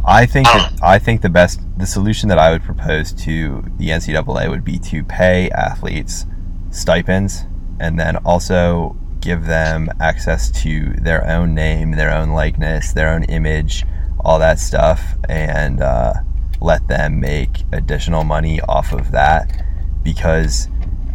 I 0.06 0.26
think 0.26 0.48
I 0.48 0.58
that, 0.58 0.80
I 0.82 1.00
think 1.00 1.22
the 1.22 1.30
best 1.30 1.60
the 1.78 1.86
solution 1.86 2.30
that 2.30 2.40
I 2.40 2.52
would 2.52 2.64
propose 2.64 3.12
to 3.26 3.64
the 3.78 3.90
NCAA 3.90 4.50
would 4.50 4.64
be 4.64 4.80
to 4.80 5.04
pay 5.04 5.50
athletes 5.52 6.26
stipends 6.72 7.44
and 7.80 8.00
then 8.00 8.16
also 8.18 8.96
give 9.20 9.46
them 9.46 9.90
access 10.00 10.50
to 10.64 10.94
their 10.94 11.28
own 11.28 11.54
name, 11.54 11.92
their 11.92 12.12
own 12.12 12.30
likeness, 12.30 12.94
their 12.94 13.10
own 13.10 13.24
image, 13.26 13.86
all 14.22 14.40
that 14.40 14.60
stuff, 14.60 15.02
and 15.28 15.82
uh, 15.82 16.14
let 16.62 16.88
them 16.88 17.20
make 17.20 17.64
additional 17.74 18.24
money 18.24 18.62
off 18.62 18.94
of 18.94 19.12
that. 19.12 19.66
Because 20.04 20.70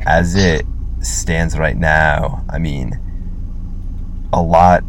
as 0.07 0.35
it 0.35 0.67
stands 1.07 1.59
right 1.59 1.77
now, 1.77 2.45
I 2.49 2.59
mean, 2.59 2.99
a 4.33 4.43
lot. 4.43 4.83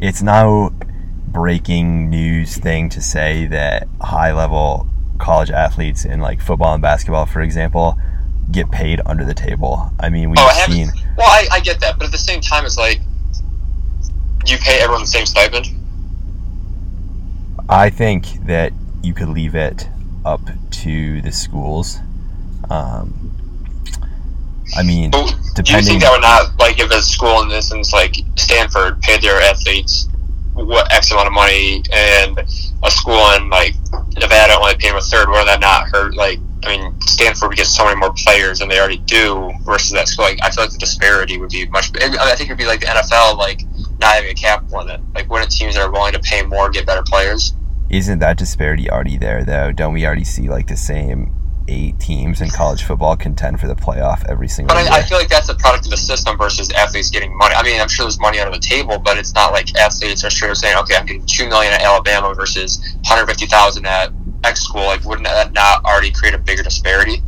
It's 0.00 0.22
now 0.22 0.70
breaking 1.28 2.10
news 2.10 2.56
thing 2.56 2.88
to 2.90 3.00
say 3.00 3.46
that 3.46 3.88
high 4.00 4.32
level 4.32 4.86
college 5.18 5.50
athletes 5.50 6.04
in 6.04 6.20
like 6.20 6.40
football 6.40 6.74
and 6.74 6.82
basketball, 6.82 7.26
for 7.26 7.40
example, 7.40 7.96
get 8.52 8.70
paid 8.70 9.00
under 9.06 9.24
the 9.24 9.34
table. 9.34 9.90
I 9.98 10.10
mean, 10.10 10.30
we've 10.30 10.38
Oh, 10.40 10.64
seen. 10.66 10.88
Well, 11.16 11.28
I, 11.28 11.46
I 11.52 11.60
get 11.60 11.78
that, 11.80 11.96
but 11.96 12.06
at 12.06 12.12
the 12.12 12.18
same 12.18 12.40
time, 12.40 12.64
it's 12.66 12.76
like 12.76 13.00
you 14.46 14.58
pay 14.58 14.80
everyone 14.80 15.02
the 15.02 15.06
same 15.06 15.26
stipend. 15.26 15.68
I 17.68 17.88
think 17.88 18.44
that 18.46 18.72
you 19.02 19.14
could 19.14 19.28
leave 19.28 19.54
it 19.54 19.88
up 20.24 20.40
to 20.70 21.22
the 21.22 21.30
schools. 21.32 21.98
Um, 22.68 23.32
I 24.76 24.82
mean, 24.82 25.10
But 25.10 25.64
do 25.64 25.72
you 25.72 25.82
think 25.82 26.02
that 26.02 26.10
would 26.10 26.22
not 26.22 26.58
like 26.58 26.78
if 26.80 26.90
a 26.90 27.02
school 27.02 27.42
in 27.42 27.48
this 27.48 27.72
instance, 27.72 27.92
like 27.92 28.16
Stanford, 28.36 29.00
paid 29.02 29.22
their 29.22 29.40
athletes 29.40 30.08
what 30.54 30.92
X 30.92 31.10
amount 31.10 31.26
of 31.26 31.32
money, 31.32 31.82
and 31.92 32.38
a 32.82 32.90
school 32.90 33.18
in 33.34 33.50
like 33.50 33.74
Nevada 34.16 34.56
only 34.58 34.74
paid 34.76 34.90
them 34.90 34.96
a 34.96 35.00
third? 35.00 35.28
Would 35.28 35.46
that 35.46 35.60
not 35.60 35.88
hurt? 35.88 36.16
Like, 36.16 36.38
I 36.64 36.76
mean, 36.76 37.00
Stanford 37.00 37.48
would 37.48 37.58
get 37.58 37.66
so 37.66 37.84
many 37.84 37.96
more 37.96 38.12
players 38.16 38.60
than 38.60 38.68
they 38.68 38.78
already 38.78 38.98
do 38.98 39.52
versus 39.64 39.92
that 39.92 40.08
school. 40.08 40.24
Like, 40.24 40.38
I 40.42 40.50
feel 40.50 40.64
like 40.64 40.72
the 40.72 40.78
disparity 40.78 41.38
would 41.38 41.50
be 41.50 41.66
much. 41.66 41.90
I, 42.00 42.08
mean, 42.08 42.18
I 42.18 42.34
think 42.34 42.48
it'd 42.48 42.58
be 42.58 42.66
like 42.66 42.80
the 42.80 42.86
NFL, 42.86 43.36
like 43.36 43.62
not 44.00 44.14
having 44.14 44.30
a 44.30 44.34
cap 44.34 44.70
limit. 44.70 45.00
Like, 45.14 45.28
wouldn't 45.28 45.50
teams 45.50 45.74
that 45.74 45.82
are 45.82 45.90
willing 45.90 46.12
to 46.12 46.20
pay 46.20 46.42
more 46.42 46.70
get 46.70 46.86
better 46.86 47.02
players? 47.02 47.54
isn't 47.90 48.18
that 48.18 48.36
disparity 48.36 48.90
already 48.90 49.16
there 49.16 49.44
though? 49.44 49.70
Don't 49.70 49.92
we 49.92 50.06
already 50.06 50.24
see 50.24 50.48
like 50.48 50.66
the 50.66 50.76
same 50.76 51.32
eight 51.68 51.98
teams 51.98 52.40
in 52.40 52.50
college 52.50 52.82
football 52.82 53.16
contend 53.16 53.60
for 53.60 53.66
the 53.66 53.74
playoff 53.74 54.24
every 54.28 54.48
single 54.48 54.74
But 54.74 54.82
year? 54.82 54.92
I, 54.92 54.98
I 54.98 55.02
feel 55.02 55.18
like 55.18 55.28
that's 55.28 55.48
a 55.48 55.54
product 55.54 55.86
of 55.86 55.90
the 55.90 55.96
system 55.96 56.36
versus 56.36 56.70
athletes 56.70 57.10
getting 57.10 57.36
money. 57.36 57.54
I 57.54 57.62
mean, 57.62 57.80
I'm 57.80 57.88
sure 57.88 58.04
there's 58.04 58.20
money 58.20 58.38
under 58.38 58.52
the 58.52 58.62
table, 58.62 58.98
but 58.98 59.16
it's 59.18 59.34
not 59.34 59.52
like 59.52 59.74
athletes 59.76 60.24
are 60.24 60.30
sure 60.30 60.54
saying, 60.54 60.76
okay, 60.78 60.96
I'm 60.96 61.06
getting 61.06 61.24
two 61.26 61.48
million 61.48 61.72
at 61.72 61.82
Alabama 61.82 62.34
versus 62.34 62.78
150,000 63.02 63.86
at 63.86 64.12
X 64.44 64.62
school. 64.62 64.84
Like, 64.84 65.04
wouldn't 65.04 65.26
that 65.26 65.52
not 65.52 65.84
already 65.84 66.10
create 66.10 66.34
a 66.34 66.38
bigger 66.38 66.62
disparity? 66.62 67.22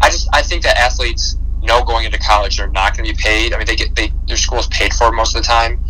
I 0.00 0.10
just 0.10 0.28
I 0.32 0.42
think 0.42 0.62
that 0.64 0.76
athletes 0.76 1.36
know 1.62 1.84
going 1.84 2.04
into 2.04 2.18
college 2.18 2.56
they're 2.56 2.68
not 2.68 2.96
going 2.96 3.06
to 3.06 3.14
be 3.14 3.18
paid. 3.18 3.52
I 3.52 3.58
mean, 3.58 3.66
they 3.66 3.76
get 3.76 3.94
they 3.94 4.12
their 4.26 4.36
school's 4.36 4.66
paid 4.68 4.92
for 4.92 5.12
most 5.12 5.34
of 5.34 5.42
the 5.42 5.46
time, 5.46 5.82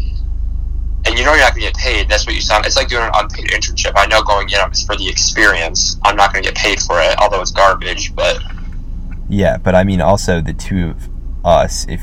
and 1.07 1.19
you 1.19 1.25
know 1.25 1.33
you're 1.33 1.43
not 1.43 1.55
going 1.55 1.67
to 1.67 1.73
get 1.73 1.77
paid. 1.77 2.09
That's 2.09 2.27
what 2.27 2.35
you 2.35 2.41
sound. 2.41 2.67
It's 2.67 2.77
like 2.77 2.89
doing 2.89 3.05
an 3.05 3.13
unpaid 3.15 3.47
internship. 3.49 3.93
I 3.97 4.07
know 4.07 4.23
going 4.23 4.49
in 4.49 4.73
is 4.73 4.85
for 4.85 4.97
the 4.97 5.09
experience. 5.09 5.99
I'm 6.05 6.17
not 6.17 6.33
going 6.33 6.43
to 6.43 6.51
get 6.51 6.57
paid 6.57 6.81
for 6.81 7.01
it, 7.01 7.15
although 7.19 7.41
it's 7.41 7.51
garbage. 7.51 8.15
But 8.15 8.39
Yeah, 9.29 9.59
but 9.59 9.75
I 9.75 9.85
mean, 9.85 10.01
also 10.01 10.41
the 10.41 10.55
two 10.55 10.91
of 10.91 11.09
us, 11.45 11.87
if 11.89 12.01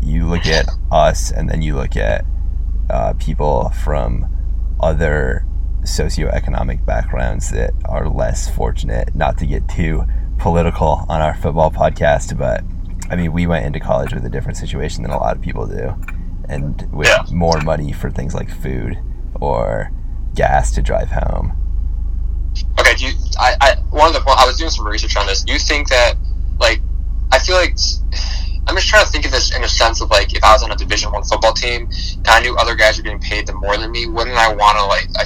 you 0.00 0.26
look 0.26 0.46
at 0.46 0.68
us 0.92 1.30
and 1.32 1.50
then 1.50 1.62
you 1.62 1.74
look 1.74 1.96
at 1.96 2.24
uh, 2.88 3.14
people 3.14 3.70
from 3.84 4.26
other 4.80 5.44
socioeconomic 5.82 6.84
backgrounds 6.84 7.50
that 7.50 7.72
are 7.86 8.08
less 8.08 8.48
fortunate, 8.54 9.14
not 9.14 9.38
to 9.38 9.46
get 9.46 9.68
too 9.68 10.04
political 10.38 11.04
on 11.08 11.20
our 11.20 11.34
football 11.34 11.70
podcast, 11.70 12.36
but 12.38 12.62
I 13.10 13.16
mean, 13.16 13.32
we 13.32 13.46
went 13.46 13.64
into 13.66 13.80
college 13.80 14.12
with 14.12 14.24
a 14.24 14.28
different 14.28 14.56
situation 14.56 15.02
than 15.02 15.12
a 15.12 15.18
lot 15.18 15.36
of 15.36 15.42
people 15.42 15.66
do, 15.66 15.94
and 16.48 16.90
with 16.92 17.08
Yeah. 17.08 17.24
more 17.30 17.60
money 17.60 17.92
for 17.92 18.10
things 18.10 18.34
like 18.34 18.50
food 18.50 18.98
or 19.40 19.90
gas 20.34 20.72
to 20.72 20.82
drive 20.82 21.10
home. 21.10 21.52
Okay, 22.80 22.94
do 22.94 23.06
you, 23.06 23.12
I, 23.38 23.54
I, 23.60 23.74
one 23.90 24.08
of 24.08 24.14
the, 24.14 24.20
I 24.30 24.44
was 24.46 24.56
doing 24.56 24.70
some 24.70 24.86
research 24.86 25.16
on 25.16 25.26
this. 25.26 25.42
Do 25.42 25.52
you 25.52 25.58
think 25.58 25.88
that, 25.90 26.14
like, 26.58 26.80
I 27.32 27.38
feel 27.38 27.56
like, 27.56 27.76
I'm 28.66 28.74
just 28.74 28.88
trying 28.88 29.04
to 29.04 29.10
think 29.12 29.26
of 29.26 29.30
this 29.32 29.54
in 29.54 29.62
a 29.62 29.68
sense 29.68 30.00
of, 30.00 30.10
like, 30.10 30.34
if 30.34 30.42
I 30.42 30.52
was 30.52 30.62
on 30.62 30.72
a 30.72 30.76
Division 30.76 31.12
One 31.12 31.22
football 31.22 31.52
team 31.52 31.88
and 32.16 32.26
I 32.28 32.40
knew 32.40 32.56
other 32.56 32.74
guys 32.74 32.96
were 32.96 33.02
getting 33.02 33.20
paid 33.20 33.46
the 33.46 33.52
more 33.54 33.76
than 33.76 33.90
me, 33.92 34.06
wouldn't 34.06 34.36
I 34.36 34.52
want 34.54 34.78
to, 34.78 34.84
like, 34.86 35.06
I, 35.16 35.24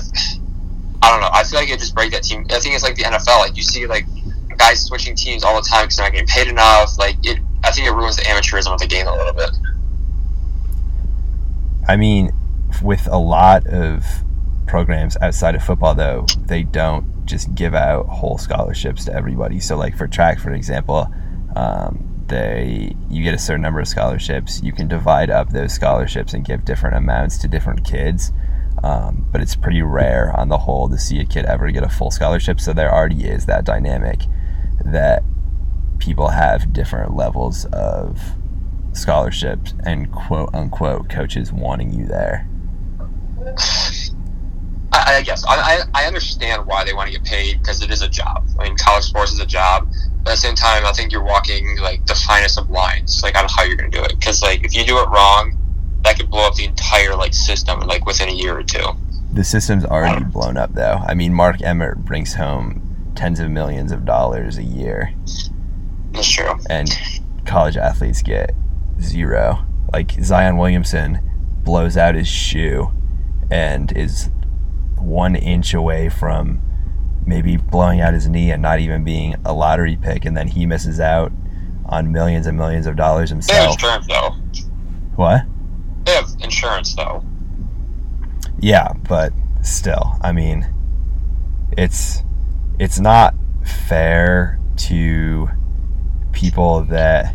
I 1.06 1.10
don't 1.10 1.20
know. 1.20 1.30
I 1.32 1.44
feel 1.44 1.60
like 1.60 1.70
it 1.70 1.78
just 1.78 1.94
break 1.94 2.10
that 2.12 2.24
team. 2.24 2.46
I 2.50 2.58
think 2.58 2.74
it's 2.74 2.82
like 2.84 2.96
the 2.96 3.04
NFL. 3.04 3.38
Like, 3.38 3.56
you 3.56 3.62
see, 3.62 3.86
like, 3.86 4.06
guys 4.58 4.84
switching 4.84 5.14
teams 5.14 5.42
all 5.44 5.54
the 5.54 5.66
time 5.66 5.84
because 5.84 5.96
they're 5.96 6.06
not 6.06 6.12
getting 6.12 6.26
paid 6.26 6.48
enough. 6.48 6.98
Like, 6.98 7.16
it, 7.22 7.38
I 7.64 7.70
think 7.70 7.86
it 7.86 7.92
ruins 7.92 8.16
the 8.16 8.22
amateurism 8.22 8.72
of 8.74 8.80
the 8.80 8.86
game 8.86 9.06
a 9.06 9.14
little 9.14 9.32
bit. 9.32 9.50
I 11.90 11.96
mean, 11.96 12.30
with 12.82 13.08
a 13.08 13.18
lot 13.18 13.66
of 13.66 14.06
programs 14.68 15.16
outside 15.20 15.56
of 15.56 15.64
football, 15.64 15.96
though, 15.96 16.24
they 16.46 16.62
don't 16.62 17.26
just 17.26 17.52
give 17.56 17.74
out 17.74 18.06
whole 18.06 18.38
scholarships 18.38 19.06
to 19.06 19.12
everybody. 19.12 19.58
So, 19.58 19.76
like 19.76 19.96
for 19.96 20.06
track, 20.06 20.38
for 20.38 20.52
example, 20.52 21.12
um, 21.56 22.24
they 22.28 22.94
you 23.08 23.24
get 23.24 23.34
a 23.34 23.38
certain 23.38 23.62
number 23.62 23.80
of 23.80 23.88
scholarships. 23.88 24.62
You 24.62 24.72
can 24.72 24.86
divide 24.86 25.30
up 25.30 25.50
those 25.50 25.72
scholarships 25.72 26.32
and 26.32 26.44
give 26.44 26.64
different 26.64 26.96
amounts 26.96 27.38
to 27.38 27.48
different 27.48 27.84
kids. 27.84 28.30
Um, 28.84 29.26
but 29.32 29.40
it's 29.40 29.56
pretty 29.56 29.82
rare 29.82 30.32
on 30.38 30.48
the 30.48 30.58
whole 30.58 30.88
to 30.90 30.96
see 30.96 31.18
a 31.18 31.24
kid 31.24 31.44
ever 31.44 31.72
get 31.72 31.82
a 31.82 31.88
full 31.88 32.12
scholarship. 32.12 32.60
So 32.60 32.72
there 32.72 32.94
already 32.94 33.24
is 33.24 33.46
that 33.46 33.64
dynamic 33.64 34.20
that 34.84 35.24
people 35.98 36.28
have 36.28 36.72
different 36.72 37.16
levels 37.16 37.64
of 37.72 38.20
scholarships 38.92 39.74
and 39.84 40.10
quote 40.12 40.50
unquote 40.54 41.08
coaches 41.08 41.52
wanting 41.52 41.92
you 41.92 42.06
there. 42.06 42.48
I, 44.92 45.16
I 45.18 45.22
guess 45.22 45.44
I, 45.46 45.82
I 45.94 46.04
understand 46.06 46.66
why 46.66 46.84
they 46.84 46.92
want 46.92 47.10
to 47.10 47.12
get 47.18 47.24
paid 47.24 47.58
because 47.58 47.82
it 47.82 47.90
is 47.90 48.02
a 48.02 48.08
job. 48.08 48.46
I 48.58 48.64
mean, 48.64 48.76
college 48.76 49.04
sports 49.04 49.32
is 49.32 49.40
a 49.40 49.46
job. 49.46 49.88
But 50.22 50.32
at 50.32 50.34
the 50.34 50.40
same 50.40 50.54
time, 50.54 50.84
I 50.84 50.92
think 50.92 51.12
you're 51.12 51.24
walking 51.24 51.78
like 51.78 52.04
the 52.06 52.14
finest 52.14 52.58
of 52.58 52.68
lines, 52.70 53.22
like 53.22 53.38
on 53.38 53.46
how 53.48 53.62
you're 53.62 53.76
going 53.76 53.90
to 53.90 53.96
do 53.96 54.04
it. 54.04 54.18
Because 54.18 54.42
like 54.42 54.64
if 54.64 54.74
you 54.74 54.84
do 54.84 54.98
it 54.98 55.08
wrong, 55.08 55.56
that 56.02 56.18
could 56.18 56.30
blow 56.30 56.46
up 56.46 56.54
the 56.54 56.64
entire 56.64 57.14
like 57.14 57.32
system 57.34 57.80
like 57.80 58.04
within 58.04 58.28
a 58.28 58.32
year 58.32 58.56
or 58.58 58.62
two. 58.62 58.84
The 59.32 59.44
system's 59.44 59.84
already 59.84 60.24
blown 60.24 60.56
up 60.56 60.74
though. 60.74 61.00
I 61.06 61.14
mean, 61.14 61.32
Mark 61.32 61.62
Emmert 61.62 62.04
brings 62.04 62.34
home 62.34 63.12
tens 63.14 63.38
of 63.38 63.50
millions 63.50 63.92
of 63.92 64.04
dollars 64.04 64.58
a 64.58 64.62
year, 64.62 65.14
That's 66.12 66.28
true. 66.28 66.52
and 66.68 66.88
college 67.44 67.76
athletes 67.76 68.22
get 68.22 68.54
zero. 69.02 69.64
Like 69.92 70.12
Zion 70.22 70.56
Williamson 70.56 71.20
blows 71.64 71.96
out 71.96 72.14
his 72.14 72.28
shoe 72.28 72.90
and 73.50 73.90
is 73.96 74.30
one 74.96 75.34
inch 75.34 75.74
away 75.74 76.08
from 76.08 76.60
maybe 77.26 77.56
blowing 77.56 78.00
out 78.00 78.14
his 78.14 78.28
knee 78.28 78.50
and 78.50 78.62
not 78.62 78.80
even 78.80 79.04
being 79.04 79.34
a 79.44 79.52
lottery 79.52 79.96
pick, 79.96 80.24
and 80.24 80.36
then 80.36 80.48
he 80.48 80.66
misses 80.66 81.00
out 81.00 81.32
on 81.86 82.12
millions 82.12 82.46
and 82.46 82.56
millions 82.56 82.86
of 82.86 82.96
dollars 82.96 83.30
They 83.30 83.34
have 83.54 83.70
himself. 83.70 83.74
insurance 83.74 84.06
though. 84.06 84.30
What? 85.16 85.42
They 86.04 86.12
have 86.12 86.28
insurance 86.40 86.94
though. 86.94 87.24
Yeah, 88.60 88.92
but 89.08 89.32
still, 89.62 90.16
I 90.20 90.32
mean, 90.32 90.68
it's 91.76 92.22
it's 92.78 92.98
not 93.00 93.34
fair 93.88 94.58
to 94.76 95.48
people 96.32 96.82
that 96.84 97.34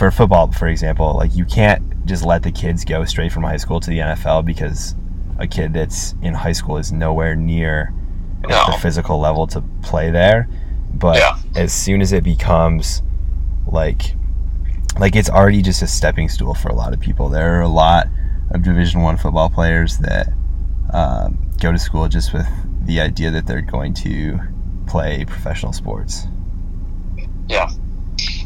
for 0.00 0.10
football, 0.10 0.50
for 0.50 0.66
example, 0.66 1.12
like 1.14 1.36
you 1.36 1.44
can't 1.44 2.06
just 2.06 2.24
let 2.24 2.42
the 2.42 2.50
kids 2.50 2.86
go 2.86 3.04
straight 3.04 3.30
from 3.30 3.42
high 3.42 3.58
school 3.58 3.78
to 3.80 3.90
the 3.90 3.98
NFL 3.98 4.46
because 4.46 4.96
a 5.38 5.46
kid 5.46 5.74
that's 5.74 6.14
in 6.22 6.32
high 6.32 6.52
school 6.52 6.78
is 6.78 6.90
nowhere 6.90 7.36
near 7.36 7.92
No. 8.48 8.64
the 8.72 8.78
physical 8.80 9.20
level 9.20 9.46
to 9.48 9.60
play 9.82 10.10
there. 10.10 10.48
But 10.94 11.18
Yeah. 11.18 11.36
as 11.54 11.70
soon 11.74 12.00
as 12.00 12.12
it 12.12 12.24
becomes 12.24 13.02
like 13.66 14.16
like 14.98 15.14
it's 15.16 15.28
already 15.28 15.60
just 15.60 15.82
a 15.82 15.86
stepping 15.86 16.30
stool 16.30 16.54
for 16.54 16.68
a 16.70 16.74
lot 16.74 16.94
of 16.94 16.98
people. 16.98 17.28
There 17.28 17.58
are 17.58 17.62
a 17.62 17.68
lot 17.68 18.08
of 18.52 18.62
Division 18.62 19.02
One 19.02 19.18
football 19.18 19.50
players 19.50 19.98
that 19.98 20.32
um, 20.94 21.50
go 21.60 21.70
to 21.72 21.78
school 21.78 22.08
just 22.08 22.32
with 22.32 22.46
the 22.86 23.00
idea 23.02 23.30
that 23.32 23.46
they're 23.46 23.60
going 23.60 23.92
to 23.94 24.40
play 24.86 25.26
professional 25.26 25.74
sports. 25.74 26.26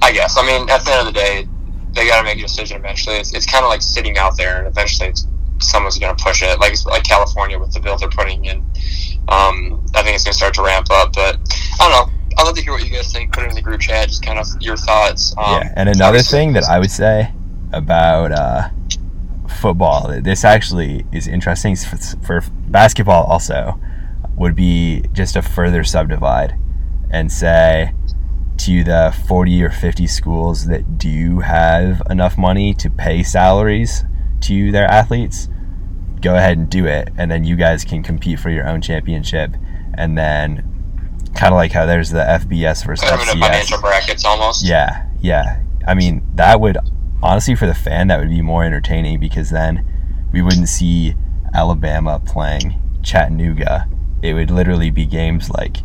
I 0.04 0.12
guess. 0.12 0.36
I 0.36 0.44
mean, 0.46 0.68
at 0.68 0.84
the 0.84 0.92
end 0.92 1.08
of 1.08 1.14
the 1.14 1.18
day, 1.18 1.48
they 1.94 2.06
got 2.06 2.18
to 2.18 2.24
make 2.24 2.38
a 2.38 2.42
decision 2.42 2.76
eventually. 2.76 3.16
It's, 3.16 3.32
it's 3.32 3.46
kind 3.46 3.64
of 3.64 3.70
like 3.70 3.80
sitting 3.80 4.18
out 4.18 4.36
there, 4.36 4.58
and 4.58 4.66
eventually 4.66 5.08
it's, 5.08 5.26
someone's 5.60 5.98
going 5.98 6.14
to 6.14 6.22
push 6.22 6.42
it. 6.42 6.60
Like 6.60 6.74
like 6.84 7.04
California 7.04 7.58
with 7.58 7.72
the 7.72 7.80
bill 7.80 7.96
they're 7.96 8.10
putting 8.10 8.44
in. 8.44 8.58
Um, 9.28 9.82
I 9.94 10.02
think 10.02 10.14
it's 10.14 10.24
going 10.24 10.32
to 10.32 10.34
start 10.34 10.54
to 10.54 10.62
ramp 10.62 10.88
up, 10.90 11.14
but 11.14 11.38
I 11.80 11.88
don't 11.88 11.92
know. 11.92 12.12
I'd 12.36 12.44
love 12.44 12.54
to 12.56 12.62
hear 12.62 12.72
what 12.72 12.84
you 12.84 12.90
guys 12.90 13.10
think. 13.12 13.32
Put 13.32 13.44
it 13.44 13.48
in 13.48 13.54
the 13.54 13.62
group 13.62 13.80
chat, 13.80 14.08
just 14.08 14.22
kind 14.22 14.38
of 14.38 14.46
your 14.60 14.76
thoughts. 14.76 15.34
Um, 15.38 15.62
yeah, 15.62 15.72
and 15.76 15.88
another 15.88 16.20
thing 16.20 16.52
that 16.52 16.64
I 16.64 16.78
would 16.78 16.90
say 16.90 17.32
about 17.72 18.30
uh, 18.30 18.68
football, 19.48 20.20
this 20.20 20.44
actually 20.44 21.06
is 21.12 21.26
interesting 21.28 21.76
for, 21.76 21.96
for 21.96 22.42
basketball 22.68 23.24
also, 23.24 23.80
would 24.36 24.54
be 24.54 25.02
just 25.12 25.36
a 25.36 25.42
further 25.42 25.82
subdivide 25.82 26.56
and 27.10 27.30
say 27.32 27.94
to 28.58 28.84
the 28.84 29.14
40 29.26 29.62
or 29.64 29.70
50 29.70 30.06
schools 30.06 30.66
that 30.66 30.98
do 30.98 31.40
have 31.40 32.02
enough 32.08 32.38
money 32.38 32.72
to 32.74 32.88
pay 32.90 33.22
salaries 33.22 34.04
to 34.42 34.70
their 34.72 34.86
athletes, 34.86 35.48
go 36.20 36.36
ahead 36.36 36.56
and 36.56 36.70
do 36.70 36.86
it. 36.86 37.10
And 37.16 37.30
then 37.30 37.44
you 37.44 37.56
guys 37.56 37.84
can 37.84 38.02
compete 38.02 38.38
for 38.40 38.50
your 38.50 38.66
own 38.68 38.80
championship. 38.80 39.54
And 39.94 40.16
then, 40.16 40.70
kind 41.34 41.52
of 41.52 41.56
like 41.56 41.72
how 41.72 41.86
there's 41.86 42.10
the 42.10 42.20
FBS 42.20 42.84
versus 42.86 43.08
Put 43.08 43.18
them 43.20 43.28
in 43.28 43.36
FCS. 43.36 43.40
financial 43.48 43.80
brackets 43.80 44.24
almost. 44.24 44.64
Yeah, 44.64 45.06
yeah. 45.20 45.62
I 45.86 45.94
mean, 45.94 46.26
that 46.34 46.60
would 46.60 46.78
honestly 47.22 47.54
for 47.54 47.66
the 47.66 47.74
fan 47.74 48.08
that 48.08 48.18
would 48.20 48.28
be 48.28 48.42
more 48.42 48.64
entertaining 48.64 49.18
because 49.18 49.50
then 49.50 49.84
we 50.32 50.42
wouldn't 50.42 50.68
see 50.68 51.14
Alabama 51.54 52.20
playing 52.24 52.80
Chattanooga. 53.02 53.88
It 54.22 54.34
would 54.34 54.50
literally 54.50 54.90
be 54.90 55.06
games 55.06 55.50
like 55.50 55.78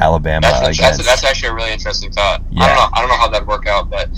Alabama 0.00 0.40
That's, 0.42 0.78
against. 0.78 0.80
that's, 0.80 1.06
that's 1.06 1.24
actually 1.24 1.50
a 1.50 1.54
really 1.54 1.72
interesting 1.72 2.10
thought. 2.12 2.42
I 2.58 2.66
don't 2.66 2.76
know. 2.76 2.88
I 2.92 3.00
don't 3.00 3.08
know 3.08 3.16
how 3.16 3.28
that'd 3.28 3.48
work 3.48 3.66
out, 3.66 3.90
but 3.90 4.08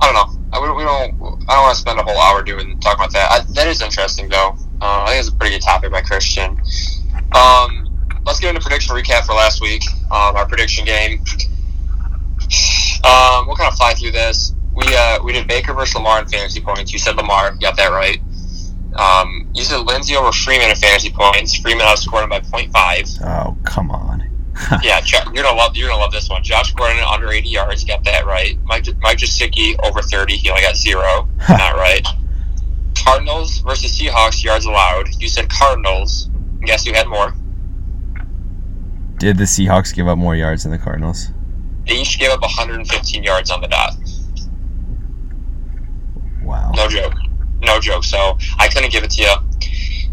I 0.00 0.06
don't 0.06 0.14
know. 0.14 0.40
I, 0.52 0.60
we, 0.60 0.70
we 0.76 0.82
don't. 0.84 1.14
I 1.48 1.54
don't 1.54 1.62
want 1.62 1.74
to 1.74 1.80
spend 1.80 1.98
a 1.98 2.02
whole 2.02 2.18
hour 2.18 2.42
doing 2.42 2.78
talking 2.80 3.00
about 3.00 3.12
that. 3.12 3.30
I, 3.30 3.52
that 3.54 3.68
is 3.68 3.82
interesting, 3.82 4.28
though. 4.28 4.56
Uh, 4.80 5.04
I 5.04 5.10
think 5.10 5.20
it's 5.20 5.28
a 5.28 5.34
pretty 5.36 5.54
good 5.56 5.62
topic 5.62 5.92
by 5.92 6.00
Christian. 6.00 6.60
Um, 7.32 7.90
let's 8.26 8.40
get 8.40 8.50
into 8.54 8.60
prediction 8.60 8.94
recap 8.96 9.24
for 9.24 9.34
last 9.34 9.60
week. 9.60 9.82
Um, 10.10 10.36
our 10.36 10.46
prediction 10.46 10.84
game. 10.84 11.24
Um, 13.04 13.46
we'll 13.46 13.56
kind 13.56 13.70
of 13.70 13.76
fly 13.76 13.94
through 13.94 14.10
this. 14.12 14.54
We 14.74 14.84
uh, 14.94 15.22
we 15.22 15.32
did 15.32 15.46
Baker 15.46 15.72
versus 15.74 15.94
Lamar 15.94 16.20
in 16.20 16.28
fantasy 16.28 16.60
points. 16.60 16.92
You 16.92 16.98
said 16.98 17.16
Lamar, 17.16 17.54
got 17.56 17.76
that 17.76 17.90
right. 17.90 18.20
Um, 18.96 19.48
you 19.54 19.62
said 19.62 19.78
Lindsay 19.86 20.16
over 20.16 20.32
Freeman 20.32 20.68
in 20.70 20.76
fantasy 20.76 21.10
points. 21.10 21.56
Freeman 21.56 21.86
outscored 21.86 22.24
him 22.24 22.30
by 22.30 22.40
0.5 22.40 23.22
oh 23.22 23.56
come 23.64 23.90
on! 23.90 24.09
yeah, 24.82 25.00
you're 25.32 25.42
gonna 25.42 25.56
love 25.56 25.76
you're 25.76 25.88
gonna 25.88 26.00
love 26.00 26.12
this 26.12 26.28
one. 26.28 26.42
Josh 26.42 26.72
Gordon 26.74 27.02
under 27.02 27.30
80 27.30 27.48
yards, 27.48 27.84
got 27.84 28.04
that 28.04 28.26
right. 28.26 28.58
Mike 28.64 28.86
Mike 29.00 29.18
Gesicki 29.18 29.76
over 29.84 30.02
30, 30.02 30.36
he 30.36 30.50
only 30.50 30.62
got 30.62 30.76
zero, 30.76 31.28
not 31.48 31.76
right. 31.76 32.06
Cardinals 32.96 33.58
versus 33.58 33.98
Seahawks 33.98 34.44
yards 34.44 34.66
allowed. 34.66 35.08
You 35.20 35.28
said 35.28 35.48
Cardinals. 35.48 36.28
Guess 36.64 36.84
who 36.84 36.92
had 36.92 37.08
more? 37.08 37.34
Did 39.18 39.38
the 39.38 39.44
Seahawks 39.44 39.94
give 39.94 40.08
up 40.08 40.18
more 40.18 40.36
yards 40.36 40.62
than 40.62 40.72
the 40.72 40.78
Cardinals? 40.78 41.28
They 41.86 41.94
each 41.94 42.18
gave 42.18 42.30
up 42.30 42.42
115 42.42 43.22
yards 43.22 43.50
on 43.50 43.60
the 43.60 43.68
dot. 43.68 43.94
Wow. 46.42 46.72
No 46.74 46.88
joke, 46.88 47.14
no 47.60 47.80
joke. 47.80 48.04
So 48.04 48.38
I 48.58 48.68
couldn't 48.68 48.92
give 48.92 49.04
it 49.04 49.10
to 49.12 49.22
you. 49.22 49.34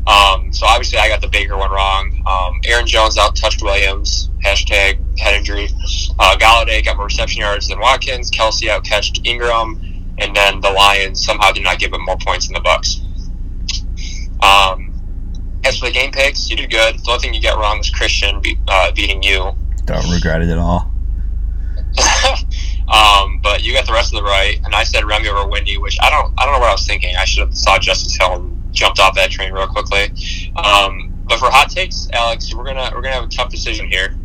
Um, 0.08 0.54
so 0.54 0.66
obviously 0.66 1.00
I 1.00 1.10
got 1.10 1.22
the 1.22 1.28
Baker 1.28 1.58
one 1.58 1.70
wrong. 1.70 2.24
Um, 2.26 2.60
Aaron 2.66 2.88
Jones 2.88 3.18
out 3.18 3.36
touched 3.36 3.62
Williams. 3.62 4.27
Hashtag 4.44 5.20
head 5.20 5.36
injury. 5.36 5.70
Uh, 6.20 6.36
Golladay 6.38 6.84
got 6.84 6.98
more 6.98 7.06
reception 7.06 7.42
yards 7.42 7.68
than 7.68 7.80
Watkins. 7.80 8.32
Kelce 8.32 8.70
out 8.70 8.84
catched 8.84 9.22
Ingram, 9.26 9.82
and 10.18 10.36
then 10.36 10.62
the 10.62 10.70
Lions 10.70 11.24
somehow 11.24 11.52
did 11.52 11.64
not 11.64 11.80
give 11.80 11.94
up 11.94 12.02
more 12.02 12.18
points 12.18 12.48
than 12.48 12.54
the 12.54 12.62
Bucks. 12.62 13.02
Um, 14.42 14.94
as 15.66 15.78
for 15.80 15.88
the 15.88 15.92
game 15.92 16.12
picks, 16.12 16.50
you 16.50 16.56
did 16.56 16.70
good. 16.70 17.00
The 17.00 17.12
only 17.12 17.20
thing 17.22 17.34
you 17.34 17.42
got 17.42 17.58
wrong 17.58 17.80
was 17.80 17.90
Christian 17.90 18.40
be, 18.40 18.58
uh, 18.68 18.92
beating 18.92 19.24
you. 19.24 19.52
Don't 19.86 20.10
regret 20.12 20.42
it 20.42 20.50
at 20.50 20.58
all. 20.58 20.92
um, 22.88 23.40
but 23.42 23.64
you 23.64 23.74
got 23.74 23.86
the 23.86 23.94
rest 23.94 24.14
of 24.14 24.20
the 24.20 24.24
right, 24.24 24.60
and 24.64 24.76
I 24.76 24.84
said 24.84 25.06
Remy 25.06 25.28
over 25.30 25.48
Wendy, 25.48 25.78
which 25.78 25.98
I 26.02 26.10
don't, 26.10 26.34
I 26.38 26.46
don't 26.46 26.54
know 26.54 26.60
what 26.60 26.70
I 26.70 26.74
was 26.74 26.86
thinking. 26.86 27.16
I 27.16 27.26
should 27.26 27.48
have 27.48 27.58
saw 27.58 27.80
Justice 27.80 28.16
Hill 28.16 28.34
and 28.36 28.74
jumped 28.74 29.00
off 29.00 29.16
that 29.16 29.32
train 29.32 29.52
real 29.52 29.68
quickly. 29.68 30.12
Um, 30.56 31.14
but 31.26 31.40
for 31.40 31.50
hot 31.50 31.70
takes, 31.70 32.08
Alex, 32.14 32.54
we're 32.54 32.64
gonna 32.64 32.92
we're 32.94 33.02
gonna 33.02 33.16
have 33.16 33.26
a 33.26 33.28
tough 33.28 33.50
decision 33.50 33.88
here. 33.90 34.16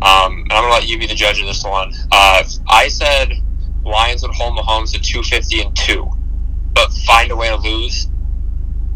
Um, 0.00 0.42
and 0.42 0.52
I'm 0.52 0.62
gonna 0.62 0.74
let 0.74 0.88
you 0.88 0.98
be 0.98 1.06
the 1.06 1.14
judge 1.14 1.40
of 1.40 1.46
this 1.46 1.64
one. 1.64 1.92
Uh, 2.12 2.44
I 2.68 2.88
said 2.88 3.32
Lions 3.84 4.22
would 4.22 4.30
hold 4.32 4.56
Mahomes 4.56 4.92
to 4.92 5.00
250 5.00 5.60
and 5.62 5.76
two, 5.76 6.08
but 6.72 6.92
find 7.06 7.30
a 7.30 7.36
way 7.36 7.48
to 7.48 7.56
lose. 7.56 8.08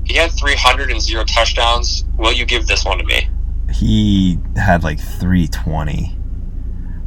He 0.05 0.15
had 0.15 0.31
300 0.33 0.91
and 0.91 1.01
zero 1.01 1.25
touchdowns. 1.25 2.05
Will 2.17 2.33
you 2.33 2.45
give 2.45 2.67
this 2.67 2.85
one 2.85 2.99
to 2.99 3.05
me? 3.05 3.29
He 3.73 4.39
had 4.57 4.85
like 4.85 5.01
320. 5.01 6.17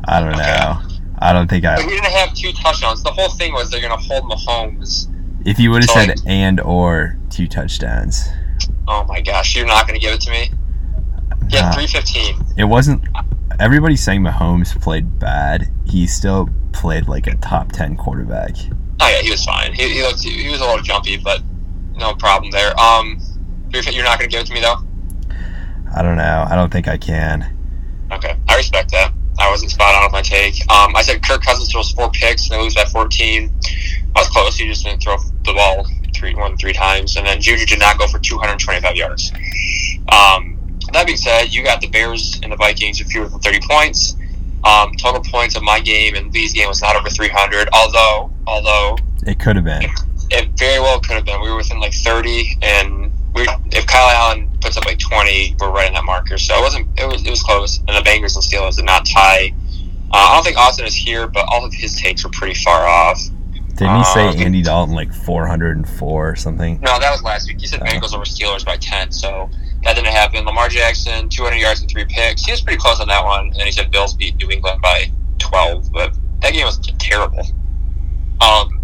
I 0.08 0.20
don't 0.20 0.30
Okay. 0.30 0.40
know. 0.42 0.82
I 1.20 1.32
don't 1.34 1.50
think 1.50 1.64
I. 1.66 1.76
But 1.76 1.86
he 1.86 1.92
didn't 1.92 2.06
have 2.12 2.34
two 2.34 2.52
touchdowns. 2.54 3.02
The 3.04 3.12
whole 3.12 3.30
thing 3.30 3.54
was 3.54 3.70
they're 3.72 3.82
gonna 3.82 3.96
hold 3.98 4.24
Mahomes. 4.30 5.08
If 5.46 5.60
you 5.60 5.72
would 5.72 5.84
have 5.84 5.90
said 5.92 6.08
like- 6.10 6.18
and 6.26 6.60
or 6.60 7.18
two 7.30 7.48
touchdowns, 7.48 8.28
Oh 8.88 9.04
my 9.08 9.22
gosh, 9.22 9.56
you're 9.56 9.66
not 9.66 9.88
gonna 9.88 10.00
give 10.00 10.14
it 10.14 10.22
to 10.22 10.32
me. 10.32 10.50
Yeah, 11.50 11.62
Nah. 11.62 11.72
315. 11.74 12.36
it 12.58 12.66
wasn't. 12.66 13.04
Everybody's 13.60 14.04
saying 14.04 14.22
Mahomes 14.22 14.80
played 14.82 15.20
bad. 15.20 15.72
He 15.86 16.08
still 16.08 16.50
played 16.74 17.08
like 17.08 17.28
a 17.28 17.36
top 17.38 17.72
10 17.72 17.96
quarterback. 17.96 18.56
Oh 19.00 19.08
yeah, 19.10 19.22
he 19.22 19.32
was 19.32 19.44
fine. 19.46 19.74
He, 19.74 19.90
he 19.90 20.02
looked 20.02 20.24
he 20.24 20.50
was 20.50 20.62
a 20.62 20.66
little 20.66 20.82
jumpy, 20.82 21.18
but 21.18 21.42
no 21.96 22.14
problem 22.16 22.52
there. 22.52 22.78
Um, 22.80 23.20
you're, 23.70 23.84
you're 23.84 24.04
not 24.04 24.20
gonna 24.20 24.30
give 24.30 24.42
it 24.42 24.48
to 24.48 24.54
me 24.54 24.62
though. 24.62 24.78
I 25.96 26.02
don't 26.02 26.18
know. 26.18 26.46
I 26.50 26.56
don't 26.56 26.72
think 26.72 26.88
I 26.88 26.98
can. 26.98 27.56
Okay, 28.12 28.36
I 28.48 28.58
respect 28.58 28.92
that. 28.92 29.14
I 29.38 29.50
wasn't 29.50 29.72
spot 29.72 29.96
on 29.96 30.04
with 30.04 30.14
my 30.14 30.22
take. 30.22 30.62
Um, 30.72 30.96
I 30.96 31.02
said 31.02 31.22
Kirk 31.24 31.42
Cousins 31.44 31.72
throws 31.72 31.92
four 31.92 32.10
picks 32.12 32.50
and 32.50 32.58
they 32.58 32.64
lose 32.64 32.76
by 32.76 32.86
14. 32.86 33.52
I 34.16 34.20
was 34.20 34.28
close. 34.30 34.56
He 34.56 34.66
just 34.68 34.86
didn't 34.86 35.04
throw 35.04 35.18
the 35.18 35.54
ball 35.54 35.86
three 36.14 36.34
one 36.36 36.58
three 36.58 36.74
times, 36.74 37.18
and 37.18 37.26
then 37.26 37.42
Juju 37.42 37.66
did 37.66 37.80
not 37.80 37.98
go 37.98 38.08
for 38.08 38.20
225 38.20 38.96
yards. 38.96 39.32
Um, 40.10 40.55
that 40.96 41.06
being 41.06 41.18
said, 41.18 41.54
you 41.54 41.64
got 41.64 41.82
the 41.82 41.88
Bears 41.88 42.40
and 42.44 42.52
the 42.52 42.56
Vikings 42.58 43.00
with 43.00 43.12
fewer 43.12 43.28
than 43.28 43.40
30 43.40 43.60
points. 43.70 44.16
Um, 44.64 44.94
total 44.96 45.22
points 45.22 45.56
of 45.56 45.62
my 45.64 45.80
game 45.80 46.16
and 46.16 46.34
Lee's 46.34 46.54
game 46.54 46.68
was 46.68 46.82
not 46.82 46.96
over 46.96 47.10
300. 47.10 47.70
Although, 47.74 48.32
although 48.48 48.98
It 49.28 49.40
could 49.40 49.56
have 49.56 49.66
been. 49.66 49.84
it 50.32 50.50
very 50.58 50.80
well 50.80 51.00
could 51.00 51.16
have 51.16 51.26
been. 51.26 51.40
We 51.42 51.50
were 51.52 51.58
within 51.58 51.80
like 51.80 51.94
30, 51.94 52.58
and 52.64 53.12
we 53.36 53.48
if 53.72 53.86
Kyle 53.86 54.10
Allen 54.10 54.50
puts 54.62 54.76
up 54.78 54.86
like 54.86 54.98
20, 54.98 55.58
we're 55.60 55.70
right 55.70 55.88
in 55.88 55.94
that 55.94 56.04
marker. 56.06 56.38
So 56.40 56.58
it 56.58 56.62
wasn't. 56.62 56.88
It 57.00 57.08
was 57.08 57.24
it 57.26 57.30
was 57.30 57.44
close. 57.44 57.78
And 57.88 57.90
the 57.90 58.02
Bengals 58.02 58.34
and 58.36 58.44
Steelers 58.44 58.78
did 58.78 58.86
not 58.86 59.06
tie. 59.06 59.54
Uh, 60.12 60.18
I 60.18 60.36
don't 60.36 60.44
think 60.44 60.58
Austin 60.58 60.86
is 60.86 60.96
here, 60.96 61.28
but 61.28 61.46
all 61.50 61.64
of 61.66 61.74
his 61.74 62.00
takes 62.02 62.24
were 62.24 62.30
pretty 62.32 62.56
far 62.56 62.88
off. 62.88 63.20
Didn't 63.76 63.98
he 63.98 64.04
say 64.06 64.28
Uh, 64.30 64.34
Andy 64.36 64.62
Dalton 64.62 64.96
like 64.96 65.14
404 65.14 66.30
or 66.30 66.36
something? 66.36 66.80
No, 66.82 66.98
that 66.98 67.12
was 67.12 67.22
last 67.24 67.48
week. 67.50 67.60
He 67.60 67.68
said 67.68 67.82
Oh. 67.82 67.86
Bengals 67.86 68.14
over 68.16 68.24
Steelers 68.24 68.66
by 68.66 68.78
10, 68.78 69.12
so 69.12 69.50
that 69.86 69.96
didn't 69.96 70.08
happen. 70.08 70.44
Lamar 70.46 70.68
Jackson, 70.68 71.30
200 71.30 71.56
yards 71.58 71.82
and 71.82 71.90
three 71.90 72.06
picks. 72.06 72.44
He 72.44 72.52
was 72.52 72.60
pretty 72.62 72.80
close 72.80 73.00
on 73.00 73.08
that 73.08 73.24
one. 73.24 73.46
And 73.46 73.62
he 73.62 73.72
said 73.72 73.92
Bills 73.92 74.16
beat 74.16 74.36
New 74.38 74.50
England 74.50 74.82
by 74.82 75.12
12, 75.38 75.92
but 75.92 76.14
that 76.42 76.54
game 76.54 76.66
was 76.66 76.80
terrible. 76.98 77.46
Um, 78.42 78.82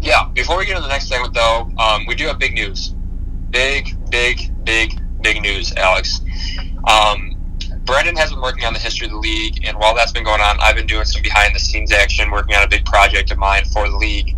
yeah, 0.00 0.28
before 0.34 0.58
we 0.58 0.66
get 0.66 0.76
into 0.76 0.82
the 0.82 0.92
next 0.92 1.08
segment, 1.08 1.32
though, 1.32 1.70
um, 1.78 2.06
we 2.06 2.16
do 2.16 2.26
have 2.26 2.40
big 2.40 2.54
news. 2.54 2.92
Big, 3.50 3.96
big, 4.10 4.52
big, 4.64 5.00
big 5.22 5.40
news, 5.40 5.72
Alex. 5.76 6.20
Um, 6.88 7.36
Brendan 7.84 8.16
has 8.16 8.30
been 8.30 8.40
working 8.40 8.64
on 8.64 8.72
the 8.72 8.80
history 8.80 9.06
of 9.06 9.12
the 9.12 9.18
league, 9.18 9.64
and 9.64 9.78
while 9.78 9.94
that's 9.94 10.10
been 10.10 10.24
going 10.24 10.40
on, 10.40 10.56
I've 10.60 10.74
been 10.74 10.88
doing 10.88 11.04
some 11.04 11.22
behind 11.22 11.54
the 11.54 11.60
scenes 11.60 11.92
action, 11.92 12.32
working 12.32 12.56
on 12.56 12.64
a 12.64 12.68
big 12.68 12.84
project 12.84 13.30
of 13.30 13.38
mine 13.38 13.64
for 13.66 13.88
the 13.88 13.96
league. 13.96 14.36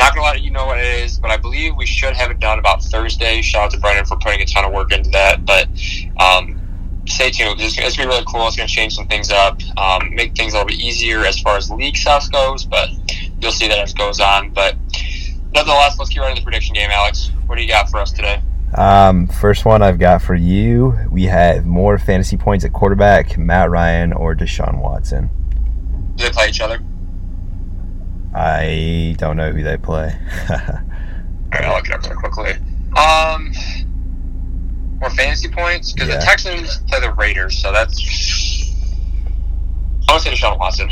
Not 0.00 0.14
gonna 0.14 0.26
let 0.26 0.40
you 0.40 0.50
know 0.50 0.64
what 0.64 0.78
it 0.78 1.04
is, 1.04 1.18
but 1.18 1.30
I 1.30 1.36
believe 1.36 1.76
we 1.76 1.84
should 1.84 2.16
have 2.16 2.30
it 2.30 2.40
done 2.40 2.58
about 2.58 2.82
Thursday. 2.82 3.42
Shout 3.42 3.64
out 3.64 3.70
to 3.72 3.78
Brendan 3.78 4.06
for 4.06 4.16
putting 4.16 4.40
a 4.40 4.46
ton 4.46 4.64
of 4.64 4.72
work 4.72 4.92
into 4.92 5.10
that. 5.10 5.44
But 5.44 5.68
um, 6.18 6.58
stay 7.06 7.30
tuned. 7.30 7.60
It's, 7.60 7.76
it's 7.76 7.96
gonna 7.98 8.08
be 8.08 8.14
really 8.14 8.24
cool. 8.26 8.46
It's 8.48 8.56
gonna 8.56 8.66
change 8.66 8.94
some 8.94 9.06
things 9.08 9.30
up, 9.30 9.60
um, 9.76 10.14
make 10.14 10.34
things 10.34 10.54
a 10.54 10.56
little 10.56 10.68
bit 10.68 10.80
easier 10.80 11.26
as 11.26 11.38
far 11.40 11.58
as 11.58 11.70
league 11.70 11.98
stuff 11.98 12.30
goes. 12.32 12.64
But 12.64 12.88
you'll 13.42 13.52
see 13.52 13.68
that 13.68 13.78
as 13.78 13.92
it 13.92 13.98
goes 13.98 14.20
on. 14.20 14.50
But 14.50 14.76
nonetheless, 15.54 15.98
let's 15.98 16.10
get 16.10 16.20
right 16.20 16.30
into 16.30 16.40
the 16.40 16.44
prediction 16.44 16.74
game, 16.74 16.88
Alex. 16.90 17.30
What 17.46 17.56
do 17.56 17.62
you 17.62 17.68
got 17.68 17.90
for 17.90 17.98
us 17.98 18.10
today? 18.10 18.40
Um, 18.74 19.26
first 19.26 19.66
one 19.66 19.82
I've 19.82 19.98
got 19.98 20.22
for 20.22 20.34
you. 20.34 20.98
We 21.10 21.24
have 21.24 21.66
more 21.66 21.98
fantasy 21.98 22.38
points 22.38 22.64
at 22.64 22.72
quarterback, 22.72 23.36
Matt 23.36 23.68
Ryan 23.68 24.14
or 24.14 24.34
Deshaun 24.34 24.80
Watson. 24.80 25.28
Do 26.14 26.24
they 26.24 26.30
play 26.30 26.48
each 26.48 26.62
other? 26.62 26.78
I 28.34 29.14
don't 29.18 29.36
know 29.36 29.50
who 29.52 29.62
they 29.62 29.76
play. 29.76 30.14
All 30.50 30.56
right, 31.52 31.64
I'll 31.64 31.74
look 31.76 31.88
it 31.88 31.92
up 31.92 32.02
quickly. 32.16 32.52
Um, 32.96 33.52
more 35.00 35.10
fantasy 35.10 35.48
points 35.48 35.92
because 35.92 36.08
Yeah. 36.08 36.16
the 36.18 36.22
Texans 36.22 36.78
play 36.88 37.00
the 37.00 37.12
Raiders, 37.12 37.58
so 37.60 37.72
that's. 37.72 37.98
I 40.08 40.12
want 40.12 40.24
to 40.24 40.30
say 40.30 40.34
Deshaun 40.36 40.58
Watson. 40.58 40.90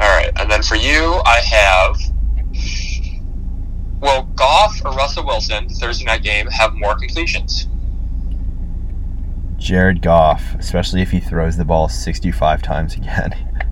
All 0.00 0.08
right, 0.16 0.30
and 0.36 0.50
then 0.50 0.62
for 0.62 0.76
you, 0.76 1.20
I 1.24 1.38
have. 1.40 1.96
Will 4.00 4.22
Goff 4.36 4.80
or 4.84 4.92
Russell 4.92 5.26
Wilson 5.26 5.68
Thursday 5.68 6.04
night 6.04 6.22
game 6.22 6.46
have 6.48 6.72
more 6.74 6.94
completions? 6.96 7.66
Jared 9.56 10.00
Goff, 10.02 10.54
especially 10.56 11.02
if 11.02 11.10
he 11.10 11.18
throws 11.18 11.56
the 11.56 11.64
ball 11.64 11.88
65 11.88 12.62
times 12.62 12.94
again. 12.94 13.34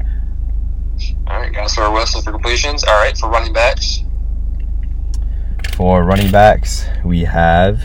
All 1.26 1.40
right, 1.40 1.52
Goff 1.52 1.76
or 1.78 1.90
Wilson 1.90 2.22
for 2.22 2.32
completions. 2.32 2.84
All 2.84 2.94
right, 2.94 3.16
for 3.16 3.28
running 3.28 3.52
backs, 3.52 4.02
For 5.74 6.04
running 6.04 6.30
backs, 6.30 6.86
we 7.04 7.24
have 7.24 7.82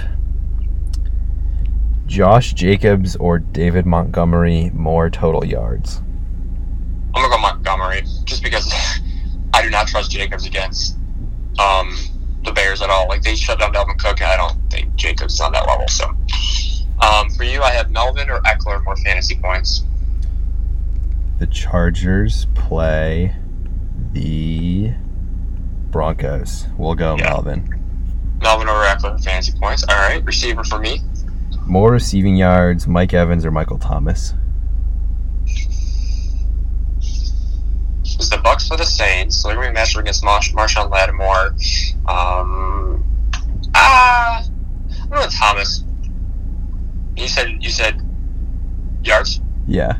Josh 2.05 2.53
Jacobs 2.53 3.15
or 3.15 3.39
David 3.39 3.85
Montgomery 3.85 4.69
more 4.73 5.09
total 5.09 5.45
yards. 5.45 6.01
I'm 7.13 7.23
gonna 7.23 7.29
go 7.29 7.37
Montgomery 7.39 8.03
just 8.25 8.43
because 8.43 8.71
I 9.53 9.61
do 9.61 9.69
not 9.69 9.87
trust 9.87 10.11
Jacobs 10.11 10.45
against 10.45 10.97
um, 11.59 11.97
the 12.43 12.51
Bears 12.51 12.81
at 12.81 12.89
all. 12.89 13.07
Like 13.07 13.23
they 13.23 13.35
shut 13.35 13.59
down 13.59 13.73
Dalvin 13.73 13.97
Cook, 13.97 14.21
and 14.21 14.29
I 14.29 14.37
don't 14.37 14.57
think 14.69 14.95
Jacobs 14.95 15.33
is 15.33 15.41
on 15.41 15.51
that 15.53 15.65
level. 15.67 15.87
So 15.87 16.05
um, 17.01 17.29
for 17.31 17.43
you, 17.43 17.61
I 17.61 17.71
have 17.71 17.89
Melvin 17.89 18.29
or 18.29 18.39
Ekeler 18.41 18.83
more 18.83 18.95
fantasy 18.97 19.35
points. 19.35 19.83
The 21.41 21.47
Chargers 21.47 22.45
play 22.53 23.35
the 24.13 24.91
Broncos. 25.89 26.67
We'll 26.77 26.93
go 26.93 27.15
Yeah. 27.17 27.23
Melvin. 27.29 28.37
Melvin 28.43 28.69
or 28.69 28.83
Ekeler 28.83 29.19
fantasy 29.23 29.57
points. 29.59 29.83
All 29.89 29.95
right, 29.95 30.23
receiver 30.23 30.63
for 30.63 30.77
me. 30.77 31.01
More 31.65 31.89
receiving 31.93 32.35
yards, 32.35 32.85
Mike 32.85 33.15
Evans 33.15 33.43
or 33.43 33.49
Michael 33.49 33.79
Thomas. 33.79 34.35
Is 37.07 38.29
the 38.29 38.37
Bucks 38.43 38.67
for 38.67 38.77
the 38.77 38.85
Saints? 38.85 39.37
So 39.37 39.47
they're 39.47 39.57
gonna 39.57 39.69
be 39.69 39.73
matched 39.73 39.97
against 39.97 40.23
Marsh- 40.23 40.53
Marshon 40.53 40.91
Lattimore. 40.91 41.55
Um, 42.07 43.03
ah, 43.73 44.43
I'm 45.05 45.09
going 45.09 45.29
Thomas. 45.31 45.83
You 47.17 47.27
said 47.27 47.57
you 47.63 47.71
said 47.71 47.99
yards. 49.03 49.41
Yeah. 49.65 49.93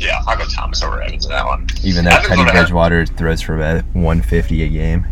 Yeah, 0.00 0.22
I'll 0.26 0.36
go 0.36 0.46
Thomas 0.46 0.82
over 0.82 1.02
Evans 1.02 1.26
in 1.26 1.30
that 1.30 1.44
one. 1.44 1.66
Even 1.84 2.06
though 2.06 2.10
Evans 2.12 2.28
Teddy 2.28 2.50
Bridgewater 2.50 3.04
throws 3.04 3.42
for 3.42 3.54
about 3.54 3.84
150 3.92 4.62
a 4.62 4.68
game. 4.68 5.06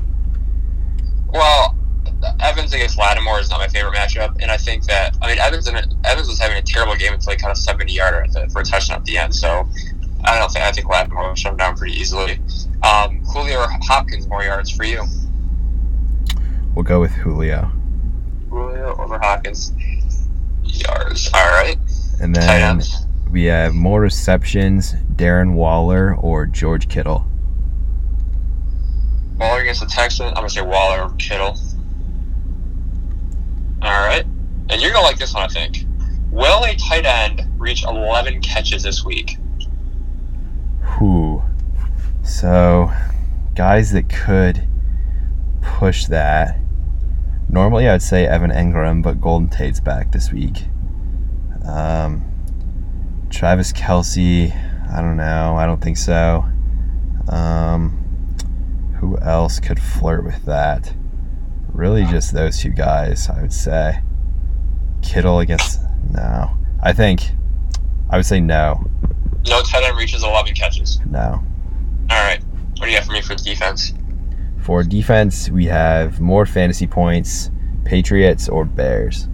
Well, 1.31 1.77
Evans 2.41 2.73
against 2.73 2.97
Lattimore 2.99 3.39
is 3.39 3.51
not 3.51 3.61
my 3.61 3.69
favorite 3.69 3.95
matchup, 3.95 4.37
and 4.41 4.51
I 4.51 4.57
think 4.57 4.85
that 4.87 5.15
I 5.21 5.29
mean 5.29 5.39
Evans 5.39 5.69
and 5.69 5.95
Evans 6.05 6.27
was 6.27 6.41
having 6.41 6.57
a 6.57 6.63
terrible 6.63 6.97
game 6.97 7.13
until 7.13 7.33
he 7.33 7.39
caught 7.39 7.53
a 7.53 7.57
seventy 7.57 7.93
yarder 7.93 8.23
at 8.23 8.33
the, 8.33 8.49
for 8.49 8.63
a 8.63 8.65
touchdown 8.65 8.99
at 8.99 9.05
the 9.05 9.19
end. 9.19 9.35
So 9.35 9.69
I 10.25 10.39
don't 10.39 10.51
think 10.51 10.65
I 10.65 10.73
think 10.73 10.89
Lattimore 10.89 11.29
will 11.29 11.35
shut 11.35 11.53
him 11.53 11.59
down 11.59 11.77
pretty 11.77 11.95
easily. 11.95 12.41
Um, 12.83 13.23
Julio 13.27 13.61
or 13.61 13.69
Hopkins 13.83 14.27
more 14.27 14.43
yards 14.43 14.71
for 14.71 14.85
you. 14.85 15.05
We'll 16.75 16.85
go 16.85 16.99
with 17.01 17.13
Julio. 17.13 17.71
Julio 18.49 18.97
over 18.99 19.19
Hopkins 19.19 19.73
yards. 20.65 21.31
All 21.35 21.49
right, 21.51 21.77
And 22.21 22.35
tight 22.35 22.59
then. 22.59 22.81
We 23.31 23.45
have 23.45 23.75
more 23.75 24.01
receptions, 24.01 24.95
Darren 25.15 25.55
Waller 25.55 26.15
or 26.17 26.47
George 26.47 26.89
Kittle. 26.89 27.27
Waller 29.39 29.61
against 29.61 29.81
the 29.81 29.87
Texans. 29.87 30.31
I'm 30.31 30.35
gonna 30.35 30.51
say 30.51 30.63
Waller 30.63 31.03
or 31.03 31.11
Kittle. 31.17 31.57
All 33.83 34.07
right, 34.07 34.25
and 34.71 34.81
you're 34.81 34.93
gonna 34.93 35.05
like 35.05 35.19
this 35.19 35.35
one, 35.35 35.45
I 35.45 35.49
think. 35.49 35.85
Will 36.31 36.65
a 36.65 36.75
tight 36.77 37.07
end 37.07 37.43
reach 37.59 37.85
11 37.85 38.41
catches 38.41 38.83
this 38.83 39.05
week? 39.05 39.37
Who? 40.81 41.43
So, 42.23 42.93
guys 43.55 43.93
that 43.93 44.09
could 44.09 44.69
push 45.63 46.07
that. 46.07 46.59
Normally, 47.49 47.89
I'd 47.89 48.03
say 48.03 48.27
Evan 48.27 48.51
Engram, 48.51 49.03
but 49.03 49.21
Golden 49.21 49.49
Tate's 49.49 49.81
back 49.81 50.13
this 50.13 50.31
week. 50.31 50.67
Um, 51.65 52.28
Travis 53.31 53.73
Kelce, 53.73 54.53
I 54.93 55.01
don't 55.03 55.17
know. 55.17 55.57
I 55.57 55.67
don't 55.67 55.81
think 55.81 55.97
so. 55.97 56.45
Um, 57.29 57.91
who 58.99 59.19
else 59.19 59.61
could 59.61 59.81
flirt 59.81 60.25
with 60.25 60.45
that? 60.47 60.93
Really, 61.73 62.05
just 62.05 62.33
those 62.33 62.59
two 62.59 62.71
guys, 62.71 63.29
I 63.29 63.43
would 63.43 63.53
say. 63.53 64.01
Kittle 65.03 65.41
against. 65.41 65.81
No. 66.11 66.51
I 66.83 66.93
think. 66.93 67.31
I 68.11 68.17
would 68.17 68.27
say 68.27 68.41
no. 68.41 68.83
No 69.47 69.63
tight 69.63 69.85
end 69.85 69.97
reaches 69.97 70.25
11 70.25 70.55
catches. 70.55 71.01
No. 71.09 71.43
All 72.11 72.25
right. 72.25 72.43
What 72.79 72.87
do 72.87 72.91
you 72.91 72.97
have 72.97 73.07
for 73.07 73.13
me 73.13 73.23
for 73.23 73.35
defense? 73.35 73.93
For 74.63 74.83
defense, 74.83 75.51
we 75.51 75.67
have 75.67 76.21
more 76.21 76.47
fantasy 76.47 76.87
points, 76.87 77.51
Patriots 77.85 78.49
or 78.49 78.65
Bears. 78.65 79.29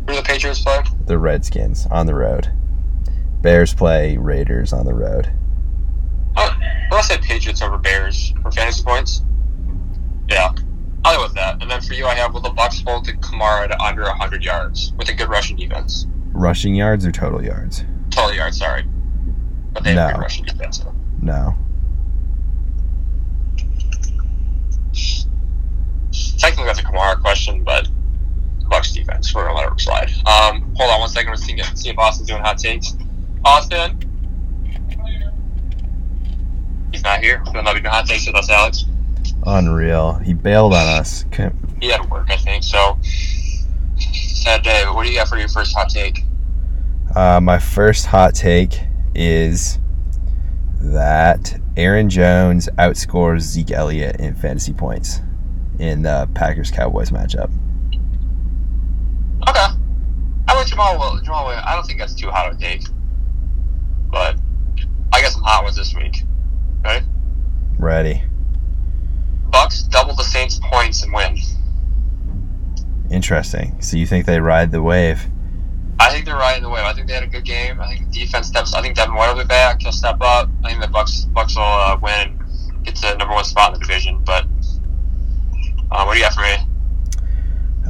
Who 0.00 0.06
do 0.06 0.14
the 0.16 0.21
Patriots 0.32 0.62
play? 0.62 0.82
The 1.06 1.18
Redskins 1.18 1.86
on 1.90 2.06
the 2.06 2.14
road. 2.14 2.50
Bears 3.42 3.74
play 3.74 4.16
Raiders 4.16 4.72
on 4.72 4.86
the 4.86 4.94
road. 4.94 5.30
Oh, 6.36 6.56
well, 6.90 7.00
I 7.00 7.02
said 7.02 7.20
Patriots 7.20 7.60
over 7.60 7.76
Bears 7.76 8.32
for 8.40 8.50
fantasy 8.50 8.82
points. 8.82 9.20
Yeah. 10.30 10.52
I'll 11.04 11.16
go 11.18 11.24
with 11.24 11.34
that. 11.34 11.60
And 11.60 11.70
then 11.70 11.82
for 11.82 11.92
you, 11.92 12.06
I 12.06 12.14
have 12.14 12.32
will 12.32 12.40
the 12.40 12.48
Bucks 12.48 12.80
hold 12.86 13.04
to 13.06 13.12
Kamara 13.18 13.68
to 13.68 13.78
under 13.82 14.04
100 14.04 14.42
yards 14.42 14.94
with 14.96 15.10
a 15.10 15.12
good 15.12 15.28
rushing 15.28 15.56
defense? 15.58 16.06
Rushing 16.32 16.74
yards 16.74 17.04
or 17.04 17.12
total 17.12 17.44
yards? 17.44 17.84
Total 18.10 18.32
yards, 18.32 18.56
sorry. 18.58 18.84
But 19.74 19.84
they 19.84 19.92
have 19.92 19.98
a 19.98 20.12
No. 20.12 20.14
good 20.14 20.22
rushing 20.22 20.44
defense. 20.46 20.78
So. 20.78 20.94
No. 21.20 21.54
Technically, 26.38 26.64
that's 26.64 26.78
a 26.78 26.84
Kamara 26.84 27.20
question, 27.20 27.62
but 27.64 27.86
Bucks 28.82 28.90
defense, 28.92 29.30
for 29.30 29.46
a 29.46 29.54
let 29.54 29.80
slide. 29.80 30.10
Um, 30.26 30.74
hold 30.74 30.90
on 30.90 30.98
one 30.98 31.08
second. 31.08 31.30
We're 31.30 31.36
seeing, 31.36 31.62
see 31.76 31.90
if 31.90 31.98
Austin's 32.00 32.28
doing 32.28 32.42
hot 32.42 32.58
takes. 32.58 32.96
Austin? 33.44 33.96
He's 36.90 37.04
not 37.04 37.20
here. 37.20 37.44
He'll 37.52 37.62
not 37.62 37.74
be 37.76 37.80
doing 37.80 37.92
hot 37.92 38.06
takes 38.06 38.26
with 38.26 38.34
us, 38.34 38.50
Alex. 38.50 38.84
Unreal. 39.46 40.14
He 40.14 40.34
bailed 40.34 40.74
on 40.74 40.84
us. 40.98 41.24
Couldn't- 41.30 41.54
He 41.80 41.90
had 41.90 42.02
to 42.02 42.08
work, 42.08 42.28
I 42.28 42.36
think. 42.36 42.64
So, 42.64 42.98
sad 44.00 44.64
day. 44.64 44.82
But 44.84 44.96
what 44.96 45.04
do 45.06 45.12
you 45.12 45.16
got 45.18 45.28
for 45.28 45.38
your 45.38 45.48
first 45.48 45.76
hot 45.76 45.88
take? 45.88 46.24
Uh, 47.14 47.38
my 47.40 47.60
first 47.60 48.06
hot 48.06 48.34
take 48.34 48.80
is 49.14 49.78
that 50.80 51.54
Aaron 51.76 52.10
Jones 52.10 52.68
outscores 52.78 53.42
Zeke 53.42 53.70
Elliott 53.70 54.16
in 54.16 54.34
fantasy 54.34 54.72
points 54.72 55.20
in 55.78 56.02
the 56.02 56.28
Packers 56.34 56.72
Cowboys 56.72 57.10
matchup. 57.10 57.48
Jamaal 60.66 60.98
Will. 60.98 61.20
Jamaal 61.20 61.46
Williams. 61.46 61.64
I 61.66 61.74
don't 61.74 61.86
think 61.86 61.98
that's 61.98 62.14
too 62.14 62.30
hot 62.30 62.50
of 62.50 62.56
a 62.56 62.60
take. 62.60 62.82
But 64.10 64.36
I 65.12 65.20
got 65.22 65.32
some 65.32 65.42
hot 65.42 65.64
ones 65.64 65.76
this 65.76 65.94
week. 65.94 66.22
Okay. 66.80 67.04
Ready. 67.78 68.22
Bucks 69.50 69.82
double 69.84 70.14
the 70.14 70.24
Saints' 70.24 70.60
points 70.62 71.02
and 71.02 71.12
win. 71.12 71.38
Interesting. 73.10 73.80
So 73.80 73.96
you 73.96 74.06
think 74.06 74.26
they 74.26 74.40
ride 74.40 74.70
the 74.70 74.82
wave? 74.82 75.26
I 76.00 76.10
think 76.10 76.24
they're 76.24 76.34
riding 76.34 76.62
the 76.62 76.70
wave. 76.70 76.84
I 76.84 76.92
think 76.92 77.06
they 77.06 77.14
had 77.14 77.22
a 77.22 77.28
good 77.28 77.44
game. 77.44 77.80
I 77.80 77.88
think 77.94 78.10
the 78.10 78.20
defense 78.20 78.46
steps. 78.46 78.74
I 78.74 78.80
think 78.80 78.96
Devin 78.96 79.14
White 79.14 79.32
will 79.32 79.42
be 79.42 79.46
back. 79.46 79.82
He'll 79.82 79.92
step 79.92 80.16
up. 80.20 80.48
I 80.64 80.70
think 80.70 80.80
the 80.80 80.88
Bucks 80.88 81.26
Bucks 81.26 81.54
will 81.54 81.62
uh, 81.62 81.98
win, 82.02 82.38
get 82.82 82.96
to 82.96 83.16
number 83.16 83.34
one 83.34 83.44
spot 83.44 83.74
in 83.74 83.80
the 83.80 83.86
division. 83.86 84.22
But 84.24 84.46
uh, 85.90 86.04
what 86.04 86.14
do 86.14 86.18
you 86.18 86.24
got 86.24 86.32
for 86.32 86.40
me? 86.40 86.56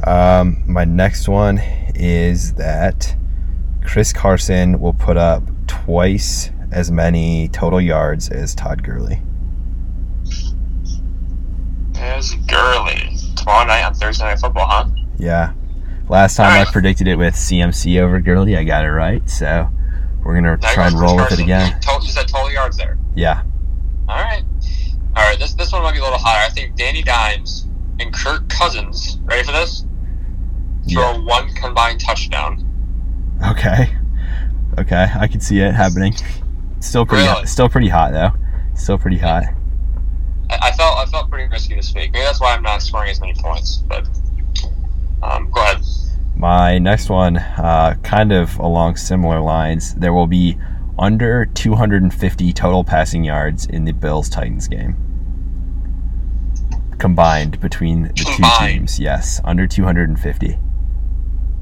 Um, 0.05 0.63
my 0.67 0.83
next 0.83 1.29
one 1.29 1.57
is 1.95 2.53
that 2.53 3.15
Chris 3.83 4.13
Carson 4.13 4.79
will 4.79 4.93
put 4.93 5.17
up 5.17 5.43
twice 5.67 6.51
as 6.71 6.91
many 6.91 7.47
total 7.49 7.79
yards 7.79 8.29
as 8.29 8.55
Todd 8.55 8.83
Gurley. 8.83 9.21
There's 11.91 12.33
Gurley 12.47 13.17
tomorrow 13.35 13.65
night 13.65 13.83
on 13.83 13.93
Thursday 13.93 14.25
Night 14.25 14.39
Football, 14.39 14.67
huh? 14.67 14.89
Yeah. 15.17 15.53
Last 16.09 16.35
time 16.35 16.59
I 16.59 16.69
predicted 16.69 17.07
it 17.07 17.15
with 17.15 17.33
CMC 17.33 18.01
over 18.01 18.19
Gurley, 18.19 18.57
I 18.57 18.63
got 18.63 18.83
it 18.83 18.91
right. 18.91 19.27
So 19.29 19.69
we're 20.23 20.35
gonna 20.35 20.57
try 20.57 20.87
and 20.87 20.99
roll 20.99 21.15
with 21.15 21.31
it 21.31 21.39
again. 21.39 21.79
You 22.01 22.09
said 22.09 22.27
total 22.27 22.51
yards 22.51 22.77
there. 22.77 22.97
Yeah. 23.15 23.43
All 24.07 24.21
right. 24.21 24.43
All 25.15 25.23
right, 25.23 25.39
this 25.39 25.53
this 25.53 25.71
one 25.71 25.83
might 25.83 25.93
be 25.93 25.99
a 25.99 26.03
little 26.03 26.17
higher. 26.17 26.45
I 26.45 26.49
think 26.49 26.75
Danny 26.75 27.03
Dimes 27.03 27.67
and 27.99 28.13
Kirk 28.13 28.49
Cousins. 28.49 29.19
Ready 29.23 29.43
for 29.43 29.51
this? 29.51 29.82
Throw 30.91 31.13
Yeah. 31.13 31.17
one 31.19 31.49
combined 31.53 31.99
touchdown. 31.99 32.63
Okay. 33.49 33.95
Okay, 34.79 35.07
I 35.15 35.27
can 35.27 35.39
see 35.39 35.59
it 35.59 35.73
happening. 35.73 36.15
Still 36.79 37.05
pretty, 37.05 37.25
Really? 37.27 37.45
still 37.45 37.69
pretty 37.69 37.89
hot 37.89 38.11
though. 38.11 38.31
Still 38.75 38.97
pretty 38.97 39.17
hot. 39.19 39.43
I, 40.49 40.57
I 40.63 40.71
felt 40.71 40.97
I 40.97 41.05
felt 41.05 41.29
pretty 41.29 41.49
risky 41.49 41.75
this 41.75 41.93
week. 41.93 42.11
Maybe 42.11 42.23
that's 42.25 42.41
why 42.41 42.53
I'm 42.55 42.63
not 42.63 42.81
scoring 42.81 43.09
as 43.11 43.21
many 43.21 43.33
points. 43.35 43.77
But 43.87 44.07
um, 45.21 45.49
go 45.51 45.61
ahead. 45.61 45.81
My 46.35 46.79
next 46.79 47.09
one, 47.09 47.37
uh, 47.37 47.95
kind 48.03 48.31
of 48.33 48.57
along 48.59 48.95
similar 48.97 49.39
lines, 49.39 49.93
there 49.95 50.11
will 50.11 50.27
be 50.27 50.57
under 50.97 51.45
250 51.45 52.51
total 52.53 52.83
passing 52.83 53.23
yards 53.23 53.65
in 53.67 53.85
the 53.85 53.91
Bills 53.93 54.27
Titans 54.29 54.67
game. 54.67 54.95
Combined 56.97 57.59
between 57.59 58.03
the 58.03 58.13
two 58.13 58.43
teams, 58.59 58.99
yes, 58.99 59.39
under 59.43 59.67
250. 59.67 60.57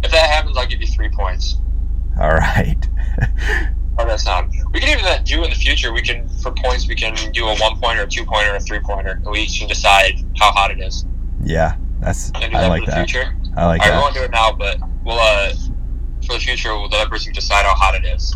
If 0.04 0.12
that 0.12 0.30
happens, 0.30 0.58
I'll 0.58 0.66
give 0.68 0.82
you 0.82 0.88
three 0.88 1.10
points. 1.10 1.58
All 2.20 2.32
right. 2.32 2.78
How 3.98 4.06
does 4.06 4.08
that 4.08 4.20
sound? 4.22 4.54
We 4.74 4.80
can 4.80 4.90
even 4.90 5.06
uh, 5.06 5.20
do 5.24 5.44
in 5.44 5.50
the 5.50 5.56
future. 5.56 5.94
We 5.94 6.02
can 6.02 6.28
for 6.42 6.52
points. 6.52 6.88
We 6.88 6.96
can 6.96 7.14
do 7.34 7.46
a 7.46 7.56
one 7.58 7.80
pointer, 7.80 8.04
a 8.04 8.08
two 8.08 8.26
pointer, 8.26 8.56
a 8.56 8.60
three 8.60 8.80
pointer, 8.80 9.12
and 9.24 9.32
we 9.32 9.46
can 9.48 9.68
decide 9.68 10.14
how 10.40 10.52
hot 10.52 10.72
it 10.72 10.80
is. 10.80 11.06
yeah, 11.44 11.76
that's 12.00 12.32
I 12.36 12.48
that 12.50 12.68
like 12.70 12.86
that. 12.86 13.08
future. 13.10 13.36
I 13.56 13.66
like 13.68 13.82
All 13.82 13.88
right, 13.88 13.96
we 13.96 13.96
that. 13.96 14.02
won't 14.02 14.14
do 14.16 14.24
it 14.24 14.32
now, 14.32 14.52
but 14.54 14.78
we'll 15.04 15.20
uh 15.20 15.54
for 16.26 16.34
the 16.34 16.40
future 16.40 16.70
we'll 16.76 16.88
let 16.88 17.10
person 17.10 17.34
decide 17.34 17.66
how 17.66 17.76
hot 17.76 17.96
it 17.96 18.06
is, 18.06 18.36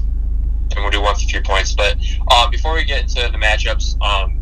and 0.75 0.75
we'll 0.83 0.91
do 0.91 1.01
one 1.01 1.15
for 1.15 1.21
three 1.21 1.41
points. 1.41 1.73
But 1.73 1.97
um, 2.31 2.51
before 2.51 2.73
we 2.75 2.83
get 2.83 3.01
into 3.03 3.15
the 3.31 3.37
matchups, 3.37 3.99
um, 4.01 4.39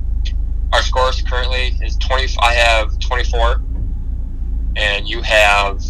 our 0.74 0.82
scores 0.82 1.22
currently 1.22 1.78
is 1.86 1.96
twenty. 1.98 2.28
I 2.42 2.54
have 2.54 2.98
twenty 3.00 3.24
four, 3.24 3.62
and 4.76 5.08
you 5.08 5.22
have 5.22 5.82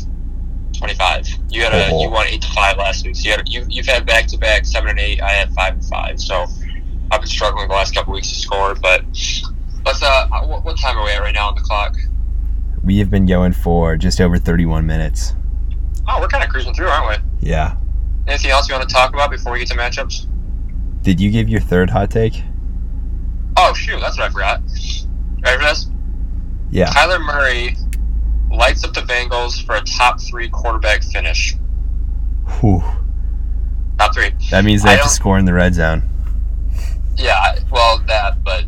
twenty 0.83 0.95
five. 0.95 1.27
You 1.49 1.63
had 1.63 1.73
a 1.73 1.89
Oh. 1.91 2.01
you 2.01 2.09
won 2.09 2.27
eight 2.27 2.41
to 2.41 2.49
five 2.51 2.77
last 2.77 3.05
week. 3.05 3.15
So 3.15 3.23
you 3.29 3.31
had 3.31 3.47
you 3.49 3.65
you've 3.69 3.85
had 3.85 4.05
back 4.05 4.27
to 4.27 4.37
back 4.37 4.65
seven 4.65 4.89
and 4.89 4.99
eight. 4.99 5.21
I 5.21 5.29
had 5.29 5.53
five 5.53 5.73
and 5.75 5.85
five. 5.85 6.19
So 6.19 6.45
I've 7.11 7.21
been 7.21 7.29
struggling 7.29 7.67
the 7.67 7.73
last 7.73 7.93
couple 7.95 8.13
weeks 8.13 8.29
to 8.29 8.35
score, 8.35 8.75
but. 8.75 9.03
Let's 9.85 10.01
uh, 10.01 10.27
what, 10.45 10.63
what 10.63 10.79
time 10.79 10.97
are 10.97 11.03
we 11.03 11.11
at 11.11 11.19
right 11.19 11.33
now 11.35 11.49
on 11.49 11.55
the 11.55 11.61
clock? 11.61 11.97
We 12.85 12.99
have 12.99 13.09
been 13.09 13.25
going 13.25 13.51
for 13.51 13.97
just 13.97 14.21
over 14.21 14.37
31 14.37 14.85
minutes. 14.85 15.35
Oh, 16.07 16.21
we're 16.21 16.29
kind 16.29 16.41
of 16.41 16.49
cruising 16.49 16.73
through, 16.73 16.87
aren't 16.87 17.21
we? 17.41 17.49
Yeah. 17.49 17.75
Anything 18.25 18.51
else 18.51 18.69
you 18.69 18.75
want 18.75 18.87
to 18.87 18.93
talk 18.95 19.13
about 19.13 19.29
before 19.29 19.51
we 19.51 19.59
get 19.59 19.67
to 19.67 19.73
matchups? 19.75 20.25
Did 21.01 21.19
you 21.19 21.29
give 21.31 21.49
your 21.49 21.59
third 21.59 21.89
hot 21.89 22.11
take? 22.11 22.41
Oh 23.57 23.73
shoot, 23.73 23.99
that's 23.99 24.17
what 24.17 24.29
I 24.29 24.31
forgot. 24.31 24.61
Ready 25.43 25.57
for 25.57 25.63
this? 25.65 25.89
Yeah. 26.71 26.87
Kyler 26.93 27.19
Murray 27.25 27.75
lights 28.53 28.83
up 28.83 28.93
the 28.93 29.01
Bengals 29.01 29.65
for 29.65 29.75
a 29.75 29.81
top 29.81 30.21
three 30.21 30.47
quarterback 30.49 31.03
finish. 31.03 31.55
Whew. 32.59 32.83
Top 33.97 34.13
three. 34.13 34.31
That 34.51 34.63
means 34.63 34.83
they 34.83 34.89
I 34.89 34.93
have 34.93 35.03
to 35.03 35.09
score 35.09 35.37
in 35.37 35.45
the 35.45 35.53
red 35.53 35.73
zone. 35.73 36.03
Yeah, 37.17 37.59
well 37.71 37.99
that, 38.07 38.43
but 38.43 38.65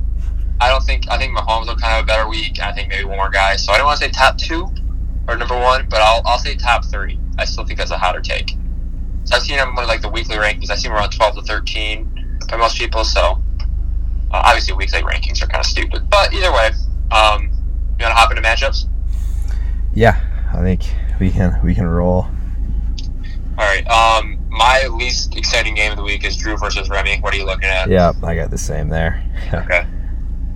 I 0.60 0.70
don't 0.70 0.84
think 0.84 1.10
I 1.10 1.18
think 1.18 1.38
Mahomes 1.38 1.68
will 1.68 1.76
kind 1.76 1.84
of 1.84 1.90
have 1.90 2.04
a 2.04 2.08
better 2.08 2.28
week. 2.28 2.60
I 2.60 2.72
think 2.72 2.90
maybe 2.90 3.06
one 3.06 3.18
more 3.18 3.30
guy. 3.30 3.56
So 3.56 3.74
I 3.74 3.78
don't 3.78 3.86
want 3.86 4.00
to 4.00 4.06
say 4.06 4.12
top 4.12 4.38
two 4.38 4.68
or 5.28 5.36
number 5.36 5.58
one, 5.58 5.88
but 5.90 6.02
I'll 6.02 6.22
I'll 6.26 6.40
say 6.40 6.56
top 6.56 6.86
three. 6.86 7.20
I 7.38 7.46
still 7.46 7.66
think 7.66 7.80
that's 7.80 7.92
a 7.92 7.98
hotter 7.98 8.22
take. 8.22 8.52
So 9.26 9.36
I've 9.36 9.42
seen 9.42 9.58
him 9.58 9.76
like 9.76 10.02
the 10.02 10.10
weekly 10.10 10.36
rankings. 10.36 10.70
I 10.70 10.76
see 10.76 10.88
him 10.88 10.94
around 10.94 11.12
twelve 11.12 11.36
to 11.36 11.42
thirteen 11.42 12.38
by 12.50 12.58
most 12.58 12.78
people. 12.78 13.04
So 13.04 13.42
uh, 14.32 14.42
obviously 14.46 14.76
weekly 14.76 15.02
rankings 15.02 15.42
are 15.44 15.48
kind 15.48 15.60
of 15.60 15.66
stupid, 15.66 16.10
but 16.10 16.34
either 16.34 16.52
way, 16.54 16.72
um, 17.12 17.50
you 18.00 18.06
want 18.06 18.12
to 18.12 18.14
hop 18.14 18.32
into 18.32 18.44
matchups? 18.44 18.88
Yeah, 19.96 20.22
I 20.54 20.62
think 20.62 20.84
we 21.20 21.32
can 21.32 21.60
we 21.64 21.74
can 21.74 21.88
roll. 21.88 22.28
All 23.58 23.66
right. 23.66 23.88
Um, 23.88 24.38
my 24.50 24.88
least 24.92 25.38
exciting 25.38 25.76
game 25.76 25.92
of 25.92 25.98
the 25.98 26.04
week 26.04 26.26
is 26.26 26.36
Drew 26.36 26.58
versus 26.58 26.90
Remy. 26.90 27.20
What 27.22 27.34
are 27.34 27.38
you 27.38 27.46
looking 27.46 27.70
at? 27.70 27.90
Yeah, 27.90 28.12
I 28.22 28.36
got 28.36 28.52
the 28.52 28.58
same 28.58 28.90
there. 28.90 29.24
Okay. 29.54 29.86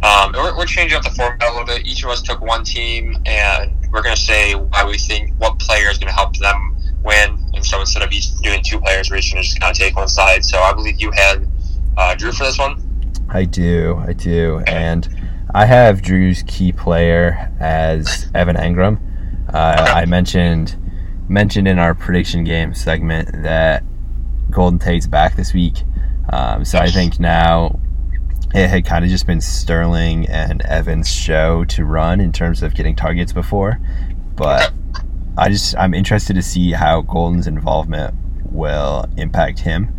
Um, 0.02 0.32
we're, 0.34 0.56
we're 0.56 0.66
changing 0.66 0.98
up 0.98 1.04
the 1.04 1.10
format 1.10 1.44
a 1.44 1.52
little 1.52 1.66
bit. 1.66 1.86
Each 1.86 2.04
of 2.06 2.10
us 2.10 2.22
took 2.22 2.40
one 2.40 2.64
team, 2.64 3.18
and 3.26 3.72
we're 3.92 4.02
going 4.02 4.16
to 4.16 4.22
say 4.22 4.56
why 4.56 4.86
we 4.86 4.98
think 4.98 5.34
what 5.40 5.60
player 5.60 5.90
is 5.90 5.98
going 5.98 6.08
to 6.08 6.14
help 6.14 6.38
them 6.38 6.78
win. 7.04 7.38
And 7.54 7.66
so 7.66 7.82
instead 7.82 8.02
of 8.04 8.12
each 8.14 8.34
doing 8.38 8.62
two 8.64 8.80
players, 8.80 9.12
we're 9.12 9.18
just 9.18 9.34
going 9.34 9.44
to 9.44 9.50
just 9.50 9.60
kind 9.60 9.72
of 9.72 9.78
take 9.78 9.98
one 9.98 10.08
side. 10.08 10.46
So 10.46 10.58
I 10.60 10.72
believe 10.72 11.02
you 11.02 11.12
had 11.12 11.46
uh, 11.98 12.16
Drew 12.16 12.32
for 12.32 12.46
this 12.46 12.58
one. 12.58 12.82
I 13.28 13.44
do, 13.44 14.02
I 14.08 14.14
do, 14.14 14.64
and 14.66 15.08
I 15.54 15.66
have 15.66 16.02
Drew's 16.02 16.44
key 16.48 16.72
player 16.72 17.52
as 17.60 18.32
Evan 18.34 18.56
Engram. 18.56 19.00
Uh, 19.54 19.76
Okay. 19.80 19.92
I 19.92 20.06
mentioned 20.06 20.76
mentioned 21.28 21.68
in 21.68 21.78
our 21.78 21.94
prediction 21.94 22.44
game 22.44 22.74
segment 22.74 23.44
that 23.44 23.84
Golden 24.50 24.80
Tate's 24.80 25.06
back 25.08 25.36
this 25.36 25.54
week, 25.54 25.84
um, 26.32 26.66
so 26.66 26.80
I 26.80 26.90
think 26.90 27.20
now 27.20 27.80
it 28.54 28.68
had 28.68 28.86
kind 28.86 29.06
of 29.06 29.12
just 29.12 29.28
been 29.28 29.42
Sterling 29.42 30.28
and 30.28 30.62
Evan's 30.64 31.08
show 31.10 31.66
to 31.66 31.86
run 31.86 32.20
in 32.20 32.32
terms 32.32 32.64
of 32.64 32.74
getting 32.74 32.96
targets 32.96 33.32
before, 33.32 33.80
but 34.36 34.74
I 35.38 35.50
just 35.50 35.78
I'm 35.78 35.94
interested 35.94 36.36
to 36.36 36.42
see 36.42 36.72
how 36.72 37.02
Golden's 37.02 37.48
involvement 37.48 38.16
will 38.52 39.06
impact 39.18 39.60
him, 39.60 39.94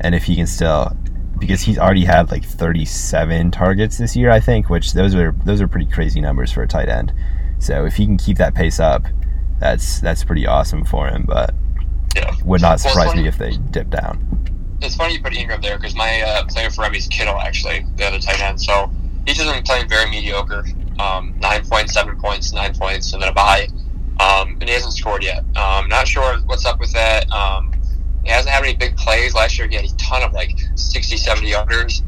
and 0.00 0.14
if 0.14 0.24
he 0.24 0.36
can 0.36 0.46
still 0.46 0.96
because 1.38 1.60
he's 1.62 1.78
already 1.78 2.04
had 2.04 2.30
like 2.30 2.44
37 2.44 3.50
targets 3.50 3.98
this 3.98 4.14
year, 4.14 4.30
I 4.30 4.40
think, 4.40 4.70
which 4.70 4.92
those 4.92 5.14
are 5.14 5.34
those 5.44 5.60
are 5.60 5.68
pretty 5.68 5.90
crazy 5.90 6.20
numbers 6.20 6.52
for 6.52 6.62
a 6.62 6.68
tight 6.68 6.88
end. 6.88 7.12
So 7.64 7.86
if 7.86 7.96
he 7.96 8.04
can 8.04 8.18
keep 8.18 8.36
that 8.36 8.54
pace 8.54 8.78
up, 8.78 9.04
that's 9.58 9.98
that's 10.00 10.22
pretty 10.22 10.46
awesome 10.46 10.84
for 10.84 11.08
him. 11.08 11.24
But 11.26 11.54
Yeah. 12.14 12.30
would 12.44 12.60
not 12.60 12.78
surprise 12.78 13.08
funny- 13.08 13.22
me 13.22 13.28
if 13.28 13.38
they 13.38 13.56
dip 13.56 13.88
down. 13.88 14.30
It's 14.82 14.96
funny 14.96 15.14
you 15.14 15.22
put 15.22 15.32
Engram 15.32 15.62
there 15.62 15.78
because 15.78 15.94
my 15.94 16.20
uh, 16.20 16.44
player 16.44 16.68
for 16.68 16.82
Remy's 16.82 17.06
Kittle, 17.06 17.40
actually, 17.40 17.86
the 17.96 18.04
other 18.06 18.18
tight 18.18 18.38
end. 18.42 18.60
So 18.60 18.90
he's 19.26 19.36
just 19.38 19.48
them 19.48 19.62
playing 19.62 19.88
very 19.88 20.10
mediocre. 20.10 20.64
Um, 20.98 21.34
nine 21.40 21.64
points, 21.66 21.94
seven 21.94 22.20
points, 22.20 22.52
nine 22.52 22.74
points, 22.74 23.14
and 23.14 23.22
then 23.22 23.30
a 23.30 23.32
bye. 23.32 23.66
Um, 24.20 24.58
and 24.60 24.64
he 24.64 24.74
hasn't 24.74 24.92
scored 24.92 25.24
yet. 25.24 25.38
Um, 25.56 25.88
not 25.88 26.06
sure 26.06 26.36
what's 26.44 26.66
up 26.66 26.78
with 26.80 26.92
that. 26.92 27.30
Um, 27.32 27.72
he 28.24 28.30
hasn't 28.30 28.52
had 28.54 28.62
any 28.62 28.76
big 28.76 28.94
plays. 28.98 29.34
Last 29.34 29.58
year 29.58 29.66
he 29.68 29.74
had 29.76 29.86
a 29.86 29.94
ton 29.96 30.22
of 30.22 30.34
like 30.34 30.52
60, 30.74 31.16
70 31.16 31.50
yarders. 31.50 32.02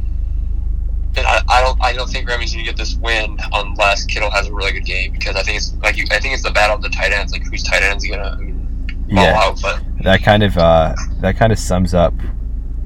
And 1.16 1.26
I, 1.26 1.40
I 1.48 1.62
don't 1.62 1.82
I 1.82 1.92
don't 1.92 2.08
think 2.10 2.28
Remy's 2.28 2.52
gonna 2.52 2.64
get 2.64 2.76
this 2.76 2.96
win 2.96 3.38
unless 3.54 4.04
Kittle 4.04 4.30
has 4.30 4.48
a 4.48 4.54
really 4.54 4.72
good 4.72 4.84
game 4.84 5.12
because 5.12 5.34
I 5.34 5.42
think 5.42 5.56
it's 5.56 5.74
like 5.76 5.96
you, 5.96 6.04
I 6.10 6.18
think 6.18 6.34
it's 6.34 6.42
the 6.42 6.50
battle 6.50 6.76
of 6.76 6.82
the 6.82 6.90
tight 6.90 7.12
ends, 7.12 7.32
like 7.32 7.44
whose 7.44 7.62
tight 7.62 7.82
ends 7.82 8.06
gonna 8.06 8.30
I 8.30 8.36
mean, 8.36 9.06
Yeah, 9.08 9.34
out. 9.34 9.58
But 9.62 9.82
that 10.02 10.22
kind 10.22 10.42
of 10.42 10.58
uh, 10.58 10.94
that 11.20 11.36
kind 11.36 11.52
of 11.52 11.58
sums 11.58 11.94
up 11.94 12.12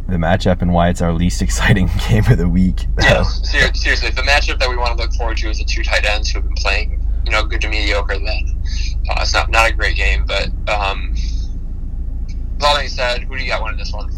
the 0.08 0.16
matchup 0.16 0.62
and 0.62 0.72
why 0.72 0.88
it's 0.88 1.00
our 1.00 1.12
least 1.12 1.42
exciting 1.46 1.88
game 2.08 2.24
of 2.30 2.38
the 2.38 2.48
week. 2.48 2.86
Yeah, 3.00 3.22
ser- 3.22 3.74
seriously, 3.74 4.10
the 4.10 4.22
matchup 4.22 4.58
that 4.58 4.68
we 4.68 4.76
want 4.76 4.96
to 4.96 5.02
look 5.02 5.12
forward 5.14 5.38
to 5.38 5.50
is 5.50 5.58
the 5.58 5.64
two 5.64 5.82
tight 5.82 6.04
ends 6.04 6.30
who 6.30 6.38
have 6.38 6.44
been 6.44 6.54
playing, 6.54 7.04
you 7.24 7.32
know, 7.32 7.44
good 7.44 7.60
to 7.62 7.68
mediocre. 7.68 8.18
Then 8.18 8.62
uh, 9.10 9.20
it's 9.20 9.34
not 9.34 9.50
not 9.50 9.70
a 9.70 9.72
great 9.72 9.96
game, 9.96 10.24
but 10.26 10.50
um, 10.68 11.10
with 11.10 12.64
all 12.64 12.74
that 12.74 12.80
being 12.80 12.88
said, 12.88 13.22
who 13.22 13.36
do 13.36 13.42
you 13.42 13.48
got 13.50 13.62
winning 13.62 13.78
this 13.78 13.92
one? 13.92 14.10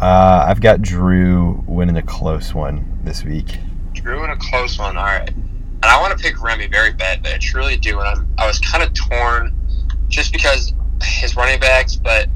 Uh, 0.00 0.46
I've 0.48 0.62
got 0.62 0.80
Drew 0.80 1.62
winning 1.66 1.98
a 1.98 2.02
close 2.02 2.54
one 2.54 2.98
this 3.04 3.22
week. 3.22 3.58
Drew 3.92 4.24
in 4.24 4.30
a 4.30 4.36
close 4.36 4.78
one. 4.78 4.96
All 4.96 5.04
right, 5.04 5.28
and 5.28 5.84
I 5.84 6.00
want 6.00 6.16
to 6.16 6.22
pick 6.22 6.42
Remy 6.42 6.68
very 6.68 6.92
bad, 6.92 7.22
but 7.22 7.34
I 7.34 7.38
truly 7.38 7.76
do, 7.76 8.00
and 8.00 8.08
I'm 8.08 8.28
I 8.38 8.46
was 8.46 8.58
kind 8.60 8.82
of 8.82 8.94
torn 8.94 9.54
just 10.08 10.32
because 10.32 10.72
his 11.02 11.36
running 11.36 11.60
backs, 11.60 11.96
but 11.96 12.28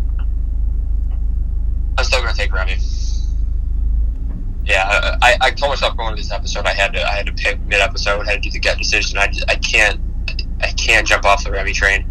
I'm 1.96 2.04
still 2.04 2.20
going 2.20 2.32
to 2.32 2.38
take 2.38 2.52
Remy. 2.52 2.76
Yeah, 4.66 5.18
I, 5.22 5.36
I 5.40 5.50
told 5.50 5.70
myself 5.70 5.96
going 5.96 6.16
to 6.16 6.22
this 6.22 6.32
episode 6.32 6.66
I 6.66 6.72
had 6.72 6.92
to 6.92 7.02
I 7.02 7.12
had 7.12 7.26
to 7.26 7.32
pick 7.32 7.60
mid 7.60 7.80
episode, 7.80 8.26
had 8.26 8.42
to 8.42 8.48
do 8.48 8.50
the 8.50 8.60
gut 8.60 8.76
decision. 8.76 9.18
I, 9.18 9.28
just, 9.28 9.50
I 9.50 9.56
can't 9.56 10.00
I 10.60 10.70
can't 10.72 11.06
jump 11.06 11.24
off 11.24 11.44
the 11.44 11.50
Remy 11.50 11.72
train. 11.72 12.02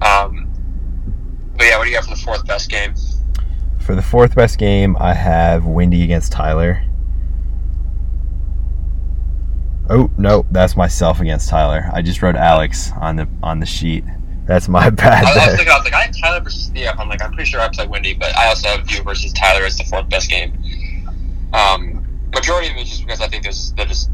Um, 0.00 0.50
but 1.56 1.66
yeah, 1.66 1.76
what 1.76 1.84
do 1.84 1.90
you 1.90 1.96
got 1.96 2.04
for 2.04 2.10
the 2.10 2.20
fourth 2.20 2.46
best 2.46 2.70
game? 2.70 2.94
For 3.84 3.94
the 3.94 4.02
fourth 4.02 4.34
best 4.34 4.58
game, 4.58 4.96
I 4.98 5.12
have 5.12 5.66
Windy 5.66 6.04
against 6.04 6.32
Tyler. 6.32 6.82
Oh 9.90 10.10
no, 10.16 10.46
that's 10.50 10.74
myself 10.74 11.20
against 11.20 11.50
Tyler. 11.50 11.90
I 11.92 12.00
just 12.00 12.22
wrote 12.22 12.34
Alex 12.34 12.92
on 12.98 13.16
the 13.16 13.28
on 13.42 13.60
the 13.60 13.66
sheet. 13.66 14.04
That's 14.46 14.68
my 14.68 14.88
bad 14.90 15.24
I, 15.26 15.32
I 15.32 15.34
was 15.34 15.56
thinking, 15.56 15.68
I 15.68 15.76
was 15.76 15.84
like, 15.84 15.92
I 15.92 16.02
have 16.04 16.16
Tyler 16.18 16.40
versus 16.40 16.68
Theo. 16.68 16.92
I'm 16.98 17.10
like, 17.10 17.22
I'm 17.22 17.32
pretty 17.32 17.50
sure 17.50 17.60
I 17.60 17.68
play 17.68 17.86
Wendy, 17.86 18.14
but 18.14 18.34
I 18.34 18.48
also 18.48 18.68
have 18.68 18.90
you 18.90 19.02
versus 19.02 19.34
Tyler 19.34 19.66
as 19.66 19.76
the 19.76 19.84
fourth 19.84 20.08
best 20.08 20.30
game. 20.30 20.54
Um, 21.52 22.06
majority 22.34 22.70
of 22.70 22.76
it 22.76 22.82
is 22.82 22.88
just 22.88 23.02
because 23.02 23.20
I 23.20 23.28
think 23.28 23.42
there's 23.42 23.74
there's 23.74 24.08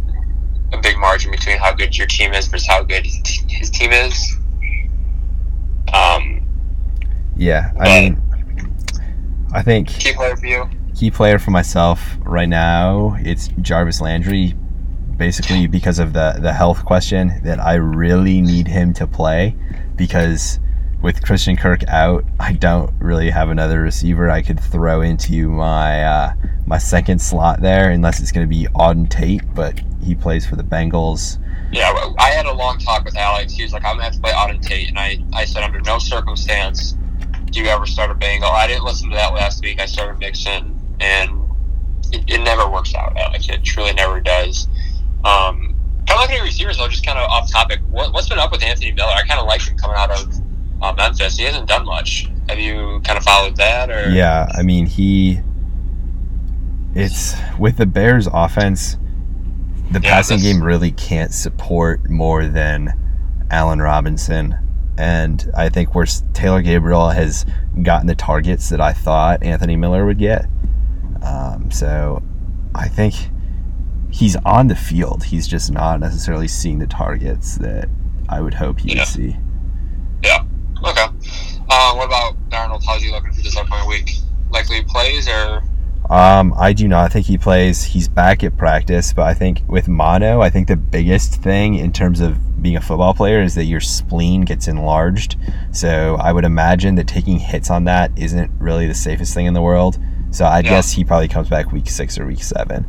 a 0.72 0.78
big 0.78 0.98
margin 0.98 1.30
between 1.30 1.58
how 1.58 1.72
good 1.72 1.96
your 1.96 2.08
team 2.08 2.32
is 2.32 2.48
versus 2.48 2.66
how 2.66 2.82
good 2.82 3.04
his, 3.04 3.20
his 3.48 3.70
team 3.70 3.92
is. 3.92 4.36
Um, 5.94 6.44
Yeah, 7.36 7.72
I 7.78 8.00
mean, 8.00 8.22
I 9.52 9.62
think 9.62 9.88
key 9.88 10.12
player 10.12 10.36
for 10.36 10.46
you. 10.46 10.68
key 10.94 11.10
player 11.10 11.38
for 11.38 11.50
myself 11.50 12.16
right 12.20 12.48
now 12.48 13.16
it's 13.20 13.48
Jarvis 13.60 14.00
Landry 14.00 14.54
basically 15.16 15.66
because 15.66 15.98
of 15.98 16.12
the 16.12 16.38
the 16.40 16.52
health 16.52 16.84
question 16.84 17.40
that 17.44 17.60
I 17.60 17.74
really 17.74 18.40
need 18.40 18.68
him 18.68 18.92
to 18.94 19.06
play 19.06 19.56
because 19.96 20.58
with 21.02 21.22
Christian 21.22 21.56
Kirk 21.56 21.82
out, 21.88 22.24
I 22.38 22.52
don't 22.52 22.92
really 22.98 23.30
have 23.30 23.48
another 23.48 23.80
receiver 23.80 24.30
I 24.30 24.42
could 24.42 24.60
throw 24.60 25.00
into 25.00 25.48
my 25.48 26.04
uh, 26.04 26.32
my 26.66 26.78
second 26.78 27.20
slot 27.20 27.60
there, 27.62 27.90
unless 27.90 28.20
it's 28.20 28.32
going 28.32 28.46
to 28.46 28.50
be 28.50 28.66
Auden 28.74 29.08
Tate, 29.08 29.42
but 29.54 29.80
he 30.02 30.14
plays 30.14 30.46
for 30.46 30.56
the 30.56 30.62
Bengals. 30.62 31.38
Yeah, 31.72 32.12
I 32.18 32.30
had 32.30 32.46
a 32.46 32.52
long 32.52 32.78
talk 32.78 33.04
with 33.04 33.16
Alex. 33.16 33.52
He 33.54 33.62
was 33.62 33.72
like, 33.72 33.84
"I'm 33.84 33.94
gonna 33.94 34.04
have 34.04 34.14
to 34.14 34.20
play 34.20 34.32
Auden 34.32 34.60
Tate," 34.60 34.88
and 34.88 34.98
I, 34.98 35.18
I 35.32 35.44
said, 35.44 35.62
"Under 35.62 35.80
no 35.80 35.98
circumstance 35.98 36.96
do 37.50 37.60
you 37.60 37.66
ever 37.68 37.86
start 37.86 38.10
a 38.10 38.14
Bengal." 38.14 38.50
I 38.50 38.66
didn't 38.66 38.84
listen 38.84 39.10
to 39.10 39.16
that 39.16 39.34
last 39.34 39.62
week. 39.62 39.80
I 39.80 39.86
started 39.86 40.18
Mixon, 40.18 40.78
and 41.00 41.30
it, 42.12 42.24
it 42.26 42.38
never 42.42 42.68
works 42.70 42.94
out. 42.94 43.16
Alex, 43.16 43.48
it 43.48 43.62
truly 43.64 43.92
never 43.92 44.20
does. 44.20 44.68
Um, 45.24 45.74
kind 46.06 46.10
of 46.12 46.20
looking 46.20 46.36
at 46.36 46.42
receivers 46.42 46.78
though, 46.78 46.88
just 46.88 47.04
kind 47.04 47.18
of 47.18 47.28
off 47.30 47.50
topic. 47.50 47.80
What, 47.90 48.12
what's 48.12 48.28
been 48.28 48.38
up 48.38 48.52
with 48.52 48.62
Anthony 48.62 48.92
Miller? 48.92 49.12
I 49.12 49.22
kind 49.26 49.40
of 49.40 49.46
liked 49.46 49.68
him 49.68 49.76
coming 49.76 49.96
out 49.96 50.10
of 50.10 50.34
uh, 50.82 50.92
Memphis. 50.96 51.36
He 51.36 51.44
hasn't 51.44 51.68
done 51.68 51.84
much. 51.84 52.28
Have 52.48 52.58
you 52.58 53.00
kind 53.04 53.16
of 53.18 53.24
followed 53.24 53.56
that? 53.56 53.90
Or 53.90 54.10
yeah, 54.10 54.48
I 54.54 54.62
mean 54.62 54.86
he. 54.86 55.40
It's 56.94 57.34
with 57.58 57.76
the 57.76 57.86
Bears' 57.86 58.26
offense. 58.32 58.96
The 59.92 60.00
Yeah, 60.00 60.10
passing 60.10 60.40
game 60.40 60.62
really 60.62 60.90
can't 60.90 61.32
support 61.32 62.08
more 62.10 62.46
than 62.46 62.94
Allen 63.50 63.80
Robinson, 63.80 64.56
and 65.00 65.50
I 65.56 65.68
think 65.70 65.94
where 65.94 66.06
Taylor 66.34 66.60
Gabriel 66.62 67.08
has 67.08 67.46
gotten 67.82 68.06
the 68.06 68.14
targets 68.14 68.68
that 68.68 68.80
I 68.80 68.92
thought 68.92 69.42
Anthony 69.42 69.76
Miller 69.76 70.04
would 70.04 70.18
get. 70.18 70.46
Um, 71.22 71.70
so, 71.70 72.22
I 72.74 72.88
think 72.88 73.14
he's 74.10 74.36
on 74.44 74.66
the 74.68 74.76
field. 74.76 75.24
He's 75.24 75.46
just 75.48 75.70
not 75.72 76.00
necessarily 76.00 76.48
seeing 76.48 76.78
the 76.78 76.86
targets 76.86 77.56
that 77.58 77.88
I 78.28 78.40
would 78.40 78.54
hope 78.54 78.80
he 78.80 78.92
Yeah. 78.94 79.00
would 79.00 79.08
see. 79.08 79.36
Yeah. 80.22 80.44
Okay. 80.84 81.06
Uh, 81.68 81.94
what 81.94 82.06
about 82.06 82.36
Darnold? 82.50 82.82
How's 82.86 83.02
he 83.02 83.10
looking 83.10 83.32
for 83.32 83.42
this 83.42 83.56
upcoming 83.56 83.88
week? 83.88 84.10
Likely 84.50 84.82
plays 84.82 85.28
or 85.28 85.62
Um, 86.10 86.52
I 86.58 86.72
do 86.72 86.88
not 86.88 87.12
think 87.12 87.26
he 87.26 87.38
plays. 87.38 87.84
He's 87.84 88.08
back 88.08 88.42
at 88.42 88.56
practice, 88.56 89.12
but 89.12 89.22
I 89.22 89.34
think 89.34 89.62
with 89.68 89.86
mono, 89.88 90.40
I 90.40 90.50
think 90.50 90.66
the 90.66 90.76
biggest 90.76 91.36
thing 91.36 91.76
in 91.76 91.92
terms 91.92 92.20
of 92.20 92.60
being 92.62 92.76
a 92.76 92.80
football 92.80 93.14
player 93.14 93.40
is 93.42 93.54
that 93.54 93.64
your 93.66 93.78
spleen 93.80 94.40
gets 94.42 94.66
enlarged. 94.66 95.36
So 95.72 96.16
I 96.20 96.32
would 96.32 96.44
imagine 96.44 96.96
that 96.96 97.06
taking 97.06 97.38
hits 97.38 97.70
on 97.70 97.84
that 97.84 98.10
isn't 98.16 98.50
really 98.58 98.88
the 98.88 98.94
safest 98.94 99.34
thing 99.34 99.46
in 99.46 99.54
the 99.54 99.62
world. 99.62 99.98
So 100.32 100.44
I 100.44 100.56
Yeah. 100.58 100.62
guess 100.70 100.90
he 100.92 101.04
probably 101.04 101.28
comes 101.28 101.48
back 101.48 101.70
week 101.70 101.88
six 101.88 102.18
or 102.18 102.26
week 102.26 102.42
seven. 102.42 102.84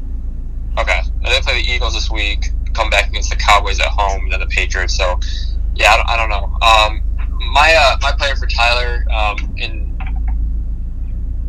okay. 0.80 1.02
And 1.24 1.26
they 1.32 1.40
play 1.42 1.62
the 1.62 1.72
Eagles 1.72 1.94
this 1.94 2.10
week. 2.10 2.52
Come 2.74 2.90
back 2.90 3.10
against 3.10 3.30
the 3.30 3.36
Cowboys 3.36 3.80
at 3.80 3.88
home, 3.88 4.24
and 4.24 4.32
then 4.32 4.40
the 4.40 4.48
Patriots. 4.48 4.96
So 4.98 5.20
yeah, 5.76 5.92
I 5.94 5.98
don't, 5.98 6.10
I 6.10 6.18
don't 6.18 6.30
know. 6.30 6.58
Um, 6.66 7.02
my 7.54 7.74
uh, 7.78 7.98
my 8.02 8.14
player 8.14 8.36
for 8.36 8.48
Tyler 8.48 9.06
um, 9.14 9.54
in 9.58 9.91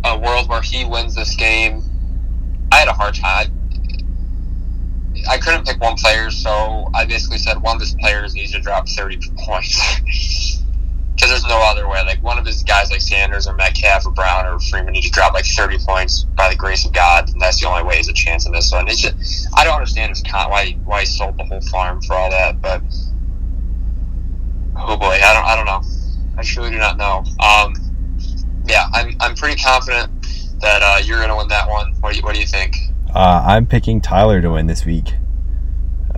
a 0.04 0.18
world 0.18 0.48
where 0.48 0.62
he 0.62 0.84
wins 0.84 1.14
this 1.14 1.34
game, 1.36 1.82
I 2.70 2.76
had 2.76 2.88
a 2.88 2.92
hard 2.92 3.14
time. 3.14 3.52
I 5.28 5.38
couldn't 5.38 5.66
pick 5.66 5.80
one 5.80 5.96
player, 5.96 6.30
so 6.30 6.90
I 6.94 7.04
basically 7.04 7.38
said 7.38 7.62
one 7.62 7.76
of 7.76 7.80
his 7.80 7.94
players 8.00 8.34
needs 8.34 8.52
to 8.52 8.60
drop 8.60 8.88
30 8.88 9.18
points. 9.38 10.58
Because 11.14 11.42
there's 11.42 11.52
no 11.52 11.62
other 11.70 11.88
way. 11.88 12.02
Like, 12.04 12.20
one 12.20 12.36
of 12.36 12.44
his 12.44 12.64
guys, 12.64 12.90
like 12.90 13.00
Sanders 13.00 13.46
or 13.46 13.54
Metcalf 13.54 14.04
or 14.06 14.10
Brown 14.10 14.44
or 14.44 14.58
Freeman, 14.58 14.92
need 14.92 15.02
to 15.02 15.10
drop 15.10 15.34
like 15.34 15.44
30 15.44 15.78
points 15.86 16.24
by 16.24 16.48
the 16.48 16.56
grace 16.56 16.84
of 16.84 16.92
God. 16.92 17.28
And 17.28 17.40
that's 17.40 17.60
the 17.60 17.68
only 17.68 17.84
way 17.84 17.98
he's 17.98 18.08
a 18.08 18.12
chance 18.12 18.44
in 18.44 18.50
this 18.50 18.72
one. 18.72 18.88
It's 18.88 19.00
just, 19.00 19.46
I 19.56 19.62
don't 19.62 19.74
understand 19.74 20.10
his 20.10 20.22
con- 20.22 20.50
why, 20.50 20.76
why 20.84 21.00
he 21.00 21.06
sold 21.06 21.38
the 21.38 21.44
whole 21.44 21.60
farm 21.60 22.02
for 22.02 22.14
all 22.14 22.28
that, 22.30 22.60
but 22.60 22.82
oh 24.76 24.96
boy, 24.96 25.18
I 25.22 25.32
don't, 25.32 25.44
I 25.44 25.54
don't 25.54 25.66
know. 25.66 25.82
I 26.38 26.42
truly 26.42 26.70
do 26.70 26.78
not 26.78 26.96
know. 26.96 27.24
Um, 27.38 27.74
I'm, 28.92 29.16
I'm 29.20 29.34
pretty 29.34 29.60
confident 29.62 30.10
that 30.60 30.82
uh, 30.82 30.98
you're 31.04 31.18
going 31.18 31.30
to 31.30 31.36
win 31.36 31.48
that 31.48 31.68
one. 31.68 31.92
What 32.00 32.12
do 32.12 32.16
you, 32.18 32.22
what 32.22 32.34
do 32.34 32.40
you 32.40 32.46
think? 32.46 32.76
Uh, 33.14 33.42
I'm 33.46 33.66
picking 33.66 34.00
Tyler 34.00 34.40
to 34.40 34.50
win 34.52 34.66
this 34.66 34.84
week. 34.84 35.14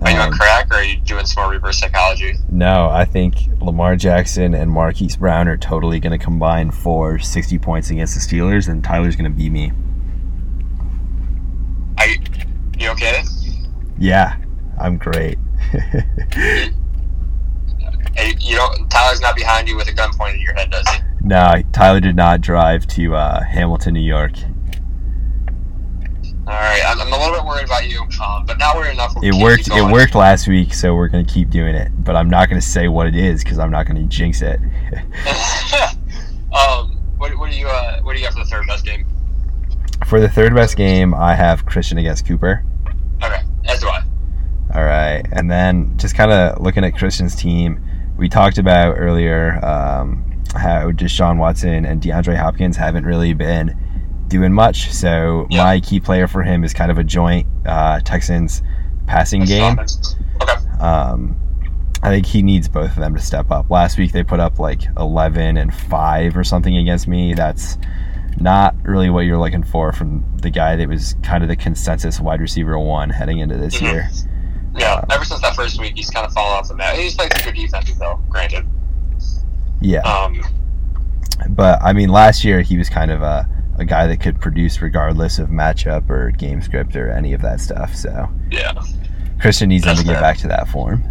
Are 0.01 0.11
you 0.11 0.17
on 0.17 0.27
Um, 0.27 0.33
crack 0.33 0.67
or 0.71 0.75
are 0.77 0.83
you 0.83 0.97
doing 1.01 1.25
some 1.25 1.43
more 1.43 1.51
reverse 1.51 1.79
psychology? 1.79 2.33
no, 2.49 2.89
I 2.89 3.05
think 3.05 3.35
Lamar 3.61 3.95
Jackson 3.95 4.53
and 4.53 4.69
Marquise 4.69 5.15
Brown 5.15 5.47
are 5.47 5.57
totally 5.57 5.99
going 6.01 6.17
to 6.17 6.23
combine 6.23 6.69
for 6.71 7.17
60 7.17 7.57
points 7.59 7.89
against 7.89 8.13
the 8.13 8.19
Steelers, 8.19 8.67
and 8.67 8.83
Tyler's 8.83 9.15
going 9.15 9.31
to 9.31 9.35
beat 9.35 9.51
me. 9.51 9.71
Are 11.97 12.07
you, 12.07 12.17
you 12.77 12.89
okay? 12.89 13.23
Yeah, 13.97 14.35
I'm 14.79 14.97
great. 14.97 15.37
Hey, 18.15 18.33
you 18.39 18.55
don't. 18.55 18.89
Tyler's 18.89 19.19
not 19.19 19.35
behind 19.35 19.67
you 19.67 19.75
with 19.75 19.89
a 19.89 19.93
gun 19.93 20.09
pointed 20.13 20.35
at 20.37 20.41
your 20.41 20.53
head, 20.53 20.69
does 20.71 20.87
he? 20.87 20.97
No, 21.25 21.63
Tyler 21.73 21.99
did 21.99 22.15
not 22.15 22.41
drive 22.41 22.85
to 22.87 23.15
uh, 23.15 23.43
Hamilton, 23.43 23.95
New 23.95 23.99
York. 23.99 24.33
All 26.47 26.53
right, 26.53 26.83
I'm, 26.85 27.01
I'm 27.01 27.11
a 27.11 27.17
little 27.17 27.33
bit 27.33 27.43
worried 27.43 27.65
about 27.65 27.89
you, 27.89 28.01
um, 28.23 28.45
but 28.45 28.59
not 28.59 28.75
worried 28.75 28.91
enough. 28.91 29.15
It 29.23 29.33
worked. 29.33 29.67
It 29.67 29.91
worked 29.91 30.13
last 30.13 30.47
week, 30.47 30.75
so 30.75 30.93
we're 30.93 31.07
gonna 31.07 31.25
keep 31.25 31.49
doing 31.49 31.73
it. 31.73 31.91
But 32.03 32.15
I'm 32.15 32.29
not 32.29 32.47
gonna 32.47 32.61
say 32.61 32.87
what 32.87 33.07
it 33.07 33.15
is 33.15 33.43
because 33.43 33.57
I'm 33.57 33.71
not 33.71 33.87
gonna 33.87 34.03
jinx 34.03 34.43
it. 34.43 34.59
um, 36.53 37.01
what, 37.17 37.35
what 37.39 37.49
do 37.49 37.57
you 37.57 37.67
uh, 37.67 38.01
what 38.03 38.13
do 38.13 38.19
you 38.19 38.25
got 38.25 38.33
for 38.33 38.43
the 38.43 38.49
third 38.49 38.67
best 38.67 38.85
game? 38.85 39.07
For 40.05 40.19
the 40.19 40.29
third 40.29 40.53
best 40.53 40.77
game, 40.77 41.15
I 41.15 41.33
have 41.33 41.65
Christian 41.65 41.97
against 41.97 42.27
Cooper. 42.27 42.63
Okay, 43.23 43.41
as 43.65 43.79
do 43.79 43.87
I. 43.87 44.03
All 44.75 44.83
right, 44.83 45.23
and 45.31 45.49
then 45.49 45.97
just 45.97 46.13
kind 46.15 46.31
of 46.31 46.61
looking 46.61 46.83
at 46.83 46.95
Christian's 46.95 47.35
team, 47.35 47.83
we 48.15 48.29
talked 48.29 48.59
about 48.59 48.99
earlier 48.99 49.59
um, 49.65 50.34
how 50.57 50.91
Deshaun 50.91 51.37
Watson 51.37 51.85
and 51.85 52.01
DeAndre 52.01 52.37
Hopkins 52.37 52.77
haven't 52.77 53.05
really 53.05 53.33
been 53.33 53.75
doing 54.27 54.51
much. 54.53 54.91
So 54.91 55.47
Yeah. 55.49 55.63
my 55.63 55.79
key 55.79 55.99
player 55.99 56.27
for 56.27 56.41
him 56.43 56.63
is 56.63 56.73
kind 56.73 56.89
of 56.91 56.97
a 56.97 57.03
joint 57.03 57.47
uh, 57.65 57.99
Texans 58.01 58.61
passing 59.07 59.45
game. 59.45 59.77
Okay. 60.41 60.79
Um, 60.79 61.35
I 62.03 62.09
think 62.09 62.25
he 62.25 62.41
needs 62.43 62.67
both 62.67 62.91
of 62.91 62.95
them 62.97 63.15
to 63.15 63.21
step 63.21 63.51
up. 63.51 63.69
Last 63.69 63.97
week 63.97 64.11
they 64.11 64.23
put 64.23 64.39
up 64.39 64.59
like 64.59 64.81
11 64.97 65.57
and 65.57 65.73
5 65.73 66.37
or 66.37 66.43
something 66.43 66.75
against 66.77 67.07
me. 67.07 67.33
That's 67.33 67.77
not 68.39 68.75
really 68.83 69.09
what 69.09 69.21
you're 69.21 69.37
looking 69.39 69.63
for 69.63 69.91
from 69.93 70.23
the 70.41 70.49
guy 70.49 70.75
that 70.75 70.87
was 70.89 71.15
kind 71.23 71.41
of 71.43 71.49
the 71.49 71.55
consensus 71.55 72.19
wide 72.19 72.41
receiver 72.41 72.77
one 72.77 73.09
heading 73.09 73.39
into 73.39 73.57
this 73.57 73.75
Mhm. 73.77 73.81
year. 73.81 74.09
Yeah, 74.77 75.05
ever 75.09 75.23
since 75.23 75.39
that 75.41 75.55
first 75.55 75.79
week, 75.79 75.93
he's 75.95 76.09
kind 76.09 76.25
of 76.25 76.33
fallen 76.33 76.57
off 76.59 76.67
the 76.67 76.75
map. 76.75 76.95
He's 76.95 77.15
played 77.15 77.31
some 77.33 77.45
good 77.53 77.55
defenses, 77.59 77.97
though. 77.97 78.19
Granted. 78.27 78.65
Yeah. 79.85 80.01
Um, 80.01 80.41
But 81.49 81.81
I 81.81 81.93
mean, 81.93 82.09
last 82.09 82.43
year 82.43 82.61
he 82.61 82.77
was 82.77 82.89
kind 82.89 83.11
of 83.11 83.21
a, 83.21 83.47
a 83.77 83.85
guy 83.85 84.07
that 84.07 84.19
could 84.19 84.39
produce 84.39 84.81
regardless 84.81 85.37
of 85.37 85.49
matchup 85.49 86.09
or 86.09 86.31
game 86.31 86.61
script 86.61 86.95
or 86.95 87.11
any 87.11 87.33
of 87.33 87.41
that 87.41 87.59
stuff. 87.59 87.95
So 87.95 88.29
yeah. 88.51 88.73
Christian 89.39 89.69
needs 89.69 89.83
him 89.83 89.89
That's 89.89 90.01
to 90.01 90.05
get 90.05 90.21
back 90.21 90.37
to 90.39 90.47
that 90.47 90.67
form. 90.69 91.03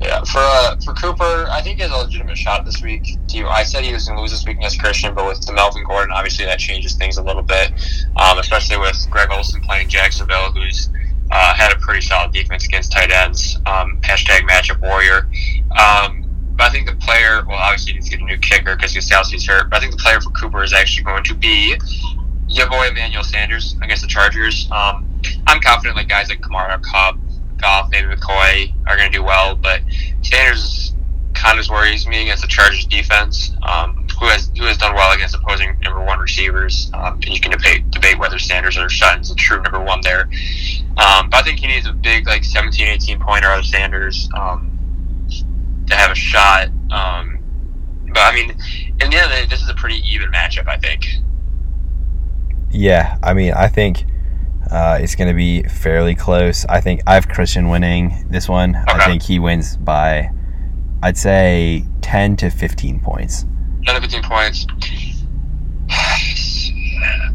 Yeah, 0.00 0.22
for 0.24 0.40
uh, 0.40 0.76
for 0.84 0.92
Cooper, 0.92 1.46
I 1.48 1.62
think 1.62 1.76
he 1.76 1.82
has 1.82 1.90
a 1.90 1.96
legitimate 1.96 2.36
shot 2.36 2.64
this 2.64 2.82
week. 2.82 3.16
Do 3.26 3.38
you, 3.38 3.46
I 3.46 3.62
said 3.62 3.84
he 3.84 3.92
was 3.92 4.06
going 4.06 4.16
to 4.16 4.22
lose 4.22 4.32
this 4.32 4.44
week 4.44 4.58
against 4.58 4.80
Christian, 4.80 5.14
but 5.14 5.26
with 5.26 5.44
the 5.46 5.52
Melvin 5.52 5.84
Gordon, 5.84 6.12
obviously 6.12 6.44
that 6.44 6.58
changes 6.58 6.94
things 6.94 7.16
a 7.16 7.22
little 7.22 7.42
bit, 7.42 7.72
um, 8.16 8.38
especially 8.38 8.76
with 8.76 9.06
Greg 9.10 9.28
Olsen 9.30 9.62
playing 9.62 9.88
Jacksonville, 9.88 10.52
who's 10.52 10.90
uh, 11.30 11.54
had 11.54 11.72
a 11.72 11.76
pretty 11.76 12.02
solid 12.02 12.32
defense 12.32 12.66
against 12.66 12.92
tight 12.92 13.10
ends. 13.10 13.56
Um, 13.66 13.98
hashtag 14.02 14.40
matchup 14.42 14.80
warrior. 14.82 15.30
Um, 15.78 16.23
but 16.56 16.64
I 16.64 16.70
think 16.70 16.86
the 16.86 16.96
player, 16.96 17.44
well, 17.46 17.58
obviously 17.58 17.92
he 17.92 17.98
needs 17.98 18.10
to 18.10 18.16
get 18.16 18.22
a 18.22 18.26
new 18.26 18.38
kicker 18.38 18.76
because 18.76 18.94
Gostkowski's 18.94 19.46
hurt, 19.46 19.70
but 19.70 19.76
I 19.76 19.80
think 19.80 19.92
the 19.92 19.98
player 19.98 20.20
for 20.20 20.30
Cooper 20.30 20.62
is 20.62 20.72
actually 20.72 21.04
going 21.04 21.24
to 21.24 21.34
be 21.34 21.76
your 22.48 22.68
boy 22.68 22.88
Emmanuel 22.88 23.24
Sanders 23.24 23.76
against 23.82 24.02
the 24.02 24.08
Chargers. 24.08 24.68
Um, 24.70 25.08
I'm 25.46 25.60
confident 25.60 25.96
like 25.96 26.08
guys 26.08 26.28
like 26.28 26.40
Kamara, 26.40 26.80
Cobb, 26.82 27.18
Goff, 27.56 27.88
maybe 27.90 28.08
McCoy 28.08 28.72
are 28.86 28.96
going 28.96 29.10
to 29.10 29.18
do 29.18 29.24
well, 29.24 29.56
but 29.56 29.80
Sanders 30.22 30.94
kind 31.34 31.58
of 31.58 31.68
worries 31.68 32.06
me 32.06 32.22
against 32.22 32.42
the 32.42 32.48
Chargers 32.48 32.86
defense, 32.86 33.52
um, 33.62 34.06
who 34.18 34.26
has 34.26 34.50
who 34.56 34.64
has 34.64 34.78
done 34.78 34.94
well 34.94 35.12
against 35.12 35.34
opposing 35.34 35.78
number 35.80 36.02
one 36.02 36.18
receivers. 36.18 36.90
Um, 36.94 37.14
and 37.14 37.28
you 37.28 37.40
can 37.40 37.50
debate 37.50 37.90
debate 37.90 38.18
whether 38.18 38.38
Sanders 38.38 38.78
or 38.78 38.88
Sutton 38.88 39.22
is 39.22 39.30
a 39.30 39.34
true 39.34 39.60
number 39.60 39.80
one 39.80 40.00
there. 40.02 40.28
Um, 40.96 41.28
but 41.30 41.34
I 41.34 41.42
think 41.42 41.58
he 41.58 41.66
needs 41.66 41.86
a 41.86 41.92
big 41.92 42.26
like 42.26 42.44
17, 42.44 42.86
18 42.86 43.20
pointer 43.20 43.48
out 43.48 43.58
of 43.58 43.66
Sanders 43.66 44.28
um, 44.34 44.73
to 45.86 45.94
have 45.94 46.10
a 46.10 46.14
shot. 46.14 46.68
Um, 46.90 47.38
but 48.08 48.18
I 48.18 48.34
mean, 48.34 48.50
in 49.00 49.10
the 49.10 49.16
end 49.16 49.24
of 49.24 49.30
the 49.30 49.36
day, 49.42 49.46
this 49.48 49.62
is 49.62 49.68
a 49.68 49.74
pretty 49.74 50.02
even 50.08 50.30
matchup. 50.30 50.68
I 50.68 50.76
think. 50.76 51.06
Yeah, 52.70 53.18
I 53.22 53.34
mean, 53.34 53.52
I 53.52 53.68
think 53.68 54.04
uh, 54.70 54.98
it's 55.00 55.14
going 55.14 55.28
to 55.28 55.34
be 55.34 55.62
fairly 55.64 56.14
close. 56.14 56.64
I 56.66 56.80
think 56.80 57.02
I 57.06 57.14
have 57.14 57.28
Christian 57.28 57.68
winning 57.68 58.26
this 58.30 58.48
one. 58.48 58.74
I 58.74 59.06
think 59.06 59.22
he 59.22 59.38
wins 59.38 59.76
by, 59.76 60.30
I'd 61.02 61.16
say, 61.16 61.86
10 62.00 62.36
to 62.38 62.50
15 62.50 63.00
points. 63.00 63.46
10 63.86 63.94
to 63.94 64.00
15 64.00 64.22
points. 64.24 64.66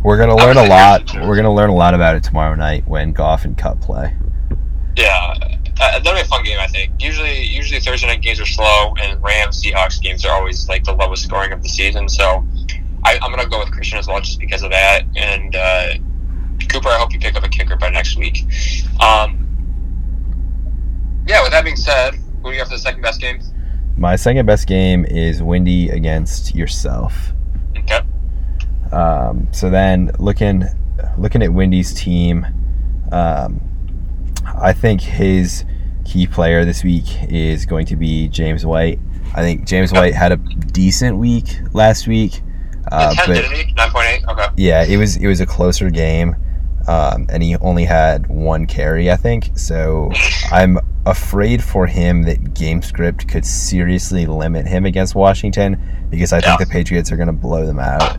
We're 0.04 0.18
going 0.18 0.30
to 0.30 0.36
learn 0.36 0.58
a 0.58 0.66
lot. 0.66 1.14
We're 1.14 1.36
going 1.36 1.44
to 1.44 1.52
learn 1.52 1.70
a 1.70 1.76
lot 1.76 1.94
about 1.94 2.16
it 2.16 2.24
tomorrow 2.24 2.56
night 2.56 2.88
when 2.88 3.12
Goff 3.14 3.46
and 3.46 3.58
Kupp 3.58 3.82
play. 3.82 4.16
Yeah, 4.98 5.58
uh, 5.80 6.00
that'll 6.00 6.14
be 6.14 6.22
a 6.22 6.26
fun 6.26 6.44
game. 6.44 6.60
I 6.60 6.68
think. 6.68 6.92
Usually, 7.00 7.44
usually 7.44 7.80
Thursday 7.80 8.08
night 8.08 8.22
games 8.22 8.40
are 8.40 8.46
slow, 8.46 8.94
and 9.02 9.22
Rams 9.24 9.64
Seahawks 9.64 10.02
games 10.02 10.26
are 10.26 10.32
always 10.32 10.68
like 10.68 10.84
the 10.84 10.94
lowest 10.94 11.24
scoring 11.24 11.52
of 11.52 11.64
the 11.64 11.70
season. 11.70 12.10
So, 12.10 12.46
I, 13.04 13.20
am 13.22 13.32
gonna 13.32 13.48
go 13.48 13.60
with 13.60 13.72
Christian 13.72 13.98
as 13.98 14.08
well, 14.08 14.20
just 14.20 14.40
because 14.40 14.64
of 14.64 14.72
that. 14.72 15.06
And 15.16 15.56
uh, 15.56 15.94
Cooper, 16.70 16.90
I 16.90 16.98
hope 16.98 17.14
you 17.14 17.20
pick 17.20 17.36
up 17.36 17.44
a 17.44 17.50
kicker 17.50 17.76
by 17.76 17.90
next 17.90 18.18
week. 18.18 18.44
Um, 19.00 19.46
yeah. 21.28 21.42
With 21.42 21.52
that 21.52 21.64
being 21.64 21.76
said, 21.76 22.16
who 22.44 22.50
do 22.50 22.52
you 22.52 22.60
have 22.60 22.68
for 22.68 22.76
the 22.76 22.80
second 22.80 23.02
best 23.02 23.22
game? 23.22 23.40
My 23.98 24.16
second 24.16 24.46
best 24.46 24.68
game 24.68 25.06
is 25.06 25.44
Windy 25.44 25.90
against 25.90 26.56
yourself. 26.56 27.34
Okay. 27.78 28.02
Um, 28.92 29.48
so 29.52 29.70
then 29.70 30.12
looking 30.20 30.64
looking 31.18 31.42
at 31.44 31.52
Windy's 31.54 31.94
team, 31.94 32.46
um, 33.12 33.62
I 34.46 34.74
think 34.74 35.02
his 35.02 35.66
key 36.06 36.28
player 36.28 36.66
this 36.66 36.84
week 36.84 37.06
is 37.24 37.66
going 37.66 37.86
to 37.88 37.96
be 37.96 38.28
James 38.28 38.66
White. 38.66 39.00
I 39.36 39.42
think 39.42 39.68
James 39.68 39.92
White 39.92 40.14
had 40.14 40.32
a 40.32 40.38
decent 40.38 41.18
week 41.18 41.60
last 41.74 42.08
week. 42.08 42.42
Uh, 42.92 43.14
10, 43.14 43.28
but, 43.28 43.46
he? 43.46 43.74
9.8? 43.74 44.28
Okay. 44.28 44.54
Yeah, 44.58 44.84
it 44.84 44.98
was 44.98 45.18
it 45.18 45.28
was 45.28 45.40
a 45.40 45.46
closer 45.46 45.90
game. 45.90 46.36
Um, 46.88 47.28
and 47.30 47.44
he 47.44 47.56
only 47.58 47.86
had 47.86 48.26
one 48.28 48.66
carry, 48.66 49.12
I 49.12 49.16
think. 49.16 49.52
So 49.56 50.12
I'm 50.52 50.80
afraid 51.06 51.64
for 51.64 51.86
him 51.86 52.24
that 52.24 52.54
game 52.54 52.82
script 52.82 53.28
could 53.28 53.46
seriously 53.46 54.26
limit 54.26 54.66
him 54.66 54.86
against 54.86 55.14
Washington 55.14 55.80
because 56.10 56.34
I 56.34 56.42
think 56.42 56.60
the 56.60 56.66
Patriots 56.66 57.12
are 57.12 57.18
going 57.18 57.28
to 57.28 57.34
blow 57.34 57.66
them 57.66 57.80
out. 57.80 58.18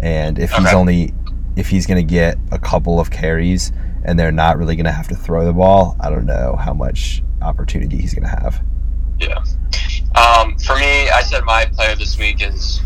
And 0.00 0.38
if 0.38 0.52
okay. 0.52 0.62
he's 0.62 0.74
only 0.74 1.14
if 1.56 1.68
he's 1.68 1.86
going 1.86 2.04
to 2.04 2.14
get 2.14 2.38
a 2.50 2.58
couple 2.58 2.98
of 2.98 3.10
carries 3.10 3.72
and 4.04 4.18
they're 4.18 4.32
not 4.32 4.58
really 4.58 4.76
going 4.76 4.86
to 4.86 4.92
have 4.92 5.08
to 5.08 5.14
throw 5.14 5.44
the 5.44 5.52
ball, 5.52 5.96
I 6.00 6.10
don't 6.10 6.26
know 6.26 6.56
how 6.56 6.74
much 6.74 7.22
opportunity 7.42 7.96
he's 7.98 8.14
going 8.14 8.24
to 8.24 8.42
have. 8.42 8.62
Yeah. 9.18 9.44
Um, 10.14 10.56
for 10.58 10.76
me, 10.76 11.08
I 11.10 11.22
said 11.22 11.44
my 11.44 11.66
player 11.66 11.94
this 11.94 12.18
week 12.18 12.42
is 12.42 12.80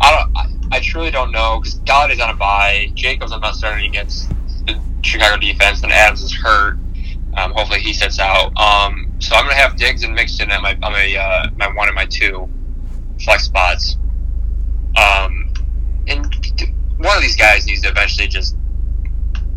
I 0.00 0.16
don't. 0.16 0.72
I, 0.72 0.80
truly 0.80 1.10
don't 1.10 1.32
know 1.32 1.60
because 1.60 1.80
Golladay's 1.80 2.20
on 2.20 2.30
a 2.30 2.34
bye. 2.34 2.92
Jacobs, 2.94 3.32
I'm 3.32 3.40
not 3.40 3.56
starting 3.56 3.86
against 3.86 4.30
the 4.66 4.80
Chicago 5.02 5.36
defense, 5.36 5.82
and 5.82 5.90
Adams 5.90 6.22
is 6.22 6.32
hurt. 6.32 6.78
Um, 7.36 7.52
hopefully, 7.52 7.80
he 7.80 7.92
sits 7.92 8.18
out. 8.20 8.56
Um, 8.56 9.12
so 9.18 9.34
I'm 9.34 9.44
gonna 9.44 9.54
have 9.54 9.76
Diggs 9.76 10.04
and 10.04 10.14
Mixon 10.14 10.50
at 10.50 10.62
my 10.62 10.74
on 10.82 10.92
my 10.92 11.16
uh, 11.16 11.50
my 11.56 11.74
one 11.74 11.88
and 11.88 11.96
my 11.96 12.06
two 12.06 12.48
flex 13.20 13.44
spots. 13.44 13.96
Um, 14.96 15.52
and 16.06 16.24
one 16.98 17.16
of 17.16 17.22
these 17.22 17.36
guys 17.36 17.66
needs 17.66 17.82
to 17.82 17.88
eventually 17.88 18.26
just, 18.26 18.56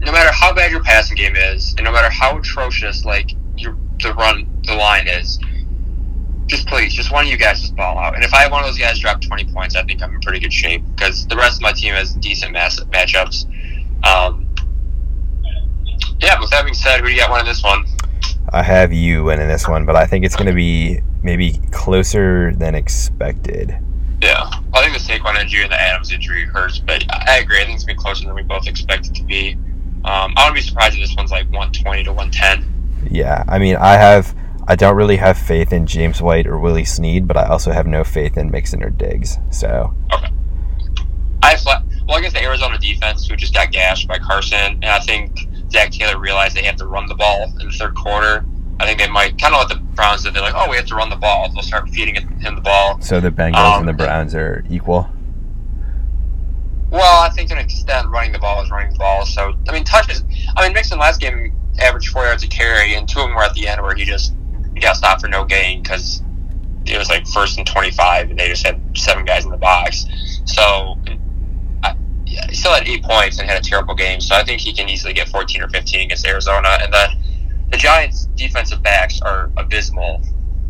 no 0.01 0.11
matter 0.11 0.31
how 0.31 0.53
bad 0.53 0.71
your 0.71 0.83
passing 0.83 1.15
game 1.15 1.35
is, 1.35 1.73
and 1.77 1.85
no 1.85 1.91
matter 1.91 2.09
how 2.09 2.37
atrocious 2.37 3.05
like 3.05 3.31
your 3.55 3.77
the 4.01 4.13
run 4.15 4.47
the 4.63 4.75
line 4.75 5.07
is, 5.07 5.39
just 6.47 6.67
please, 6.67 6.93
just 6.93 7.11
one 7.11 7.25
of 7.25 7.31
you 7.31 7.37
guys 7.37 7.61
just 7.61 7.75
ball 7.75 7.97
out. 7.97 8.15
And 8.15 8.23
if 8.23 8.33
I 8.33 8.41
have 8.41 8.51
one 8.51 8.61
of 8.61 8.67
those 8.67 8.77
guys 8.77 8.99
drop 8.99 9.21
20 9.21 9.45
points, 9.53 9.75
I 9.75 9.83
think 9.83 10.03
I'm 10.03 10.13
in 10.13 10.21
pretty 10.21 10.39
good 10.39 10.51
shape 10.51 10.83
because 10.95 11.25
the 11.27 11.35
rest 11.35 11.57
of 11.57 11.61
my 11.61 11.71
team 11.71 11.93
has 11.93 12.13
decent 12.13 12.51
mass- 12.51 12.79
matchups. 12.79 13.45
Um, 14.03 14.47
yeah, 16.19 16.39
with 16.39 16.49
that 16.49 16.63
being 16.63 16.73
said, 16.73 16.99
who 16.99 17.07
do 17.07 17.13
you 17.13 17.19
got 17.19 17.31
winning 17.31 17.45
this 17.45 17.63
one? 17.63 17.85
I 18.49 18.63
have 18.63 18.91
you 18.91 19.23
winning 19.23 19.47
this 19.47 19.67
one, 19.67 19.85
but 19.85 19.95
I 19.95 20.05
think 20.05 20.25
it's 20.25 20.35
going 20.35 20.47
to 20.47 20.53
be 20.53 20.99
maybe 21.23 21.59
closer 21.71 22.53
than 22.55 22.75
expected. 22.75 23.77
Yeah, 24.21 24.49
I 24.73 24.81
think 24.81 24.93
the 24.93 24.99
Saquon 24.99 25.39
injury 25.39 25.63
and 25.63 25.71
the 25.71 25.79
Adams 25.79 26.11
injury 26.11 26.45
hurts, 26.45 26.79
but 26.79 27.03
I 27.27 27.37
agree. 27.37 27.61
I 27.61 27.65
think 27.65 27.75
it's 27.75 27.85
going 27.85 27.95
to 27.95 28.01
be 28.01 28.03
closer 28.03 28.25
than 28.25 28.35
we 28.35 28.43
both 28.43 28.67
expect 28.67 29.07
it 29.07 29.15
to 29.15 29.23
be. 29.23 29.57
Um, 30.03 30.33
I 30.35 30.43
wouldn't 30.43 30.55
be 30.55 30.61
surprised 30.61 30.95
if 30.95 31.01
this 31.01 31.15
one's 31.15 31.31
like 31.31 31.45
120 31.45 32.03
to 32.05 32.13
110. 32.13 33.07
Yeah, 33.11 33.43
I 33.47 33.59
mean, 33.59 33.75
I 33.75 33.93
have 33.93 34.35
I 34.67 34.75
don't 34.75 34.95
really 34.95 35.17
have 35.17 35.37
faith 35.37 35.73
in 35.73 35.85
James 35.85 36.21
White 36.21 36.47
or 36.47 36.57
Willie 36.57 36.85
Snead, 36.85 37.27
but 37.27 37.37
I 37.37 37.45
also 37.45 37.71
have 37.71 37.87
no 37.87 38.03
faith 38.03 38.37
in 38.37 38.51
Mixon 38.51 38.83
or 38.83 38.89
Diggs. 38.89 39.37
So. 39.49 39.93
Okay. 40.13 40.29
I 41.43 41.55
well 42.07 42.17
against 42.17 42.35
the 42.35 42.43
Arizona 42.43 42.77
defense, 42.77 43.27
who 43.27 43.35
just 43.35 43.53
got 43.53 43.71
gashed 43.71 44.07
by 44.07 44.17
Carson, 44.19 44.57
and 44.57 44.85
I 44.85 44.99
think 44.99 45.47
Zac 45.71 45.91
Taylor 45.91 46.19
realized 46.19 46.55
they 46.55 46.63
have 46.63 46.75
to 46.77 46.85
run 46.85 47.07
the 47.07 47.15
ball 47.15 47.51
in 47.59 47.67
the 47.67 47.73
third 47.73 47.95
quarter. 47.95 48.45
I 48.79 48.85
think 48.85 48.99
they 48.99 49.07
might 49.07 49.39
kind 49.39 49.53
of 49.53 49.61
let 49.61 49.69
the 49.69 49.83
Browns 49.95 50.23
did. 50.23 50.33
They're 50.33 50.41
like, 50.41 50.55
oh, 50.55 50.69
we 50.69 50.75
have 50.75 50.87
to 50.87 50.95
run 50.95 51.09
the 51.09 51.15
ball. 51.15 51.49
They'll 51.53 51.63
start 51.63 51.89
feeding 51.89 52.15
him 52.15 52.55
the 52.55 52.61
ball. 52.61 52.99
So 53.01 53.19
the 53.19 53.31
Bengals 53.31 53.55
um, 53.55 53.79
and 53.81 53.89
the 53.89 53.93
Browns 53.93 54.35
are 54.35 54.65
equal. 54.69 55.09
Well, 56.91 57.23
I 57.23 57.29
think 57.29 57.49
to 57.49 57.55
an 57.55 57.61
extent, 57.61 58.09
running 58.09 58.33
the 58.33 58.39
ball 58.39 58.61
is 58.61 58.69
running 58.69 58.91
the 58.91 58.99
ball. 58.99 59.25
So 59.25 59.53
I 59.67 59.71
mean, 59.71 59.85
touches. 59.85 60.23
I 60.57 60.63
mean, 60.63 60.73
Mixon 60.73 60.99
last 60.99 61.21
game 61.21 61.55
averaged 61.79 62.09
four 62.09 62.25
yards 62.25 62.43
a 62.43 62.47
carry, 62.47 62.95
and 62.95 63.07
two 63.07 63.21
of 63.21 63.27
them 63.27 63.35
were 63.35 63.43
at 63.43 63.53
the 63.53 63.67
end 63.67 63.81
where 63.81 63.95
he 63.95 64.03
just 64.03 64.33
got 64.79 64.97
stopped 64.97 65.21
for 65.21 65.27
no 65.27 65.45
gain 65.45 65.81
because 65.81 66.21
it 66.85 66.97
was 66.97 67.09
like 67.09 67.25
first 67.27 67.57
and 67.57 67.67
25 67.67 68.31
and 68.31 68.39
they 68.39 68.47
just 68.47 68.65
had 68.65 68.81
seven 68.97 69.23
guys 69.23 69.45
in 69.45 69.51
the 69.51 69.57
box. 69.57 70.05
So 70.45 70.97
I, 71.83 71.95
yeah, 72.25 72.47
he 72.49 72.55
still 72.55 72.73
had 72.73 72.87
eight 72.87 73.03
points 73.03 73.39
and 73.39 73.47
had 73.47 73.59
a 73.59 73.63
terrible 73.63 73.95
game. 73.95 74.19
So 74.19 74.35
I 74.35 74.43
think 74.43 74.61
he 74.61 74.73
can 74.73 74.89
easily 74.89 75.13
get 75.13 75.29
14 75.29 75.61
or 75.61 75.69
15 75.69 76.01
against 76.01 76.27
Arizona. 76.27 76.79
And 76.81 76.91
then 76.91 77.09
the 77.69 77.77
Giants' 77.77 78.25
defensive 78.35 78.81
backs 78.81 79.21
are 79.21 79.51
abysmal. 79.57 80.21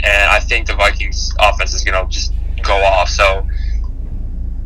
And 0.02 0.32
I 0.32 0.40
think 0.40 0.68
the 0.68 0.76
Vikings' 0.76 1.32
offense 1.40 1.74
is 1.74 1.84
going 1.84 2.04
to 2.04 2.12
just 2.12 2.34
go 2.62 2.76
off. 2.76 3.10
So 3.10 3.48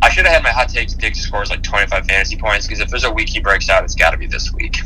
I 0.01 0.09
should 0.09 0.25
have 0.25 0.33
had 0.33 0.43
my 0.43 0.51
hot 0.51 0.69
takes. 0.69 0.93
Diggs 0.93 1.19
scores 1.19 1.49
like 1.49 1.63
25 1.63 2.05
fantasy 2.05 2.37
points 2.37 2.67
because 2.67 2.79
if 2.79 2.89
there's 2.89 3.03
a 3.03 3.11
week 3.11 3.29
he 3.29 3.39
breaks 3.39 3.69
out, 3.69 3.83
it's 3.83 3.95
got 3.95 4.11
to 4.11 4.17
be 4.17 4.27
this 4.27 4.51
week. 4.53 4.77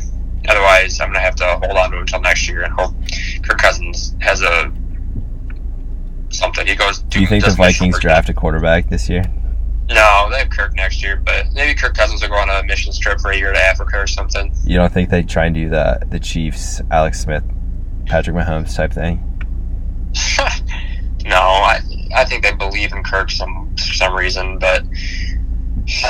Otherwise, 0.48 1.00
I'm 1.00 1.08
going 1.08 1.14
to 1.14 1.20
have 1.20 1.36
to 1.36 1.44
hold 1.44 1.76
on 1.76 1.90
to 1.90 1.96
him 1.96 2.02
until 2.02 2.20
next 2.20 2.48
year 2.48 2.62
and 2.62 2.72
hope 2.72 2.94
Kirk 3.42 3.58
Cousins 3.58 4.14
has 4.20 4.42
a 4.42 4.72
something. 6.30 6.66
He 6.66 6.74
goes. 6.74 7.00
Do 7.02 7.20
you 7.20 7.26
think 7.26 7.44
the 7.44 7.50
Vikings 7.50 7.98
draft 7.98 8.28
a 8.28 8.34
quarterback 8.34 8.88
this 8.88 9.08
year? 9.08 9.24
No, 9.88 10.28
they 10.30 10.38
have 10.38 10.50
Kirk 10.50 10.74
next 10.76 11.02
year, 11.02 11.16
but 11.16 11.46
maybe 11.52 11.74
Kirk 11.74 11.94
Cousins 11.94 12.22
will 12.22 12.28
go 12.28 12.36
on 12.36 12.48
a 12.48 12.62
mission 12.64 12.92
trip 12.92 13.20
for 13.20 13.32
a 13.32 13.36
year 13.36 13.52
to 13.52 13.58
Africa 13.58 13.98
or 13.98 14.06
something. 14.06 14.54
You 14.64 14.76
don't 14.76 14.92
think 14.92 15.10
they 15.10 15.22
try 15.22 15.46
and 15.46 15.54
do 15.54 15.68
the 15.68 15.98
the 16.08 16.20
Chiefs, 16.20 16.80
Alex 16.90 17.20
Smith, 17.20 17.42
Patrick 18.06 18.36
Mahomes 18.36 18.74
type 18.74 18.92
thing? 18.92 19.26
no, 21.24 21.36
I 21.36 21.80
I 22.14 22.24
think 22.24 22.44
they 22.44 22.52
believe 22.52 22.92
in 22.92 23.02
Kirk 23.02 23.30
some 23.30 23.74
some 24.00 24.16
reason, 24.16 24.58
but 24.58 24.82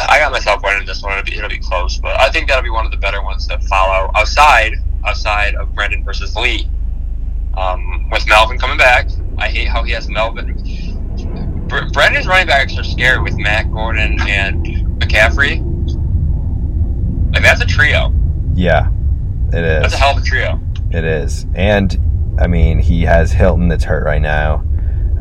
I 0.09 0.19
got 0.21 0.31
myself 0.31 0.63
winning 0.63 0.87
this 0.87 1.03
one. 1.03 1.19
It'll 1.19 1.25
be, 1.25 1.37
it'll 1.37 1.51
be 1.51 1.59
close, 1.59 1.99
but 1.99 2.19
I 2.21 2.31
think 2.31 2.49
that'll 2.49 2.63
be 2.63 2.71
one 2.71 2.85
of 2.87 2.93
the 2.93 2.97
better 2.97 3.23
ones 3.23 3.47
to 3.49 3.59
follow 3.61 4.11
outside 4.15 4.75
outside 5.05 5.55
of 5.57 5.75
Brendan 5.75 6.05
versus 6.05 6.37
Lee. 6.37 6.69
Um, 7.57 8.09
with 8.11 8.27
Melvin 8.29 8.59
coming 8.59 8.79
back, 8.79 9.09
I 9.39 9.49
hate 9.49 9.67
how 9.67 9.83
he 9.83 9.93
has 9.93 10.09
Melvin. 10.09 10.55
Brendan's 11.93 12.27
running 12.27 12.47
backs 12.47 12.79
are 12.79 12.85
scary 12.85 13.21
with 13.21 13.37
Mack 13.39 13.71
Gordon 13.73 14.19
and 14.29 14.65
McCaffrey. 15.01 15.67
Like 17.33 17.43
that's 17.43 17.61
a 17.61 17.67
trio. 17.67 18.15
Yeah, 18.55 18.91
it 19.53 19.65
is. 19.65 19.83
That's 19.83 19.95
a 19.95 19.97
hell 19.97 20.17
of 20.17 20.23
a 20.23 20.25
trio. 20.25 20.61
It 20.93 21.05
is, 21.05 21.47
and 21.55 21.99
I 22.39 22.47
mean 22.47 22.79
he 22.79 23.03
has 23.03 23.33
Hilton 23.33 23.67
that's 23.69 23.85
hurt 23.85 24.05
right 24.05 24.23
now. 24.23 24.65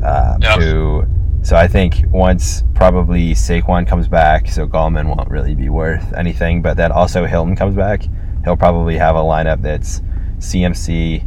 Uh, 0.03 0.38
yep. 0.39 0.59
Who 0.59 1.05
so 1.41 1.55
I 1.55 1.67
think 1.67 2.03
once 2.09 2.63
probably 2.75 3.33
Saquon 3.33 3.87
comes 3.87 4.07
back, 4.07 4.47
so 4.47 4.67
Gallman 4.67 5.15
won't 5.15 5.29
really 5.29 5.55
be 5.55 5.69
worth 5.69 6.13
anything, 6.13 6.61
but 6.61 6.77
then 6.77 6.91
also 6.91 7.25
Hilton 7.25 7.55
comes 7.55 7.75
back, 7.75 8.03
he'll 8.43 8.57
probably 8.57 8.97
have 8.97 9.15
a 9.15 9.19
lineup 9.19 9.61
that's 9.61 10.01
CMC, 10.39 11.25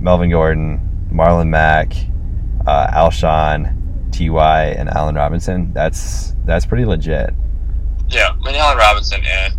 Melvin 0.00 0.30
Gordon, 0.30 0.80
Marlon 1.10 1.48
Mack, 1.48 1.92
uh, 2.66 2.88
Alshon, 2.88 3.74
Ty, 4.12 4.64
and 4.72 4.88
Allen 4.90 5.14
Robinson. 5.14 5.72
That's 5.72 6.34
that's 6.44 6.66
pretty 6.66 6.84
legit. 6.84 7.34
Yeah, 8.08 8.30
I 8.30 8.46
mean 8.46 8.54
Allen 8.54 8.78
Robinson, 8.78 9.22
yeah, 9.22 9.50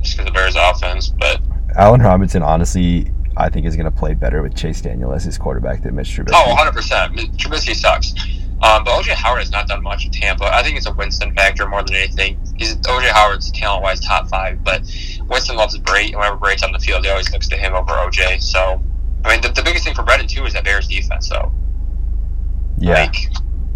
just 0.00 0.16
because 0.16 0.26
the 0.26 0.32
Bears' 0.32 0.56
offense, 0.56 1.08
but 1.08 1.40
Allen 1.76 2.00
Robinson, 2.00 2.42
honestly, 2.42 3.10
I 3.36 3.48
think 3.48 3.66
is 3.66 3.76
going 3.76 3.90
to 3.90 3.96
play 3.96 4.14
better 4.14 4.42
with 4.42 4.54
Chase 4.54 4.80
Daniel 4.80 5.12
as 5.12 5.24
his 5.24 5.38
quarterback 5.38 5.82
than 5.82 5.94
Mitch 5.94 6.08
Trubisky. 6.08 6.32
Oh, 6.34 6.48
100 6.48 6.72
percent. 6.72 7.14
Trubisky 7.36 7.74
sucks. 7.74 8.14
Um, 8.62 8.84
but 8.84 8.92
OJ 9.00 9.14
Howard 9.14 9.40
has 9.40 9.50
not 9.50 9.68
done 9.68 9.82
much 9.82 10.04
with 10.04 10.12
Tampa. 10.12 10.44
I 10.44 10.62
think 10.62 10.76
it's 10.76 10.86
a 10.86 10.92
Winston 10.92 11.34
factor 11.34 11.66
more 11.66 11.82
than 11.82 11.94
anything. 11.94 12.38
He's 12.56 12.76
OJ 12.76 13.08
Howard's 13.08 13.50
talent 13.52 13.82
wise 13.82 14.00
top 14.00 14.28
five, 14.28 14.62
but 14.62 14.82
Winston 15.28 15.56
loves 15.56 15.78
Brate, 15.78 16.08
and 16.08 16.16
whenever 16.16 16.36
Brate's 16.36 16.62
on 16.62 16.72
the 16.72 16.78
field, 16.78 17.04
he 17.04 17.10
always 17.10 17.32
looks 17.32 17.48
to 17.48 17.56
him 17.56 17.74
over 17.74 17.92
OJ. 17.92 18.42
So, 18.42 18.82
I 19.24 19.30
mean, 19.30 19.40
the, 19.40 19.48
the 19.48 19.62
biggest 19.62 19.84
thing 19.84 19.94
for 19.94 20.02
Brendan 20.02 20.28
too 20.28 20.44
is 20.44 20.52
that 20.52 20.64
Bears 20.64 20.88
defense. 20.88 21.26
So, 21.28 21.50
yeah, 22.76 23.04
like, 23.04 23.16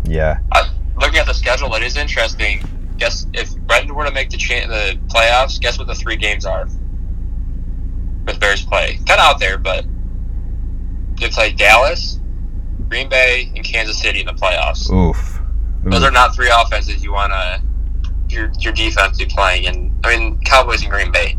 yeah. 0.05 0.41
I, 0.53 0.68
looking 1.01 1.18
at 1.18 1.26
the 1.26 1.35
schedule, 1.35 1.74
it 1.74 1.82
is 1.82 1.97
interesting. 1.97 2.62
Guess 2.99 3.26
if 3.32 3.57
Brendan 3.57 3.95
were 3.95 4.05
to 4.05 4.12
make 4.12 4.28
the 4.28 4.37
cha- 4.37 4.66
the 4.66 4.99
playoffs, 5.09 5.59
guess 5.59 5.78
what 5.78 5.87
the 5.87 5.95
three 5.95 6.16
games 6.16 6.45
are 6.45 6.66
with 8.26 8.39
Bears 8.39 8.62
play? 8.66 8.99
Kind 9.07 9.18
of 9.18 9.20
out 9.20 9.41
there, 9.41 9.57
but 9.57 9.87
they 11.18 11.30
play 11.30 11.53
Dallas, 11.53 12.13
Green 12.89 13.09
Bay 13.09 13.51
and 13.55 13.64
Kansas 13.64 14.01
City 14.01 14.20
in 14.20 14.26
the 14.26 14.32
playoffs. 14.32 14.91
Oof. 14.93 15.41
Those 15.85 16.03
are 16.03 16.11
not 16.11 16.35
three 16.35 16.51
offenses 16.51 17.03
you 17.05 17.12
want 17.12 17.32
to 17.32 17.62
your 18.35 18.51
your 18.61 18.72
defense 18.72 19.18
be 19.18 19.26
playing. 19.26 19.66
And 19.66 19.93
I 20.05 20.16
mean, 20.16 20.39
Cowboys 20.45 20.82
and 20.82 20.91
Green 20.91 21.12
Bay, 21.12 21.37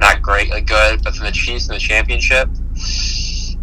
not 0.00 0.20
great, 0.22 0.50
like 0.50 0.66
good, 0.66 1.02
but 1.04 1.14
from 1.14 1.26
the 1.26 1.32
Chiefs 1.32 1.68
in 1.68 1.74
the 1.74 1.78
championship, 1.80 2.48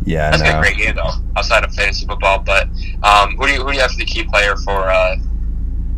Yeah, 0.05 0.31
That's 0.31 0.41
no. 0.43 0.49
been 0.49 0.57
a 0.57 0.61
great 0.61 0.77
game 0.77 0.95
though, 0.95 1.11
outside 1.35 1.63
of 1.63 1.73
fantasy 1.73 2.05
football. 2.05 2.39
But 2.39 2.67
um, 3.03 3.35
who 3.37 3.47
do 3.47 3.53
you 3.53 3.61
who 3.61 3.67
do 3.71 3.75
you 3.75 3.81
have 3.81 3.91
for 3.91 3.97
the 3.97 4.05
key 4.05 4.23
player 4.23 4.55
for? 4.57 4.89
Uh, 4.89 5.15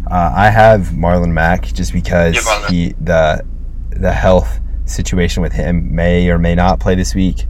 Uh, 0.09 0.33
I 0.35 0.49
have 0.49 0.87
Marlon 0.93 1.31
Mack 1.31 1.65
just 1.73 1.93
because 1.93 2.35
Yeah, 2.35 2.67
he 2.69 2.93
the 2.99 3.45
the 3.91 4.11
health 4.11 4.59
situation 4.85 5.41
with 5.43 5.53
him 5.53 5.93
may 5.95 6.29
or 6.29 6.37
may 6.39 6.55
not 6.55 6.79
play 6.79 6.95
this 6.95 7.13
week. 7.15 7.45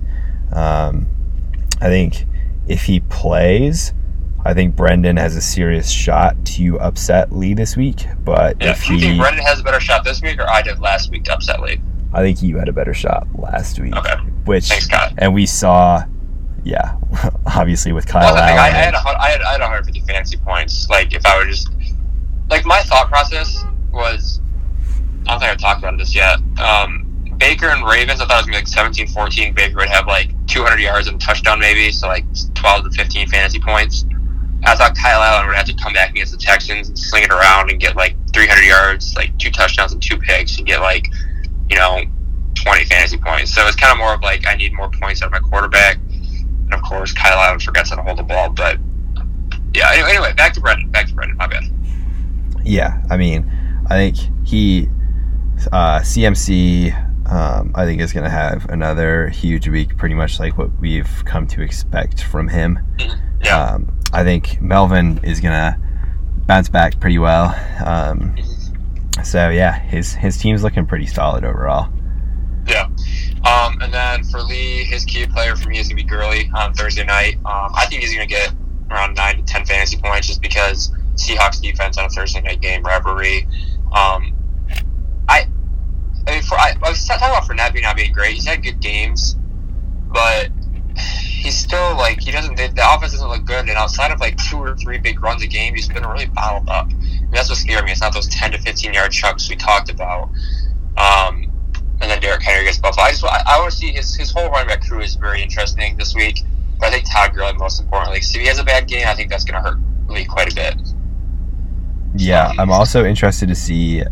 Um, 0.52 1.08
I 1.82 1.88
think 1.88 2.26
if 2.68 2.84
he 2.84 3.00
plays, 3.02 3.94
I 4.46 4.54
think 4.54 4.76
Brendan 4.76 5.18
has 5.18 5.36
a 5.36 5.42
serious 5.42 5.90
shot 5.90 6.36
to 6.46 6.80
upset 6.80 7.32
Lee 7.32 7.54
this 7.54 7.78
week. 7.78 8.06
But 8.24 8.58
yeah, 8.62 8.72
if 8.72 8.90
you 8.90 9.00
think 9.00 9.14
he, 9.14 9.20
Brendan 9.20 9.46
has 9.46 9.60
a 9.60 9.64
better 9.64 9.80
shot 9.80 10.04
this 10.04 10.22
week, 10.22 10.40
or 10.40 10.50
I 10.50 10.62
did 10.62 10.80
last 10.80 11.12
week 11.12 11.24
to 11.26 11.34
upset 11.34 11.62
Lee? 11.62 11.82
I 12.14 12.22
think 12.22 12.42
you 12.42 12.58
had 12.58 12.68
a 12.68 12.74
better 12.74 12.94
shot 12.94 13.28
last 13.36 13.80
week. 13.80 13.96
Okay, 13.96 14.16
Which 14.46 14.66
thanks, 14.68 14.88
and 15.18 15.34
we 15.34 15.46
saw, 15.46 16.04
yeah, 16.64 16.98
obviously 17.46 17.92
with 17.92 18.06
Kyle 18.06 18.34
Well, 18.34 18.48
thing, 18.48 18.58
I, 18.58 18.68
I 18.68 18.70
had 18.70 18.94
a, 18.94 18.98
I 18.98 19.30
had 19.30 19.42
I 19.42 19.52
had 19.54 19.62
150 19.62 20.02
fantasy 20.02 20.38
points. 20.38 20.88
Like 20.90 21.14
if 21.14 21.26
I 21.26 21.38
would 21.38 21.48
just 21.48 21.70
like 22.50 22.66
my 22.66 22.82
thought 22.84 23.08
process 23.08 23.64
was, 23.92 24.42
I 25.26 25.32
don't 25.32 25.40
think 25.40 25.52
I've 25.52 25.58
talked 25.58 25.80
about 25.80 25.98
this 25.98 26.14
yet. 26.14 26.40
Um, 26.60 27.03
Baker 27.38 27.68
and 27.68 27.86
Ravens, 27.86 28.22
I 28.22 28.26
thought 28.26 28.46
it 28.46 28.52
was 28.52 28.64
gonna 28.76 28.86
be 28.88 28.94
like 28.94 29.08
17-14. 29.08 29.56
Baker 29.56 29.78
would 29.78 29.90
have 29.90 30.08
like 30.08 30.32
200 30.48 30.80
yards 30.80 31.08
and 31.08 31.20
touchdown 31.20 31.60
maybe, 31.60 31.92
so 31.92 32.08
like 32.08 32.26
12 32.56 32.86
to 32.86 32.92
15 32.92 33.28
fantasy 33.28 33.60
points. 33.60 34.06
I 34.66 34.76
thought 34.76 34.96
Kyle 34.96 35.22
Allen 35.22 35.48
would 35.48 35.56
have 35.56 35.66
to 35.66 35.76
come 35.76 35.94
back 35.94 36.12
against 36.12 36.32
the 36.32 36.38
Texans 36.38 36.88
and 36.88 36.98
sling 36.98 37.24
it 37.24 37.32
around 37.32 37.70
and 37.70 37.80
get 37.80 37.96
like 37.96 38.16
300 38.34 38.62
yards, 38.64 39.14
like 39.16 39.38
two 39.38 39.52
touchdowns 39.52 39.92
and 39.92 40.02
two 40.02 40.18
picks, 40.18 40.58
and 40.58 40.66
get 40.66 40.80
like, 40.80 41.08
you 41.70 41.76
know, 41.76 42.02
20 42.56 42.86
fantasy 42.86 43.18
points. 43.18 43.54
So 43.54 43.66
it's 43.68 43.76
kind 43.76 43.92
of 43.92 43.98
more 43.98 44.14
of 44.14 44.22
like 44.22 44.48
I 44.48 44.56
need 44.56 44.74
more 44.74 44.90
points 44.90 45.22
out 45.22 45.28
of 45.28 45.32
my 45.34 45.40
quarterback. 45.40 45.98
And 45.98 46.74
of 46.74 46.82
course, 46.82 47.12
Kyle 47.12 47.38
Allen 47.38 47.60
forgets 47.60 47.90
how 47.90 47.98
to 47.98 48.04
hold 48.04 48.20
the 48.20 48.24
ball. 48.24 48.50
But 48.52 48.80
yeah, 49.74 49.90
anyway, 49.92 50.12
anyway 50.12 50.34
back 50.34 50.54
to 50.54 50.62
Brendan. 50.62 50.90
Back 50.92 51.08
to 51.08 51.14
Brendan. 51.14 51.38
My 51.38 51.48
bad. 51.48 51.64
Yeah, 52.64 53.02
I 53.10 53.18
mean, 53.18 53.52
I 53.90 53.96
think 53.96 54.48
he, 54.48 54.88
uh, 55.74 56.00
CMC, 56.00 57.03
um, 57.26 57.72
I 57.76 57.86
think 57.86 58.02
is 58.02 58.14
going 58.14 58.26
to 58.26 58.30
have 58.30 58.70
another 58.70 59.30
huge 59.30 59.68
week, 59.68 59.98
pretty 59.98 60.16
much 60.16 60.40
like 60.40 60.58
what 60.58 60.78
we've 60.80 61.24
come 61.26 61.48
to 61.48 61.62
expect 61.62 62.24
from 62.24 62.48
him. 62.48 62.80
Yeah. 63.44 63.58
Um, 63.58 64.00
I 64.12 64.24
think 64.24 64.62
Melvin 64.62 65.20
is 65.24 65.40
going 65.40 65.54
to 65.54 65.78
bounce 66.46 66.70
back 66.70 67.00
pretty 67.00 67.18
well. 67.18 67.56
Um, 67.84 68.36
so 69.24 69.50
yeah, 69.50 69.80
his 69.80 70.14
his 70.14 70.38
team's 70.38 70.64
looking 70.64 70.86
pretty 70.86 71.06
solid 71.06 71.46
overall. 71.46 71.92
Yeah. 72.68 72.90
Um, 73.46 73.82
and 73.82 73.94
then 73.94 74.24
for 74.24 74.42
Lee, 74.42 74.84
his 74.86 75.04
key 75.06 75.26
player 75.28 75.56
for 75.56 75.70
me 75.70 75.80
is 75.80 75.88
going 75.88 75.98
to 75.98 76.04
be 76.04 76.10
Gurley 76.10 76.50
on 76.56 76.74
Thursday 76.74 77.04
night. 77.04 77.36
Um, 77.46 77.72
I 77.76 77.86
think 77.90 78.02
he's 78.02 78.14
going 78.14 78.28
to 78.28 78.34
get 78.34 78.54
around 78.90 79.16
9 79.16 79.38
to 79.38 79.44
10 79.44 79.66
fantasy 79.66 79.98
points 79.98 80.28
just 80.28 80.42
because 80.42 80.92
Seahawks 81.16 81.62
defense 81.62 81.98
on 81.98 82.06
a 82.06 82.10
Thursday 82.10 82.42
night 82.42 82.62
game 82.62 82.84
rivalry. 82.84 83.48
Um, 83.92 84.33
I 86.28 86.32
mean, 86.32 86.44
for 86.44 86.56
I, 86.56 86.76
I 86.82 86.90
was 86.90 87.06
talking 87.06 87.28
about 87.28 87.44
Fournette 87.44 87.82
not 87.82 87.96
being 87.96 88.14
great. 88.14 88.36
He's 88.36 88.46
had 88.46 88.64
good 88.64 88.80
games, 88.80 89.36
but 90.12 90.50
he's 90.96 91.58
still 91.58 91.96
like 91.98 92.22
he 92.22 92.32
doesn't. 92.32 92.56
The, 92.56 92.68
the 92.68 92.94
offense 92.94 93.12
doesn't 93.12 93.28
look 93.28 93.46
good, 93.46 93.68
and 93.68 93.72
outside 93.72 94.12
of 94.12 94.20
like 94.20 94.38
two 94.38 94.58
or 94.58 94.76
three 94.78 94.98
big 94.98 95.22
runs 95.22 95.44
a 95.44 95.48
game, 95.48 95.76
he's 95.76 95.88
been 95.88 96.06
really 96.06 96.28
bottled 96.28 96.70
up. 96.70 96.90
And 96.90 97.32
that's 97.32 97.50
what 97.50 97.58
scared 97.58 97.84
me. 97.86 97.92
It's 97.92 98.02
not 98.02 98.14
those 98.14 98.28
10 98.30 98.52
to 98.52 98.62
15 98.62 98.94
yard 98.94 99.12
chunks 99.12 99.50
we 99.50 99.56
talked 99.56 99.90
about. 99.90 100.30
Um, 100.98 101.52
and 102.02 102.12
then 102.12 102.20
Derrick 102.22 102.42
Henry 102.42 102.66
gets 102.66 102.78
buffed. 102.78 103.00
I 103.00 103.12
just 103.12 103.24
I, 103.24 103.44
I 103.46 103.60
want 103.60 103.72
to 103.72 103.78
see 103.78 103.92
his 103.92 104.16
his 104.16 104.32
whole 104.32 104.50
running 104.50 104.68
back 104.68 104.88
crew 104.88 105.02
is 105.02 105.16
very 105.16 105.42
interesting 105.42 105.98
this 105.98 106.16
week. 106.16 106.40
But 106.80 106.88
I 106.88 106.92
think 106.92 107.12
Todd 107.12 107.34
Gurley 107.34 107.54
most 107.54 107.82
importantly. 107.82 108.20
if 108.20 108.26
he 108.26 108.48
has 108.48 108.60
a 108.60 108.64
bad 108.64 108.88
game, 108.88 109.08
I 109.08 109.14
think 109.14 109.30
that's 109.30 109.44
going 109.44 109.62
to 109.62 109.70
hurt 109.70 109.80
Lee 110.08 110.26
quite 110.26 110.52
a 110.52 110.56
bit. 110.56 110.76
Yeah, 112.16 112.52
I'm 112.58 112.72
also 112.72 113.06
interested 113.06 113.48
to 113.50 113.56
see 113.56 114.04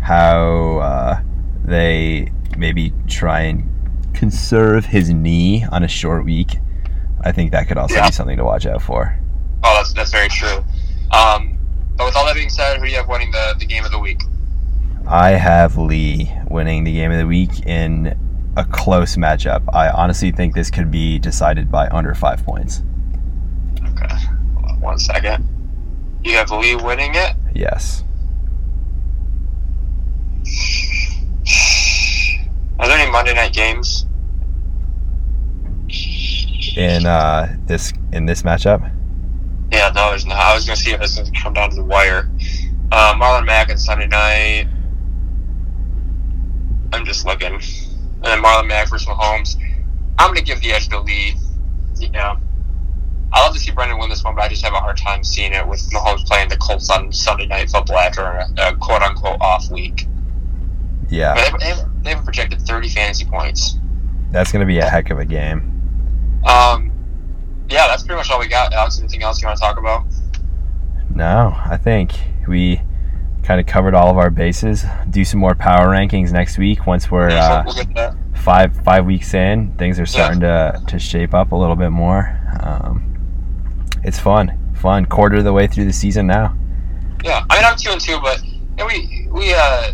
how 0.00 0.78
uh, 0.78 1.20
they 1.68 2.30
maybe 2.56 2.92
try 3.06 3.42
and 3.42 3.68
conserve 4.14 4.84
his 4.86 5.10
knee 5.10 5.64
on 5.70 5.82
a 5.84 5.88
short 5.88 6.24
week. 6.24 6.58
I 7.20 7.32
think 7.32 7.52
that 7.52 7.68
could 7.68 7.78
also 7.78 7.94
Yeah. 7.94 8.06
be 8.06 8.12
something 8.12 8.36
to 8.36 8.44
watch 8.44 8.66
out 8.66 8.82
for. 8.82 9.16
Oh, 9.64 9.74
that's 9.76 9.92
that's 9.92 10.10
very 10.12 10.28
true. 10.28 10.64
Um, 11.12 11.58
but 11.96 12.06
with 12.06 12.16
all 12.16 12.26
that 12.26 12.34
being 12.34 12.48
said, 12.50 12.78
who 12.78 12.84
do 12.84 12.90
you 12.90 12.96
have 12.96 13.08
winning 13.08 13.30
the, 13.32 13.54
the 13.58 13.66
game 13.66 13.84
of 13.84 13.90
the 13.90 13.98
week? 13.98 14.22
I 15.06 15.30
have 15.30 15.76
Lee 15.78 16.32
winning 16.48 16.84
the 16.84 16.92
game 16.92 17.10
of 17.10 17.18
the 17.18 17.26
week 17.26 17.66
in 17.66 18.16
a 18.56 18.64
close 18.64 19.16
matchup. 19.16 19.62
I 19.72 19.88
honestly 19.90 20.30
think 20.32 20.54
this 20.54 20.70
could 20.70 20.90
be 20.90 21.18
decided 21.18 21.70
by 21.70 21.88
under 21.88 22.14
five 22.14 22.44
points. 22.44 22.82
Okay, 23.82 24.14
on 24.68 24.80
one 24.80 24.98
second. 24.98 25.48
You 26.24 26.32
have 26.36 26.50
Lee 26.50 26.76
winning 26.76 27.14
it. 27.14 27.34
Yes. 27.54 28.04
Are 32.78 32.86
there 32.86 32.98
any 32.98 33.10
Monday 33.10 33.34
night 33.34 33.52
games? 33.52 34.06
In 36.76 37.06
uh, 37.06 37.56
this 37.66 37.92
in 38.12 38.26
this 38.26 38.42
matchup, 38.42 38.88
Yeah, 39.72 39.90
no, 39.94 40.10
there's 40.10 40.26
not. 40.26 40.36
I 40.36 40.54
was 40.54 40.64
going 40.64 40.76
to 40.76 40.82
see 40.82 40.92
if 40.92 41.00
this 41.00 41.16
to 41.16 41.30
come 41.42 41.54
down 41.54 41.70
to 41.70 41.76
the 41.76 41.84
wire. 41.84 42.30
Uh, 42.92 43.14
Marlon 43.14 43.44
Mack 43.46 43.70
on 43.70 43.78
Sunday 43.78 44.06
night. 44.06 44.68
I'm 46.92 47.04
just 47.04 47.26
looking. 47.26 47.54
And 47.54 48.24
then 48.24 48.42
Marlon 48.42 48.66
Mack 48.68 48.88
versus 48.88 49.08
Mahomes. 49.08 49.56
I'm 50.18 50.28
going 50.28 50.38
to 50.38 50.44
give 50.44 50.60
the 50.60 50.72
edge 50.72 50.88
to 50.88 51.00
Lee. 51.00 51.34
Yeah. 51.98 52.36
I 53.32 53.44
love 53.44 53.54
to 53.54 53.60
see 53.60 53.70
Brendan 53.72 53.98
win 53.98 54.08
this 54.08 54.24
one, 54.24 54.34
but 54.34 54.42
I 54.42 54.48
just 54.48 54.64
have 54.64 54.72
a 54.72 54.80
hard 54.80 54.96
time 54.96 55.22
seeing 55.22 55.52
it 55.52 55.66
with 55.66 55.80
Mahomes 55.90 56.24
playing 56.26 56.48
the 56.48 56.56
Colts 56.56 56.88
on 56.90 57.12
Sunday 57.12 57.46
night 57.46 57.70
football 57.70 57.98
after 57.98 58.22
a, 58.22 58.48
a 58.58 58.76
quote 58.76 59.02
unquote 59.02 59.40
off 59.40 59.70
week. 59.70 60.06
Yeah, 61.08 61.34
But 61.34 61.58
they, 61.60 61.66
they, 61.66 61.74
have, 61.74 62.04
they 62.04 62.10
have 62.14 62.24
projected 62.24 62.60
30 62.62 62.88
fantasy 62.88 63.24
points. 63.24 63.78
that's 64.30 64.52
going 64.52 64.60
to 64.60 64.66
be 64.66 64.78
a 64.78 64.84
heck 64.88 65.10
of 65.10 65.18
a 65.18 65.24
game. 65.24 65.74
Um, 66.46 66.92
yeah, 67.68 67.86
that's 67.86 68.02
pretty 68.02 68.16
much 68.16 68.30
all 68.30 68.38
we 68.38 68.48
got. 68.48 68.72
Alex, 68.72 68.98
anything 68.98 69.22
else 69.22 69.40
you 69.42 69.46
want 69.48 69.58
to 69.58 69.62
talk 69.62 69.78
about? 69.78 70.04
No, 71.10 71.54
I 71.64 71.76
think 71.76 72.12
we 72.46 72.80
kind 73.42 73.60
of 73.60 73.66
covered 73.66 73.94
all 73.94 74.10
of 74.10 74.18
our 74.18 74.30
bases. 74.30 74.84
Do 75.10 75.24
some 75.24 75.40
more 75.40 75.54
power 75.54 75.88
rankings 75.88 76.32
next 76.32 76.58
week 76.58 76.86
once 76.86 77.10
we're 77.10 77.30
Yeah, 77.30 77.64
uh, 77.66 77.72
we'll 77.94 78.14
five 78.34 78.76
five 78.84 79.04
weeks 79.04 79.34
in. 79.34 79.74
Things 79.76 79.98
are 79.98 80.06
starting 80.06 80.40
to 80.40 80.80
to 80.86 80.98
shape 80.98 81.34
up 81.34 81.52
a 81.52 81.56
little 81.56 81.76
bit 81.76 81.90
more. 81.90 82.38
Um, 82.60 83.14
it's 84.04 84.18
fun, 84.18 84.56
fun. 84.74 85.06
Quarter 85.06 85.36
of 85.36 85.44
the 85.44 85.52
way 85.52 85.66
through 85.66 85.86
the 85.86 85.92
season 85.92 86.26
now. 86.26 86.56
Yeah, 87.24 87.44
I 87.50 87.56
mean 87.56 87.64
I'm 87.64 87.76
two 87.76 87.90
and 87.90 88.00
two, 88.00 88.18
but 88.20 88.40
yeah, 88.78 88.86
we 88.86 89.28
we 89.30 89.54
uh 89.54 89.92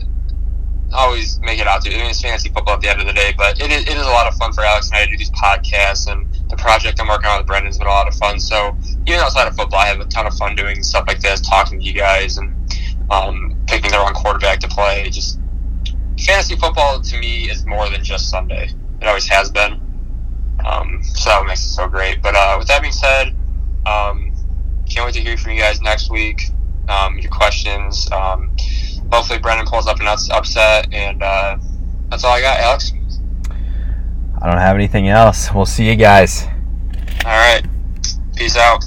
always 0.95 1.39
make 1.41 1.59
it 1.61 1.67
out 1.67 1.83
to. 1.83 1.93
I 1.93 1.97
mean, 1.97 2.07
it's 2.07 2.23
fantasy 2.23 2.49
football 2.49 2.75
at 2.75 2.81
the 2.81 2.89
end 2.89 3.01
of 3.01 3.07
the 3.07 3.13
day, 3.13 3.35
but 3.37 3.61
it 3.61 3.71
is, 3.71 3.83
it 3.83 3.97
is 3.97 4.07
a 4.07 4.11
lot 4.11 4.27
of 4.27 4.35
fun 4.35 4.53
for 4.53 4.65
Alex 4.65 4.89
and 4.89 4.97
I 4.97 5.05
to 5.05 5.11
do 5.11 5.17
these 5.17 5.31
podcasts, 5.31 6.11
and 6.11 6.27
the 6.49 6.57
project 6.57 7.01
I'm 7.01 7.09
working 7.09 7.27
on 7.27 7.39
with 7.39 7.47
Brendan's 7.47 7.79
been 7.79 7.87
a 7.87 7.91
lot 7.91 8.09
of 8.09 8.15
fun. 8.15 8.39
So 8.41 8.77
even 9.07 9.21
outside 9.21 9.49
of 9.49 9.57
football, 9.57 9.81
I 9.81 9.87
have 9.87 10.01
a 10.01 10.07
ton 10.07 10.27
of 10.27 10.35
fun 10.35 10.55
doing 10.55 10.83
stuff 10.83 11.05
like 11.07 11.21
this, 11.21 11.41
talking 11.41 11.81
to 11.81 11.85
you 11.85 11.93
guys, 11.93 12.39
and 12.39 12.55
um, 13.11 13.57
picking 13.67 13.91
the 13.91 13.99
wrong 13.99 14.15
quarterback 14.15 14.61
to 14.61 14.69
play. 14.69 15.09
Just 15.11 15.39
fantasy 16.25 16.57
football 16.57 17.01
to 17.01 17.19
me 17.19 17.51
is 17.51 17.67
more 17.67 17.89
than 17.91 18.03
just 18.03 18.31
Sunday. 18.31 18.71
It 19.01 19.07
always 19.07 19.29
has 19.29 19.51
been. 19.51 19.81
Um, 20.65 21.03
so 21.03 21.31
that 21.31 21.45
makes 21.47 21.65
it 21.65 21.69
so 21.69 21.89
great. 21.89 22.23
But 22.23 22.35
uh, 22.35 22.57
with 22.59 22.69
that 22.69 22.81
being 22.81 22.93
said, 22.93 23.35
um, 23.85 24.33
can't 24.89 25.07
wait 25.07 25.15
to 25.15 25.21
hear 25.21 25.37
from 25.37 25.53
you 25.53 25.61
guys 25.61 25.81
next 25.83 26.11
week. 26.11 26.41
Um, 26.89 27.19
your 27.19 27.31
questions. 27.31 28.09
Hopefully, 29.15 29.39
Brendan 29.39 29.67
pulls 29.67 29.87
up 29.87 30.01
an 30.01 30.09
ups- 30.09 30.29
upset, 30.31 30.93
and 30.93 31.23
uh, 31.23 31.57
that's 32.11 32.25
all 32.25 32.33
I 32.33 32.41
got, 32.41 32.59
Alex. 32.59 32.93
I 34.43 34.51
don't 34.51 34.59
have 34.59 34.75
anything 34.75 35.09
else. 35.09 35.55
We'll 35.55 35.67
see 35.67 35.89
you 35.89 35.95
guys. 35.95 36.47
All 37.25 37.31
right, 37.31 37.63
peace 38.37 38.57
out. 38.57 38.85